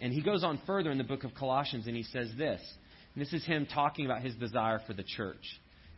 And 0.00 0.12
he 0.12 0.20
goes 0.20 0.42
on 0.42 0.60
further 0.66 0.90
in 0.90 0.98
the 0.98 1.04
book 1.04 1.24
of 1.24 1.34
Colossians 1.34 1.86
and 1.86 1.94
he 1.94 2.02
says 2.02 2.30
this. 2.36 2.60
And 3.14 3.24
this 3.24 3.32
is 3.32 3.44
him 3.44 3.66
talking 3.72 4.04
about 4.04 4.22
his 4.22 4.34
desire 4.34 4.80
for 4.86 4.94
the 4.94 5.04
church. 5.04 5.44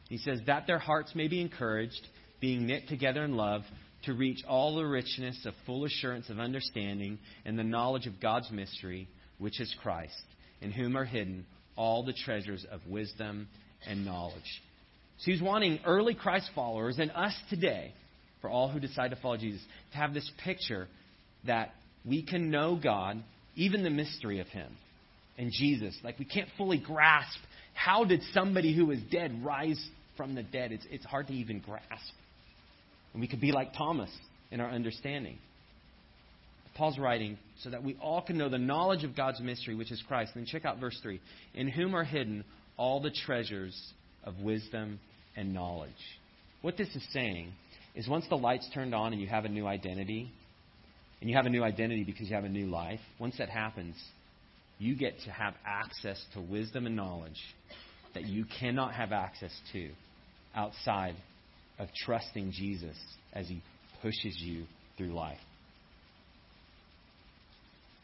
He 0.08 0.18
says, 0.18 0.40
That 0.46 0.66
their 0.66 0.78
hearts 0.78 1.14
may 1.14 1.28
be 1.28 1.40
encouraged, 1.40 2.00
being 2.40 2.66
knit 2.66 2.88
together 2.88 3.24
in 3.24 3.36
love, 3.36 3.62
to 4.04 4.12
reach 4.12 4.44
all 4.46 4.76
the 4.76 4.84
richness 4.84 5.46
of 5.46 5.54
full 5.64 5.86
assurance 5.86 6.28
of 6.28 6.38
understanding 6.38 7.18
and 7.46 7.58
the 7.58 7.64
knowledge 7.64 8.06
of 8.06 8.20
God's 8.20 8.50
mystery, 8.50 9.08
which 9.38 9.60
is 9.60 9.74
Christ, 9.82 10.22
in 10.60 10.70
whom 10.70 10.96
are 10.96 11.06
hidden 11.06 11.46
all 11.76 12.04
the 12.04 12.12
treasures 12.12 12.64
of 12.70 12.80
wisdom 12.86 13.48
and 13.88 14.04
knowledge. 14.04 14.62
So 15.18 15.30
he's 15.30 15.42
wanting 15.42 15.80
early 15.84 16.14
Christ 16.14 16.50
followers 16.54 16.98
and 16.98 17.10
us 17.10 17.34
today, 17.50 17.92
for 18.40 18.50
all 18.50 18.68
who 18.68 18.80
decide 18.80 19.10
to 19.10 19.16
follow 19.16 19.36
Jesus, 19.36 19.62
to 19.92 19.98
have 19.98 20.12
this 20.12 20.30
picture 20.44 20.88
that 21.46 21.70
we 22.04 22.22
can 22.22 22.50
know 22.50 22.78
God 22.82 23.22
even 23.56 23.84
the 23.84 23.90
mystery 23.90 24.40
of 24.40 24.48
him 24.48 24.70
and 25.38 25.50
Jesus. 25.52 25.96
Like 26.02 26.18
we 26.18 26.24
can't 26.24 26.48
fully 26.56 26.78
grasp 26.78 27.38
how 27.74 28.04
did 28.04 28.22
somebody 28.32 28.74
who 28.74 28.86
was 28.86 28.98
dead 29.10 29.44
rise 29.44 29.84
from 30.16 30.34
the 30.34 30.42
dead? 30.42 30.72
It's, 30.72 30.86
it's 30.90 31.04
hard 31.04 31.26
to 31.26 31.34
even 31.34 31.58
grasp. 31.58 32.14
And 33.12 33.20
we 33.20 33.28
could 33.28 33.40
be 33.40 33.52
like 33.52 33.74
Thomas 33.74 34.10
in 34.50 34.60
our 34.60 34.70
understanding. 34.70 35.38
Paul's 36.76 36.98
writing 36.98 37.36
so 37.62 37.70
that 37.70 37.84
we 37.84 37.96
all 38.00 38.22
can 38.22 38.38
know 38.38 38.48
the 38.48 38.58
knowledge 38.58 39.04
of 39.04 39.16
God's 39.16 39.40
mystery, 39.40 39.74
which 39.74 39.92
is 39.92 40.02
Christ. 40.08 40.32
And 40.34 40.44
then 40.44 40.50
check 40.50 40.64
out 40.64 40.80
verse 40.80 40.98
3 41.02 41.20
In 41.54 41.68
whom 41.68 41.94
are 41.94 42.04
hidden 42.04 42.44
all 42.76 43.00
the 43.00 43.10
treasures 43.10 43.76
of 44.24 44.38
wisdom 44.40 44.98
and 45.36 45.54
knowledge. 45.54 45.90
What 46.62 46.76
this 46.76 46.88
is 46.94 47.04
saying 47.12 47.52
is 47.94 48.08
once 48.08 48.26
the 48.28 48.36
light's 48.36 48.68
turned 48.74 48.94
on 48.94 49.12
and 49.12 49.20
you 49.20 49.28
have 49.28 49.44
a 49.44 49.48
new 49.48 49.66
identity, 49.66 50.30
and 51.20 51.30
you 51.30 51.36
have 51.36 51.46
a 51.46 51.50
new 51.50 51.62
identity 51.62 52.04
because 52.04 52.28
you 52.28 52.34
have 52.34 52.44
a 52.44 52.48
new 52.48 52.66
life, 52.66 53.00
once 53.18 53.38
that 53.38 53.48
happens, 53.48 53.96
you 54.78 54.96
get 54.96 55.18
to 55.24 55.30
have 55.30 55.54
access 55.64 56.22
to 56.34 56.40
wisdom 56.40 56.86
and 56.86 56.96
knowledge 56.96 57.40
that 58.14 58.26
you 58.26 58.44
cannot 58.60 58.92
have 58.94 59.12
access 59.12 59.52
to 59.72 59.90
outside 60.54 61.14
of 61.78 61.88
trusting 62.04 62.52
Jesus 62.52 62.96
as 63.32 63.48
he 63.48 63.62
pushes 64.02 64.36
you 64.38 64.64
through 64.96 65.12
life. 65.14 65.38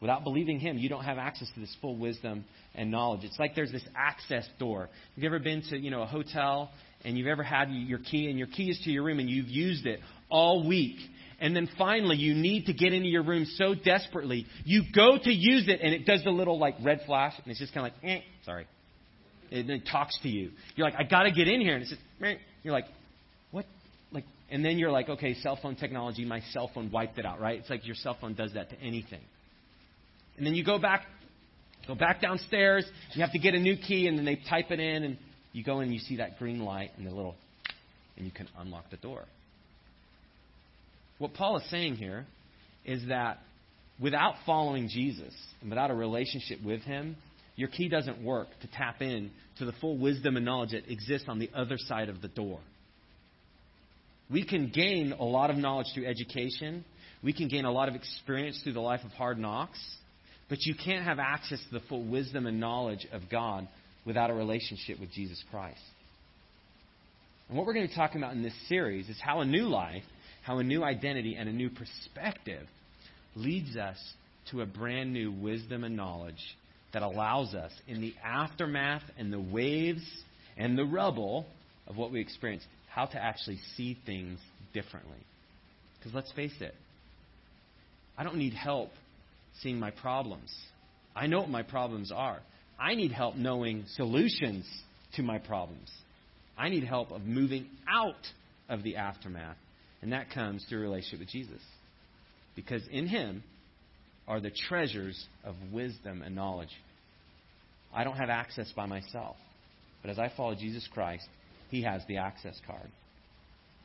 Without 0.01 0.25
believing 0.25 0.59
him, 0.59 0.79
you 0.79 0.89
don't 0.89 1.05
have 1.05 1.19
access 1.19 1.49
to 1.55 1.61
this 1.61 1.77
full 1.81 1.97
wisdom 1.97 2.45
and 2.75 2.91
knowledge. 2.91 3.21
It's 3.23 3.39
like 3.39 3.55
there's 3.55 3.73
this 3.73 3.85
access 3.95 4.49
door. 4.59 4.89
Have 5.15 5.23
you 5.23 5.27
ever 5.29 5.39
been 5.39 5.63
to, 5.69 5.79
you 5.79 5.91
know, 5.91 6.03
a 6.03 6.07
hotel 6.07 6.71
and 7.05 7.19
you've 7.19 7.27
ever 7.27 7.43
had 7.43 7.71
your 7.71 7.99
key 7.99 8.29
and 8.29 8.39
your 8.39 8.49
key 8.49 8.71
is 8.71 8.81
to 8.85 8.91
your 8.91 9.03
room 9.03 9.19
and 9.19 9.29
you've 9.29 9.49
used 9.49 9.87
it 9.87 10.01
all 10.31 10.67
week 10.67 10.97
and 11.41 11.57
then 11.57 11.69
finally 11.79 12.17
you 12.17 12.35
need 12.35 12.67
to 12.67 12.73
get 12.73 12.93
into 12.93 13.09
your 13.09 13.23
room 13.23 13.47
so 13.57 13.75
desperately, 13.75 14.47
you 14.65 14.83
go 14.95 15.19
to 15.19 15.31
use 15.31 15.69
it 15.69 15.81
and 15.83 15.95
it 15.95 16.07
does 16.07 16.23
the 16.23 16.31
little 16.31 16.59
like 16.59 16.77
red 16.83 17.01
flash 17.07 17.35
and 17.43 17.51
it's 17.51 17.61
just 17.61 17.75
kind 17.75 17.87
of 17.87 17.93
like, 17.93 18.11
eh, 18.11 18.21
sorry. 18.45 18.67
And 19.51 19.69
then 19.69 19.77
it 19.79 19.89
talks 19.91 20.19
to 20.23 20.29
you. 20.29 20.51
You're 20.77 20.89
like, 20.89 20.99
I 20.99 21.03
got 21.03 21.25
to 21.25 21.33
get 21.33 21.49
in 21.49 21.61
here. 21.61 21.75
And 21.75 21.83
it 21.83 21.89
says, 21.89 21.99
eh. 22.23 22.35
you're 22.63 22.73
like, 22.73 22.85
what? 23.51 23.67
Like, 24.13 24.25
and 24.51 24.65
then 24.65 24.79
you're 24.79 24.93
like, 24.93 25.09
okay, 25.09 25.35
cell 25.35 25.59
phone 25.61 25.77
technology, 25.77 26.25
my 26.25 26.41
cell 26.53 26.71
phone 26.73 26.91
wiped 26.91 27.19
it 27.19 27.27
out, 27.27 27.41
right? 27.41 27.59
It's 27.59 27.71
like 27.71 27.85
your 27.87 27.97
cell 27.97 28.17
phone 28.21 28.35
does 28.35 28.55
that 28.55 28.71
to 28.71 28.81
anything. 28.81 29.21
And 30.41 30.47
then 30.47 30.55
you 30.55 30.65
go 30.65 30.79
back, 30.79 31.05
go 31.87 31.95
back 31.95 32.23
downstairs. 32.23 32.87
You 33.13 33.21
have 33.21 33.33
to 33.33 33.39
get 33.39 33.55
a 33.55 33.59
new 33.59 33.77
key, 33.77 34.07
and 34.07 34.17
then 34.17 34.25
they 34.25 34.37
type 34.49 34.71
it 34.71 34.81
in, 34.81 35.05
and 35.05 35.19
you 35.53 35.63
go 35.63 35.81
in 35.81 35.89
and 35.89 35.93
you 35.93 36.01
see 36.01 36.17
that 36.17 36.39
green 36.39 36.61
light 36.61 36.93
and 36.97 37.07
the 37.07 37.11
little, 37.11 37.35
and 38.17 38.25
you 38.25 38.33
can 38.33 38.49
unlock 38.59 38.89
the 38.91 38.97
door. 38.97 39.25
What 41.19 41.35
Paul 41.35 41.59
is 41.59 41.71
saying 41.71 41.97
here 41.97 42.25
is 42.87 43.09
that 43.09 43.41
without 44.01 44.37
following 44.47 44.89
Jesus 44.89 45.35
and 45.61 45.69
without 45.69 45.91
a 45.91 45.95
relationship 45.95 46.65
with 46.65 46.81
him, 46.81 47.17
your 47.57 47.69
key 47.69 47.91
doesn't 47.91 48.25
work 48.25 48.49
to 48.63 48.69
tap 48.69 49.03
in 49.03 49.31
to 49.59 49.67
the 49.67 49.73
full 49.73 49.99
wisdom 49.99 50.37
and 50.37 50.47
knowledge 50.47 50.71
that 50.71 50.91
exists 50.91 51.29
on 51.29 51.39
the 51.39 51.51
other 51.55 51.77
side 51.77 52.09
of 52.09 52.23
the 52.23 52.29
door. 52.29 52.61
We 54.31 54.47
can 54.47 54.71
gain 54.71 55.13
a 55.13 55.25
lot 55.25 55.51
of 55.51 55.59
knowledge 55.59 55.89
through 55.93 56.07
education. 56.07 56.87
We 57.23 57.35
can 57.35 57.49
gain 57.49 57.67
a 57.67 57.71
lot 57.71 57.91
of 57.91 57.95
experience 57.95 58.59
through 58.63 58.73
the 58.73 58.81
life 58.81 59.05
of 59.05 59.11
hard 59.11 59.39
knocks. 59.39 59.79
But 60.51 60.59
you 60.67 60.75
can't 60.75 61.05
have 61.05 61.19
access 61.19 61.61
to 61.69 61.79
the 61.79 61.85
full 61.89 62.05
wisdom 62.05 62.47
and 62.47 62.61
knowledge 62.61 63.07
of 63.13 63.31
God 63.31 63.67
without 64.05 64.29
a 64.29 64.35
relationship 64.35 65.01
with 65.01 65.11
Jesus 65.13 65.43
Christ. 65.51 65.81
And 67.49 67.57
what 67.57 67.67
we're 67.67 67.73
going 67.73 67.87
to 67.87 67.91
be 67.91 67.97
talking 67.97 68.21
about 68.21 68.35
in 68.35 68.43
this 68.43 68.69
series 68.69 69.09
is 69.09 69.19
how 69.25 69.41
a 69.41 69.45
new 69.47 69.69
life 69.69 70.05
how 70.43 70.59
a 70.59 70.65
new 70.65 70.83
identity 70.83 71.37
and 71.39 71.49
a 71.49 71.53
new 71.53 71.71
perspective 71.71 72.67
leads 73.37 73.77
us 73.77 73.97
to 74.51 74.63
a 74.63 74.67
brand 74.67 75.13
new 75.13 75.31
wisdom 75.31 75.85
and 75.85 75.97
knowledge 75.97 76.57
that 76.93 77.03
allows 77.03 77.55
us, 77.55 77.71
in 77.87 78.01
the 78.01 78.13
aftermath 78.25 79.03
and 79.17 79.33
the 79.33 79.41
waves 79.41 80.03
and 80.57 80.77
the 80.77 80.85
rubble 80.85 81.47
of 81.87 81.97
what 81.97 82.11
we 82.11 82.21
experience, 82.21 82.65
how 82.89 83.07
to 83.07 83.23
actually 83.23 83.61
see 83.77 83.97
things 84.05 84.41
differently. 84.75 85.19
Because 85.99 86.15
let's 86.15 86.33
face 86.33 86.57
it, 86.61 86.75
I 88.19 88.25
don't 88.25 88.37
need 88.37 88.55
help 88.55 88.91
seeing 89.61 89.79
my 89.79 89.91
problems. 89.91 90.55
I 91.15 91.27
know 91.27 91.41
what 91.41 91.51
my 91.51 91.63
problems 91.63 92.13
are. 92.13 92.41
I 92.79 92.95
need 92.95 93.13
help 93.13 93.37
knowing 93.37 93.85
solutions 93.95 94.67
to 95.17 95.23
my 95.23 95.39
problems. 95.39 95.91
I 96.57 96.69
need 96.69 96.85
help 96.85 97.11
of 97.11 97.23
moving 97.23 97.67
out 97.89 98.27
of 98.69 98.83
the 98.83 98.97
aftermath 98.97 99.57
and 100.03 100.13
that 100.13 100.31
comes 100.31 100.65
through 100.69 100.79
a 100.79 100.83
relationship 100.83 101.21
with 101.21 101.29
Jesus. 101.29 101.61
Because 102.57 102.83
in 102.91 103.07
Him 103.07 103.43
are 104.27 104.41
the 104.41 104.51
treasures 104.69 105.27
of 105.45 105.55
wisdom 105.73 106.23
and 106.23 106.35
knowledge. 106.35 106.71
I 107.95 108.05
don't 108.05 108.17
have 108.17 108.31
access 108.31 108.73
by 108.75 108.87
myself. 108.87 109.37
But 110.03 110.11
as 110.11 110.19
I 110.19 110.31
follow 110.37 110.55
Jesus 110.55 110.89
Christ, 110.93 111.29
He 111.71 111.83
has 111.83 112.03
the 112.09 112.19
access 112.19 112.59
card. 112.67 112.89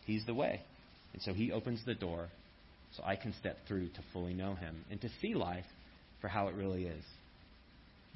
He's 0.05 0.25
the 0.25 0.33
way. 0.33 0.61
And 1.13 1.21
so 1.21 1.33
He 1.33 1.51
opens 1.51 1.83
the 1.85 1.95
door 1.95 2.27
so 2.95 3.03
I 3.05 3.15
can 3.15 3.33
step 3.39 3.57
through 3.67 3.87
to 3.89 4.01
fully 4.13 4.33
know 4.33 4.55
Him 4.55 4.83
and 4.89 4.99
to 5.01 5.09
see 5.21 5.33
life 5.33 5.65
for 6.21 6.27
how 6.27 6.47
it 6.47 6.55
really 6.55 6.85
is. 6.85 7.03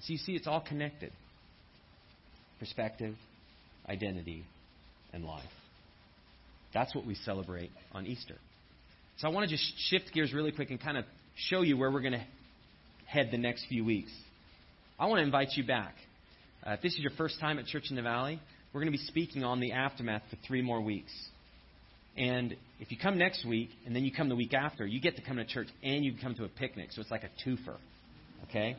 So 0.01 0.13
you 0.13 0.17
see, 0.17 0.34
it's 0.34 0.47
all 0.47 0.61
connected 0.61 1.11
perspective, 2.59 3.15
identity, 3.88 4.43
and 5.13 5.23
life. 5.23 5.43
That's 6.73 6.93
what 6.93 7.05
we 7.05 7.15
celebrate 7.15 7.71
on 7.93 8.05
Easter. 8.05 8.36
So 9.17 9.27
I 9.27 9.32
want 9.32 9.49
to 9.49 9.55
just 9.55 9.73
shift 9.89 10.13
gears 10.13 10.34
really 10.34 10.51
quick 10.51 10.69
and 10.69 10.80
kind 10.80 10.97
of 10.97 11.05
show 11.36 11.61
you 11.61 11.77
where 11.77 11.89
we're 11.89 12.01
going 12.01 12.13
to 12.13 12.25
head 13.05 13.30
the 13.32 13.38
next 13.38 13.65
few 13.67 13.84
weeks. 13.84 14.11
I 14.99 15.07
want 15.07 15.19
to 15.19 15.23
invite 15.23 15.49
you 15.55 15.65
back. 15.65 15.95
Uh, 16.65 16.71
if 16.71 16.82
this 16.82 16.93
is 16.93 16.99
your 16.99 17.11
first 17.17 17.39
time 17.39 17.57
at 17.57 17.65
Church 17.65 17.86
in 17.89 17.95
the 17.95 18.01
Valley, 18.01 18.39
we're 18.73 18.82
going 18.82 18.91
to 18.91 18.97
be 18.97 19.03
speaking 19.05 19.43
on 19.43 19.59
the 19.59 19.71
aftermath 19.71 20.21
for 20.30 20.38
three 20.47 20.61
more 20.61 20.82
weeks. 20.82 21.11
And 22.20 22.57
if 22.82 22.91
you 22.91 22.97
come 23.01 23.17
next 23.17 23.45
week 23.45 23.70
and 23.86 23.95
then 23.95 24.03
you 24.03 24.11
come 24.11 24.28
the 24.28 24.36
week 24.36 24.53
after, 24.53 24.86
you 24.86 24.99
get 24.99 25.15
to 25.15 25.22
come 25.22 25.38
to 25.38 25.45
church 25.45 25.70
and 25.82 26.03
you 26.03 26.13
come 26.22 26.36
to 26.36 26.43
a 26.43 26.49
picnic. 26.49 26.89
So 26.91 27.01
it's 27.01 27.09
like 27.09 27.24
a 27.24 27.49
twofer. 27.49 27.78
Okay? 28.49 28.76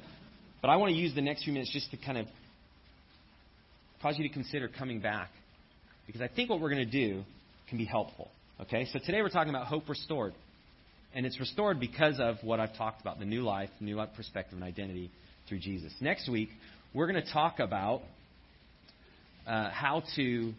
But 0.61 0.69
I 0.69 0.77
want 0.77 0.91
to 0.93 0.97
use 0.97 1.15
the 1.15 1.23
next 1.23 1.45
few 1.45 1.53
minutes 1.55 1.73
just 1.73 1.91
to 1.93 1.97
kind 1.97 2.19
of 2.19 2.27
cause 4.03 4.17
you 4.19 4.29
to 4.29 4.35
consider 4.35 4.69
coming 4.69 5.01
back. 5.01 5.31
Because 6.07 6.21
I 6.21 6.29
think 6.29 6.51
what 6.51 6.61
we're 6.61 6.69
going 6.69 6.85
to 6.85 6.91
do 6.91 7.23
can 7.71 7.79
be 7.79 7.87
helpful. 7.87 8.29
Okay? 8.61 8.87
So 8.93 8.99
today 8.99 9.23
we're 9.23 9.31
talking 9.31 9.51
about 9.51 9.67
hope 9.67 9.89
restored. 9.89 10.35
And 11.15 11.25
it's 11.25 11.41
restored 11.41 11.81
because 11.81 12.21
of 12.21 12.37
what 12.43 12.61
I've 12.61 12.77
talked 12.77 13.01
about 13.01 13.19
the 13.19 13.25
new 13.25 13.41
life, 13.41 13.71
new 13.81 14.05
perspective, 14.15 14.55
and 14.55 14.63
identity 14.63 15.11
through 15.49 15.61
Jesus. 15.61 15.93
Next 16.01 16.29
week, 16.29 16.51
we're 16.93 17.11
going 17.11 17.25
to 17.25 17.33
talk 17.33 17.59
about 17.59 18.03
uh, 19.47 19.71
how 19.71 20.03
to 20.17 20.53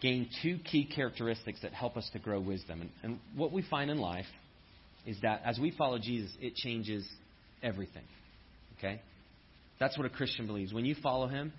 gain 0.00 0.28
two 0.42 0.58
key 0.58 0.84
characteristics 0.84 1.60
that 1.62 1.72
help 1.72 1.96
us 1.96 2.08
to 2.12 2.18
grow 2.18 2.40
wisdom. 2.40 2.80
And, 2.82 2.90
and 3.02 3.18
what 3.36 3.52
we 3.52 3.62
find 3.62 3.90
in 3.90 3.98
life 3.98 4.26
is 5.06 5.16
that 5.22 5.42
as 5.44 5.58
we 5.58 5.70
follow 5.72 5.98
Jesus, 5.98 6.30
it 6.40 6.54
changes 6.54 7.06
everything. 7.62 8.04
Okay? 8.78 9.00
That's 9.80 9.96
what 9.96 10.06
a 10.06 10.10
Christian 10.10 10.46
believes. 10.46 10.72
When 10.72 10.84
you 10.84 10.94
follow 11.02 11.26
him, 11.26 11.52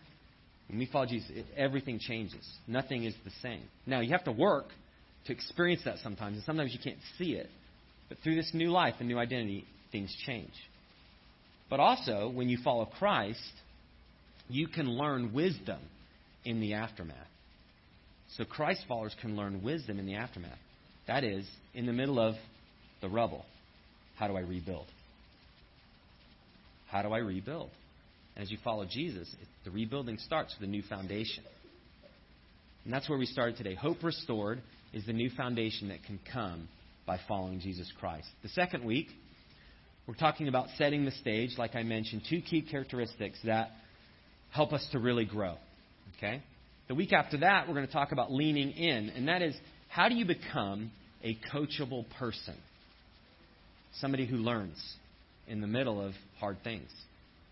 when 0.68 0.80
we 0.80 0.86
follow 0.86 1.08
Jesus, 1.08 1.30
it, 1.32 1.46
everything 1.58 2.00
changes. 2.00 2.48
Nothing 2.68 3.04
is 3.04 3.16
the 3.26 3.32
same. 3.42 3.64
Now, 3.86 4.02
you 4.02 4.12
have 4.12 4.24
to 4.26 4.32
work 4.32 4.68
to 5.26 5.34
experience 5.34 5.82
that 5.86 5.98
sometimes, 6.04 6.36
and 6.36 6.46
sometimes 6.46 6.74
you 6.74 6.80
can't 6.84 7.00
see 7.18 7.34
it. 7.34 7.50
But 8.08 8.20
through 8.24 8.36
this 8.36 8.52
new 8.54 8.70
life 8.70 8.96
and 9.00 9.08
new 9.08 9.18
identity, 9.18 9.66
things 9.92 10.16
change. 10.26 10.54
But 11.70 11.80
also, 11.80 12.30
when 12.30 12.50
you 12.50 12.58
follow 12.64 12.86
Christ, 12.86 13.40
you 14.48 14.68
can 14.68 14.90
learn 14.90 15.34
wisdom 15.34 15.80
in 16.44 16.60
the 16.60 16.74
aftermath. 16.74 17.18
So 18.38 18.46
Christ 18.46 18.86
followers 18.88 19.16
can 19.22 19.36
learn 19.36 19.64
wisdom 19.64 20.00
in 20.00 20.06
the 20.06 20.16
aftermath. 20.16 20.58
That 21.08 21.24
is, 21.24 21.48
in 21.74 21.86
the 21.86 21.94
middle 21.94 22.20
of 22.20 22.36
the 23.02 23.10
rubble, 23.10 23.46
how 24.18 24.28
do 24.28 24.38
I 24.38 24.42
rebuild? 24.42 24.86
How 26.88 27.02
do 27.02 27.10
I 27.10 27.20
rebuild? 27.20 27.70
And 28.36 28.44
as 28.44 28.52
you 28.52 28.58
follow 28.64 28.86
Jesus, 28.86 29.34
the 29.66 29.72
rebuilding 29.72 30.18
starts 30.20 30.56
with 30.60 30.68
a 30.68 30.72
new 30.72 30.84
foundation. 30.84 31.44
And 32.86 32.94
that's 32.94 33.10
where 33.10 33.18
we 33.18 33.26
started 33.26 33.58
today. 33.58 33.76
Hope 33.76 34.04
restored 34.04 34.62
is 34.94 35.06
the 35.06 35.14
new 35.14 35.30
foundation 35.32 35.90
that 35.90 36.04
can 36.04 36.20
come 36.32 36.68
by 37.06 37.20
following 37.28 37.60
Jesus 37.60 37.92
Christ. 38.00 38.28
The 38.44 38.50
second 38.50 38.86
week, 38.86 39.08
we're 40.08 40.16
talking 40.16 40.48
about 40.48 40.68
setting 40.78 41.06
the 41.06 41.12
stage, 41.12 41.52
like 41.58 41.76
I 41.76 41.84
mentioned, 41.84 42.24
two 42.30 42.42
key 42.42 42.62
characteristics 42.62 43.40
that 43.46 43.72
help 44.52 44.74
us 44.74 44.88
to 44.92 45.00
really 45.00 45.26
grow. 45.26 45.56
Okay? 46.18 46.42
The 46.90 46.96
week 46.96 47.14
after 47.14 47.38
that, 47.38 47.68
we're 47.68 47.76
going 47.76 47.86
to 47.86 47.94
talk 47.94 48.12
about 48.12 48.34
leaning 48.34 48.72
in, 48.72 49.10
and 49.10 49.28
that 49.28 49.44
is 49.44 49.56
how 49.90 50.10
do 50.10 50.16
you 50.16 50.26
become 50.26 50.92
a 51.24 51.38
coachable 51.54 52.04
person? 52.18 52.56
Somebody 54.00 54.26
who 54.26 54.38
learns 54.38 54.76
in 55.48 55.62
the 55.62 55.68
middle 55.68 56.04
of 56.04 56.14
hard 56.40 56.58
things. 56.64 56.90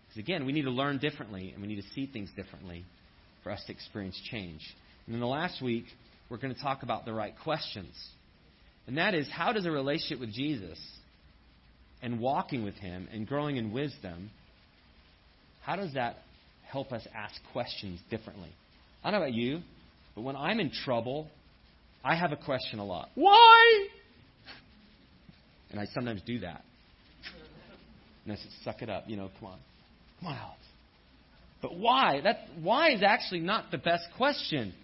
Because 0.08 0.18
again, 0.18 0.44
we 0.44 0.50
need 0.50 0.62
to 0.62 0.72
learn 0.72 0.98
differently 0.98 1.52
and 1.52 1.62
we 1.62 1.68
need 1.68 1.80
to 1.80 1.88
see 1.94 2.06
things 2.06 2.30
differently 2.34 2.84
for 3.44 3.52
us 3.52 3.62
to 3.66 3.72
experience 3.72 4.20
change. 4.28 4.60
And 5.06 5.14
then 5.14 5.20
the 5.20 5.26
last 5.26 5.62
week, 5.62 5.84
we're 6.28 6.38
going 6.38 6.54
to 6.54 6.60
talk 6.60 6.82
about 6.82 7.04
the 7.04 7.12
right 7.12 7.34
questions. 7.44 7.94
And 8.88 8.98
that 8.98 9.14
is 9.14 9.28
how 9.30 9.52
does 9.52 9.66
a 9.66 9.70
relationship 9.70 10.18
with 10.18 10.32
Jesus 10.32 10.80
and 12.02 12.18
walking 12.18 12.64
with 12.64 12.74
Him 12.74 13.06
and 13.12 13.24
growing 13.24 13.56
in 13.56 13.70
wisdom, 13.70 14.30
how 15.62 15.76
does 15.76 15.94
that 15.94 16.16
help 16.66 16.92
us 16.92 17.06
ask 17.14 17.34
questions 17.52 18.00
differently? 18.10 18.50
I 19.02 19.10
don't 19.10 19.20
know 19.20 19.26
about 19.26 19.34
you, 19.34 19.60
but 20.14 20.22
when 20.22 20.36
I'm 20.36 20.60
in 20.60 20.70
trouble, 20.84 21.28
I 22.04 22.16
have 22.16 22.32
a 22.32 22.36
question 22.36 22.78
a 22.78 22.84
lot. 22.84 23.08
Why? 23.14 23.88
And 25.70 25.80
I 25.80 25.86
sometimes 25.94 26.22
do 26.26 26.40
that. 26.40 26.64
And 28.24 28.32
I 28.32 28.36
say, 28.36 28.48
suck 28.64 28.82
it 28.82 28.90
up, 28.90 29.04
you 29.06 29.16
know, 29.16 29.30
come 29.38 29.50
on. 29.50 29.58
Come 30.20 30.28
on, 30.28 30.36
Alex. 30.36 30.60
But 31.62 31.76
why? 31.76 32.20
That 32.22 32.38
why 32.60 32.92
is 32.92 33.02
actually 33.02 33.40
not 33.40 33.70
the 33.70 33.78
best 33.78 34.04
question. 34.16 34.74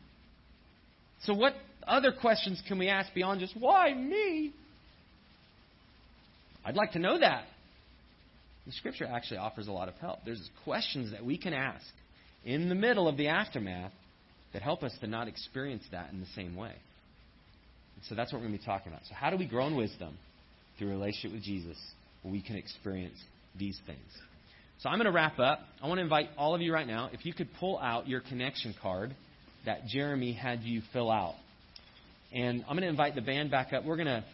So 1.24 1.34
what 1.34 1.54
other 1.86 2.12
questions 2.12 2.62
can 2.66 2.78
we 2.78 2.88
ask 2.88 3.12
beyond 3.14 3.40
just 3.40 3.56
why 3.56 3.92
me? 3.94 4.52
I'd 6.64 6.76
like 6.76 6.92
to 6.92 6.98
know 6.98 7.18
that. 7.18 7.44
The 8.66 8.72
scripture 8.72 9.04
actually 9.04 9.38
offers 9.38 9.68
a 9.68 9.72
lot 9.72 9.88
of 9.88 9.94
help. 9.96 10.20
There's 10.24 10.50
questions 10.64 11.12
that 11.12 11.24
we 11.24 11.36
can 11.36 11.52
ask 11.52 11.84
in 12.44 12.68
the 12.68 12.74
middle 12.74 13.08
of 13.08 13.16
the 13.16 13.28
aftermath 13.28 13.92
that 14.54 14.62
help 14.62 14.82
us 14.82 14.92
to 15.00 15.06
not 15.06 15.28
experience 15.28 15.82
that 15.92 16.10
in 16.12 16.20
the 16.20 16.26
same 16.34 16.56
way. 16.56 16.72
So 18.08 18.14
that's 18.14 18.32
what 18.32 18.40
we're 18.40 18.48
going 18.48 18.58
to 18.58 18.60
be 18.60 18.64
talking 18.64 18.92
about. 18.92 19.04
So, 19.06 19.14
how 19.14 19.30
do 19.30 19.36
we 19.36 19.46
grow 19.46 19.66
in 19.66 19.76
wisdom 19.76 20.16
through 20.78 20.88
relationship 20.88 21.32
with 21.32 21.42
Jesus 21.42 21.76
where 22.22 22.32
we 22.32 22.40
can 22.40 22.56
experience 22.56 23.16
these 23.58 23.78
things? 23.86 23.98
So, 24.80 24.88
I'm 24.88 24.96
going 24.96 25.06
to 25.06 25.12
wrap 25.12 25.38
up. 25.38 25.60
I 25.82 25.88
want 25.88 25.98
to 25.98 26.02
invite 26.02 26.28
all 26.36 26.54
of 26.54 26.60
you 26.60 26.72
right 26.72 26.86
now, 26.86 27.10
if 27.12 27.24
you 27.24 27.34
could 27.34 27.48
pull 27.58 27.78
out 27.78 28.08
your 28.08 28.20
connection 28.20 28.74
card 28.80 29.14
that 29.64 29.86
Jeremy 29.86 30.32
had 30.32 30.62
you 30.62 30.82
fill 30.92 31.10
out. 31.10 31.34
And 32.32 32.62
I'm 32.68 32.76
going 32.76 32.82
to 32.82 32.88
invite 32.88 33.14
the 33.14 33.22
band 33.22 33.50
back 33.50 33.72
up. 33.72 33.84
We're 33.84 33.96
going 33.96 34.06
to 34.06 34.24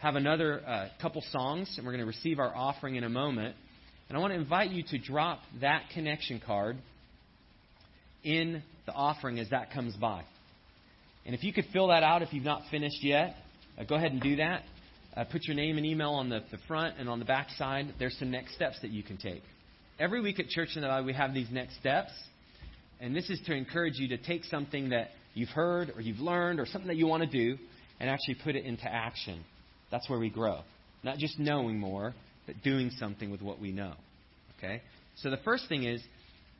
have 0.00 0.14
another 0.14 0.62
uh, 0.66 0.88
couple 1.02 1.22
songs, 1.30 1.74
and 1.76 1.84
we're 1.84 1.92
going 1.92 2.04
to 2.04 2.06
receive 2.06 2.38
our 2.38 2.54
offering 2.54 2.96
in 2.96 3.04
a 3.04 3.08
moment. 3.08 3.54
And 4.08 4.16
I 4.16 4.20
want 4.20 4.32
to 4.32 4.38
invite 4.38 4.70
you 4.70 4.84
to 4.90 4.98
drop 4.98 5.40
that 5.60 5.82
connection 5.92 6.40
card 6.44 6.78
in 8.24 8.62
the 8.86 8.92
offering 8.92 9.38
as 9.38 9.50
that 9.50 9.72
comes 9.72 9.94
by. 9.96 10.22
And 11.26 11.34
if 11.34 11.44
you 11.44 11.52
could 11.52 11.66
fill 11.72 11.88
that 11.88 12.02
out 12.02 12.22
if 12.22 12.32
you've 12.32 12.44
not 12.44 12.62
finished 12.70 13.02
yet, 13.02 13.36
uh, 13.78 13.84
go 13.84 13.96
ahead 13.96 14.12
and 14.12 14.20
do 14.20 14.36
that. 14.36 14.62
Uh, 15.16 15.24
put 15.24 15.44
your 15.44 15.56
name 15.56 15.76
and 15.76 15.86
email 15.86 16.10
on 16.10 16.28
the, 16.28 16.42
the 16.50 16.58
front 16.66 16.96
and 16.98 17.08
on 17.08 17.18
the 17.18 17.24
back 17.24 17.50
side. 17.50 17.92
There's 17.98 18.16
some 18.18 18.30
next 18.30 18.54
steps 18.54 18.80
that 18.82 18.90
you 18.90 19.02
can 19.02 19.16
take. 19.16 19.42
Every 19.98 20.20
week 20.20 20.38
at 20.38 20.48
Church 20.48 20.70
in 20.76 20.82
the 20.82 20.88
Valley, 20.88 21.04
we 21.04 21.12
have 21.12 21.34
these 21.34 21.48
next 21.50 21.76
steps. 21.80 22.12
And 23.00 23.14
this 23.14 23.28
is 23.30 23.40
to 23.46 23.54
encourage 23.54 23.94
you 23.96 24.08
to 24.08 24.16
take 24.16 24.44
something 24.44 24.90
that 24.90 25.08
you've 25.34 25.48
heard 25.50 25.92
or 25.94 26.00
you've 26.00 26.20
learned 26.20 26.60
or 26.60 26.66
something 26.66 26.88
that 26.88 26.96
you 26.96 27.06
want 27.06 27.22
to 27.22 27.28
do 27.28 27.58
and 28.00 28.08
actually 28.08 28.36
put 28.42 28.56
it 28.56 28.64
into 28.64 28.84
action. 28.84 29.44
That's 29.90 30.08
where 30.08 30.18
we 30.18 30.30
grow. 30.30 30.60
Not 31.02 31.18
just 31.18 31.38
knowing 31.38 31.78
more, 31.78 32.14
but 32.46 32.62
doing 32.62 32.90
something 32.98 33.30
with 33.30 33.42
what 33.42 33.60
we 33.60 33.72
know. 33.72 33.94
Okay? 34.58 34.82
So 35.16 35.30
the 35.30 35.36
first 35.38 35.68
thing 35.68 35.84
is 35.84 36.02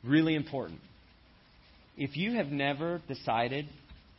really 0.04 0.34
important. 0.34 0.80
If 2.00 2.16
you 2.16 2.34
have 2.34 2.46
never 2.46 3.02
decided 3.08 3.66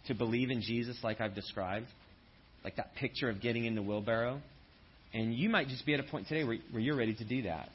to 0.08 0.14
believe 0.14 0.52
in 0.52 0.62
Jesus 0.62 0.98
like 1.02 1.22
I've 1.22 1.34
described, 1.34 1.88
like 2.62 2.76
that 2.76 2.94
picture 2.96 3.30
of 3.30 3.42
getting 3.42 3.64
in 3.64 3.74
the 3.74 3.82
wheelbarrow, 3.82 4.42
and 5.14 5.34
you 5.34 5.48
might 5.48 5.70
just 5.70 5.86
be 5.86 5.94
at 5.94 6.02
a 6.02 6.04
point 6.04 6.28
today 6.28 6.44
where, 6.44 6.58
where 6.72 6.82
you're 6.82 6.98
ready 6.98 7.16
to 7.16 7.24
do 7.24 7.44
that. 7.44 7.70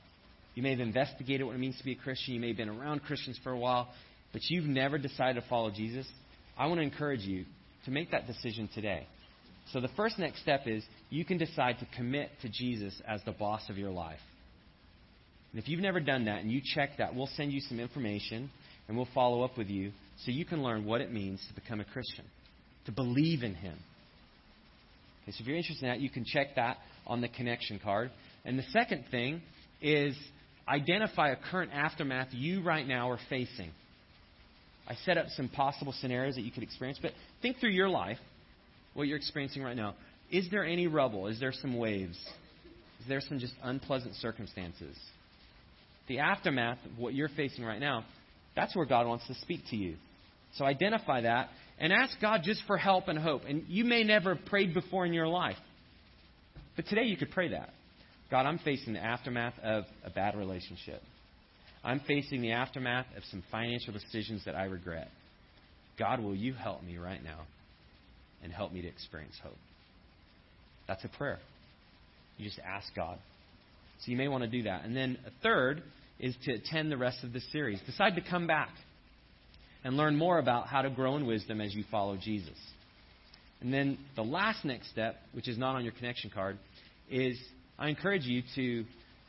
You 0.55 0.63
may 0.63 0.73
have 0.73 0.81
investigated 0.81 1.47
what 1.47 1.57
it 1.57 1.59
means 1.59 1.79
to 1.79 1.85
be 1.85 1.93
a 1.93 1.97
Christian. 1.97 2.35
You 2.35 2.41
may 2.41 2.49
have 2.49 2.57
been 2.59 2.69
around 2.69 3.03
Christians 3.05 3.41
for 3.43 3.51
a 3.51 3.59
while, 3.59 3.89
but 4.35 4.43
you've 4.51 4.67
never 4.67 4.99
decided 4.99 5.41
to 5.41 5.49
follow 5.49 5.71
Jesus. 5.71 6.07
I 6.59 6.67
want 6.67 6.81
to 6.81 6.85
encourage 6.85 7.23
you 7.23 7.47
to 7.87 7.91
make 7.91 8.11
that 8.11 8.27
decision 8.27 8.69
today. 8.75 9.07
So 9.73 9.81
the 9.81 9.89
first 9.97 10.19
next 10.19 10.43
step 10.43 10.67
is 10.67 10.85
you 11.09 11.25
can 11.25 11.39
decide 11.39 11.79
to 11.79 11.87
commit 11.97 12.29
to 12.43 12.51
Jesus 12.51 12.95
as 13.09 13.23
the 13.25 13.33
boss 13.33 13.63
of 13.71 13.79
your 13.79 13.91
life. 13.91 14.21
And 15.53 15.63
if 15.63 15.69
you've 15.69 15.81
never 15.81 15.99
done 15.99 16.27
that 16.27 16.43
and 16.43 16.53
you 16.53 16.61
check 16.63 16.99
that, 16.99 17.15
we'll 17.15 17.31
send 17.37 17.53
you 17.53 17.61
some 17.61 17.81
information 17.81 18.51
and 18.89 18.97
we'll 18.97 19.09
follow 19.15 19.43
up 19.43 19.57
with 19.57 19.69
you 19.69 19.93
so 20.25 20.31
you 20.31 20.45
can 20.45 20.63
learn 20.63 20.85
what 20.85 21.01
it 21.01 21.13
means 21.13 21.45
to 21.49 21.61
become 21.61 21.81
a 21.81 21.85
Christian, 21.85 22.25
to 22.87 22.93
believe 22.93 23.43
in 23.43 23.55
Him. 23.55 23.77
Okay, 25.23 25.33
so 25.33 25.41
if 25.41 25.47
you're 25.47 25.57
interested 25.57 25.85
in 25.85 25.91
that, 25.91 26.01
you 26.01 26.11
can 26.11 26.25
check 26.25 26.57
that 26.57 26.79
on 27.07 27.21
the 27.21 27.29
connection 27.29 27.81
card. 27.83 28.11
And 28.45 28.59
the 28.59 28.65
second 28.73 29.05
thing 29.11 29.43
is 29.81 30.17
identify 30.69 31.31
a 31.31 31.37
current 31.51 31.73
aftermath 31.73 32.29
you 32.33 32.63
right 32.63 32.87
now 32.87 33.11
are 33.11 33.19
facing. 33.29 33.71
I 34.87 34.95
set 35.07 35.17
up 35.17 35.27
some 35.31 35.49
possible 35.49 35.95
scenarios 35.99 36.35
that 36.35 36.43
you 36.43 36.51
could 36.51 36.63
experience, 36.63 36.99
but 37.01 37.13
think 37.41 37.59
through 37.59 37.71
your 37.71 37.89
life, 37.89 38.19
what 38.93 39.09
you're 39.09 39.17
experiencing 39.17 39.63
right 39.63 39.77
now. 39.77 39.95
Is 40.31 40.49
there 40.51 40.65
any 40.65 40.87
rubble? 40.87 41.27
Is 41.27 41.41
there 41.41 41.53
some 41.53 41.77
waves? 41.77 42.19
Is 43.01 43.09
there 43.09 43.21
some 43.21 43.39
just 43.39 43.55
unpleasant 43.63 44.15
circumstances? 44.17 44.97
The 46.09 46.19
aftermath 46.19 46.79
of 46.85 46.99
what 46.99 47.15
you're 47.15 47.31
facing 47.31 47.65
right 47.65 47.81
now, 47.81 48.05
that's 48.57 48.75
where 48.77 48.87
God 48.87 49.07
wants 49.07 49.27
to 49.27 49.35
speak 49.35 49.61
to 49.71 49.77
you. 49.77 49.97
So 50.55 50.65
identify 50.65 51.23
that 51.23 51.49
and 51.79 51.93
ask 51.93 52.21
God 52.21 52.43
just 52.45 52.63
for 52.67 52.77
help 52.77 53.09
and 53.09 53.19
hope. 53.19 53.43
And 53.49 53.65
you 53.69 53.85
may 53.85 54.05
never 54.05 54.35
have 54.35 54.45
prayed 54.47 54.75
before 54.75 55.05
in 55.05 55.13
your 55.13 55.27
life. 55.27 55.57
But 56.77 56.87
today 56.87 57.05
you 57.05 57.17
could 57.17 57.31
pray 57.31 57.49
that. 57.49 57.71
God, 58.31 58.47
I'm 58.47 58.59
facing 58.59 58.95
the 58.95 59.05
aftermath 59.05 59.55
of 59.63 59.85
a 60.05 60.11
bad 60.11 60.37
relationship. 60.37 61.03
I'm 61.83 62.01
facing 62.01 62.41
the 62.41 62.53
aftermath 62.53 63.07
of 63.17 63.23
some 63.31 63.43
financial 63.51 63.93
decisions 63.93 64.45
that 64.47 64.55
I 64.55 64.65
regret. 64.65 65.09
God, 65.99 66.21
will 66.21 66.35
you 66.35 66.55
help 66.55 66.83
me 66.83 66.97
right 66.97 67.23
now 67.23 67.41
and 68.43 68.53
help 68.53 68.73
me 68.73 68.83
to 68.83 68.89
experience 68.89 69.35
hope? 69.43 69.57
That's 70.89 71.05
a 71.05 71.09
prayer. 71.09 71.39
You 72.39 72.47
just 72.47 72.59
ask 72.61 72.87
God. 72.95 73.19
So 74.01 74.11
you 74.11 74.17
may 74.17 74.29
want 74.29 74.43
to 74.45 74.51
do 74.51 74.65
that. 74.65 74.85
And 74.85 74.97
then 74.97 75.19
a 75.27 75.31
third 75.43 75.83
is 76.19 76.35
to 76.45 76.53
attend 76.53 76.91
the 76.91 76.97
rest 76.97 77.23
of 77.23 77.33
the 77.33 77.41
series. 77.53 77.81
Decide 77.87 78.15
to 78.17 78.23
come 78.23 78.47
back 78.47 78.71
and 79.83 79.97
learn 79.97 80.17
more 80.17 80.39
about 80.39 80.67
how 80.67 80.83
to 80.83 80.91
grow 80.91 81.17
in 81.17 81.27
wisdom 81.27 81.61
as 81.61 81.75
you 81.75 81.85
follow 81.91 82.17
Jesus. 82.17 82.59
And 83.61 83.73
then 83.73 83.99
the 84.17 84.23
last 84.23 84.65
next 84.65 84.91
step, 84.91 85.17
which 85.33 85.49
is 85.49 85.59
not 85.59 85.75
on 85.75 85.85
your 85.85 85.93
connection 85.93 86.31
card, 86.31 86.59
is 87.11 87.39
I 87.79 87.89
encourage 87.89 88.25
you 88.25 88.43
to 88.55 88.85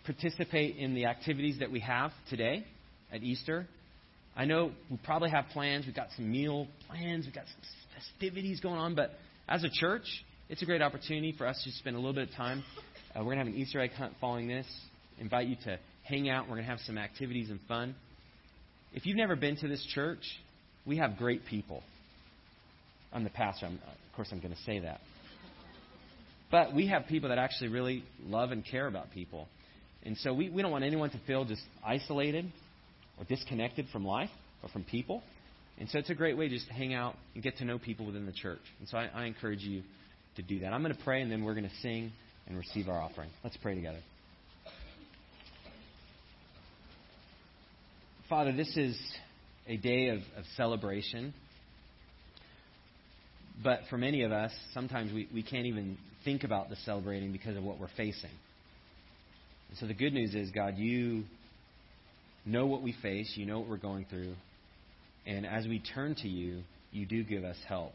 participate 0.06 0.78
in 0.78 0.94
the 0.94 1.06
activities 1.06 1.60
that 1.60 1.72
we 1.72 1.80
have 1.80 2.12
today 2.30 2.66
at 3.12 3.24
Easter. 3.24 3.68
I 4.36 4.46
know 4.46 4.72
we 4.90 4.98
probably 5.04 5.30
have 5.30 5.46
plans. 5.54 5.86
We've 5.86 5.96
got 5.96 6.10
some 6.16 6.32
meal 6.32 6.68
plans. 6.88 7.26
We've 7.26 7.34
got 7.34 7.46
some 7.46 7.62
festivities 7.96 8.60
going 8.60 8.78
on. 8.78 8.96
But 8.96 9.12
as 9.48 9.64
a 9.64 9.70
church, 9.70 10.06
it's 10.50 10.62
a 10.62 10.66
great 10.66 10.82
opportunity 10.82 11.34
for 11.38 11.48
us 11.48 11.62
to 11.64 11.72
spend 11.72 11.96
a 11.96 12.00
little 12.00 12.14
bit 12.14 12.30
of 12.30 12.36
time. 12.36 12.64
Uh, 13.16 13.20
we're 13.20 13.36
going 13.36 13.40
to 13.40 13.46
have 13.46 13.54
an 13.54 13.60
Easter 13.60 13.80
egg 13.80 13.92
hunt 13.92 14.14
following 14.20 14.48
this. 14.48 14.68
Invite 15.20 15.48
you 15.48 15.56
to 15.64 15.80
hang 16.08 16.30
out. 16.30 16.46
We're 16.46 16.56
going 16.56 16.66
to 16.66 16.70
have 16.70 16.80
some 16.82 16.98
activities 16.98 17.50
and 17.50 17.60
fun. 17.68 17.96
If 18.94 19.06
you've 19.06 19.18
never 19.18 19.36
been 19.36 19.58
to 19.58 19.68
this 19.68 19.86
church, 19.94 20.24
we 20.86 20.98
have 20.98 21.18
great 21.18 21.46
people. 21.46 21.84
I'm 23.12 23.24
the 23.24 23.30
pastor. 23.30 23.66
I'm, 23.66 23.74
of 23.76 24.16
course, 24.16 24.30
I'm 24.32 24.40
going 24.40 24.54
to 24.54 24.62
say 24.62 24.80
that. 24.80 25.02
But 26.52 26.74
we 26.74 26.88
have 26.88 27.08
people 27.08 27.30
that 27.30 27.38
actually 27.38 27.70
really 27.70 28.04
love 28.24 28.52
and 28.52 28.64
care 28.64 28.88
about 28.88 29.12
people. 29.12 29.48
And 30.04 30.16
so 30.18 30.34
we, 30.34 30.50
we 30.50 30.62
don't 30.62 30.72
want 30.72 30.84
anyone 30.84 31.10
to 31.10 31.20
feel 31.26 31.44
just 31.44 31.64
isolated 31.84 32.46
or 33.18 33.26
disconnected 33.26 33.88
from 33.92 34.06
life 34.06 34.30
or 34.62 34.70
from 34.70 34.84
people. 34.84 35.24
And 35.80 35.90
so 35.90 35.98
it's 35.98 36.10
a 36.10 36.16
great 36.16 36.38
way 36.38 36.48
just 36.48 36.68
to 36.68 36.74
hang 36.74 36.94
out 36.94 37.16
and 37.34 37.44
get 37.44 37.58
to 37.58 37.66
know 37.66 37.80
people 37.80 38.06
within 38.06 38.26
the 38.26 38.32
church. 38.32 38.62
And 38.80 38.88
so 38.88 38.98
I, 38.98 39.10
I 39.14 39.26
encourage 39.26 39.62
you 39.62 39.82
to 40.36 40.42
do 40.44 40.60
that. 40.60 40.72
I'm 40.72 40.84
going 40.84 40.96
to 40.96 41.04
pray, 41.04 41.22
and 41.22 41.32
then 41.32 41.44
we're 41.44 41.56
going 41.56 41.68
to 41.68 41.76
sing 41.82 42.12
and 42.48 42.58
receive 42.58 42.88
our 42.88 43.02
offering. 43.02 43.30
Let's 43.44 43.58
pray 43.58 43.76
together. 43.76 44.00
Father, 48.28 48.52
this 48.52 48.76
is 48.76 48.98
a 49.68 49.78
day 49.78 50.08
of, 50.08 50.18
of 50.36 50.46
celebration. 50.58 51.32
But 53.64 53.82
for 53.90 54.00
many 54.00 54.24
of 54.24 54.32
us, 54.32 54.52
sometimes 54.74 55.14
we, 55.14 55.30
we 55.32 55.44
can't 55.44 55.68
even 55.68 55.98
think 56.24 56.44
about 56.44 56.70
the 56.70 56.76
celebrating 56.78 57.32
because 57.32 57.56
of 57.56 57.64
what 57.64 57.80
we're 57.80 57.88
facing. 57.96 58.32
And 59.70 59.78
so 59.78 59.86
the 59.86 59.94
good 59.94 60.12
news 60.12 60.34
is, 60.34 60.50
God, 60.50 60.78
you 60.78 61.24
know 62.48 62.66
what 62.66 62.82
we 62.82 62.96
face, 63.00 63.32
you 63.36 63.46
know 63.46 63.60
what 63.60 63.70
we're 63.70 63.78
going 63.78 64.08
through, 64.10 64.34
and 65.28 65.46
as 65.46 65.68
we 65.68 65.80
turn 65.80 66.16
to 66.16 66.28
you, 66.28 66.62
you 66.92 67.06
do 67.06 67.24
give 67.24 67.44
us 67.44 67.58
help. 67.68 67.94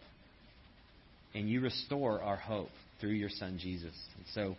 And 1.35 1.49
you 1.49 1.61
restore 1.61 2.23
our 2.23 2.37
hope 2.37 2.71
through 3.01 3.13
your 3.13 3.31
Son, 3.31 3.59
Jesus. 3.61 3.95
And 4.17 4.27
so 4.35 4.57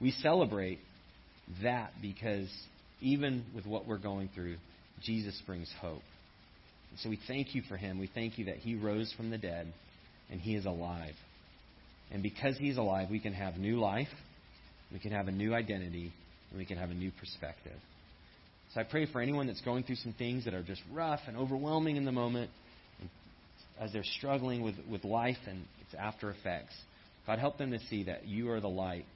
we 0.00 0.12
celebrate 0.12 0.78
that 1.62 1.92
because 2.00 2.48
even 3.00 3.44
with 3.54 3.66
what 3.66 3.86
we're 3.86 3.98
going 3.98 4.30
through, 4.34 4.56
Jesus 5.02 5.40
brings 5.46 5.70
hope. 5.80 6.02
So 7.02 7.08
we 7.08 7.18
thank 7.26 7.54
you 7.54 7.62
for 7.68 7.76
him. 7.76 7.98
We 7.98 8.10
thank 8.12 8.38
you 8.38 8.46
that 8.46 8.56
he 8.56 8.74
rose 8.74 9.12
from 9.16 9.30
the 9.30 9.38
dead 9.38 9.72
and 10.30 10.40
he 10.40 10.54
is 10.54 10.66
alive. 10.66 11.14
And 12.10 12.22
because 12.22 12.56
he's 12.58 12.76
alive, 12.76 13.08
we 13.10 13.20
can 13.20 13.32
have 13.32 13.56
new 13.56 13.78
life, 13.78 14.08
we 14.92 14.98
can 14.98 15.12
have 15.12 15.28
a 15.28 15.32
new 15.32 15.54
identity, 15.54 16.12
and 16.50 16.58
we 16.58 16.64
can 16.64 16.76
have 16.76 16.90
a 16.90 16.94
new 16.94 17.12
perspective. 17.18 17.78
So 18.74 18.80
I 18.80 18.84
pray 18.84 19.06
for 19.06 19.20
anyone 19.20 19.46
that's 19.46 19.60
going 19.60 19.84
through 19.84 19.96
some 19.96 20.14
things 20.14 20.44
that 20.44 20.54
are 20.54 20.62
just 20.62 20.82
rough 20.92 21.20
and 21.26 21.36
overwhelming 21.36 21.96
in 21.96 22.04
the 22.04 22.12
moment, 22.12 22.50
as 23.80 23.92
they're 23.92 24.04
struggling 24.18 24.62
with, 24.62 24.74
with 24.90 25.04
life 25.04 25.38
and 25.48 25.64
its 25.80 25.94
after 25.98 26.30
effects. 26.30 26.74
God, 27.26 27.38
help 27.38 27.58
them 27.58 27.70
to 27.70 27.78
see 27.88 28.04
that 28.04 28.26
you 28.26 28.50
are 28.50 28.60
the 28.60 28.68
light 28.68 29.06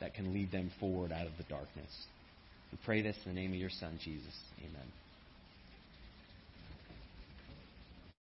that 0.00 0.14
can 0.14 0.32
lead 0.32 0.52
them 0.52 0.70
forward 0.78 1.12
out 1.12 1.26
of 1.26 1.32
the 1.38 1.44
darkness. 1.44 1.90
We 2.70 2.78
pray 2.84 3.02
this 3.02 3.16
in 3.24 3.34
the 3.34 3.40
name 3.40 3.52
of 3.52 3.58
your 3.58 3.70
Son, 3.70 3.98
Jesus. 4.02 4.34
Amen. 4.60 5.01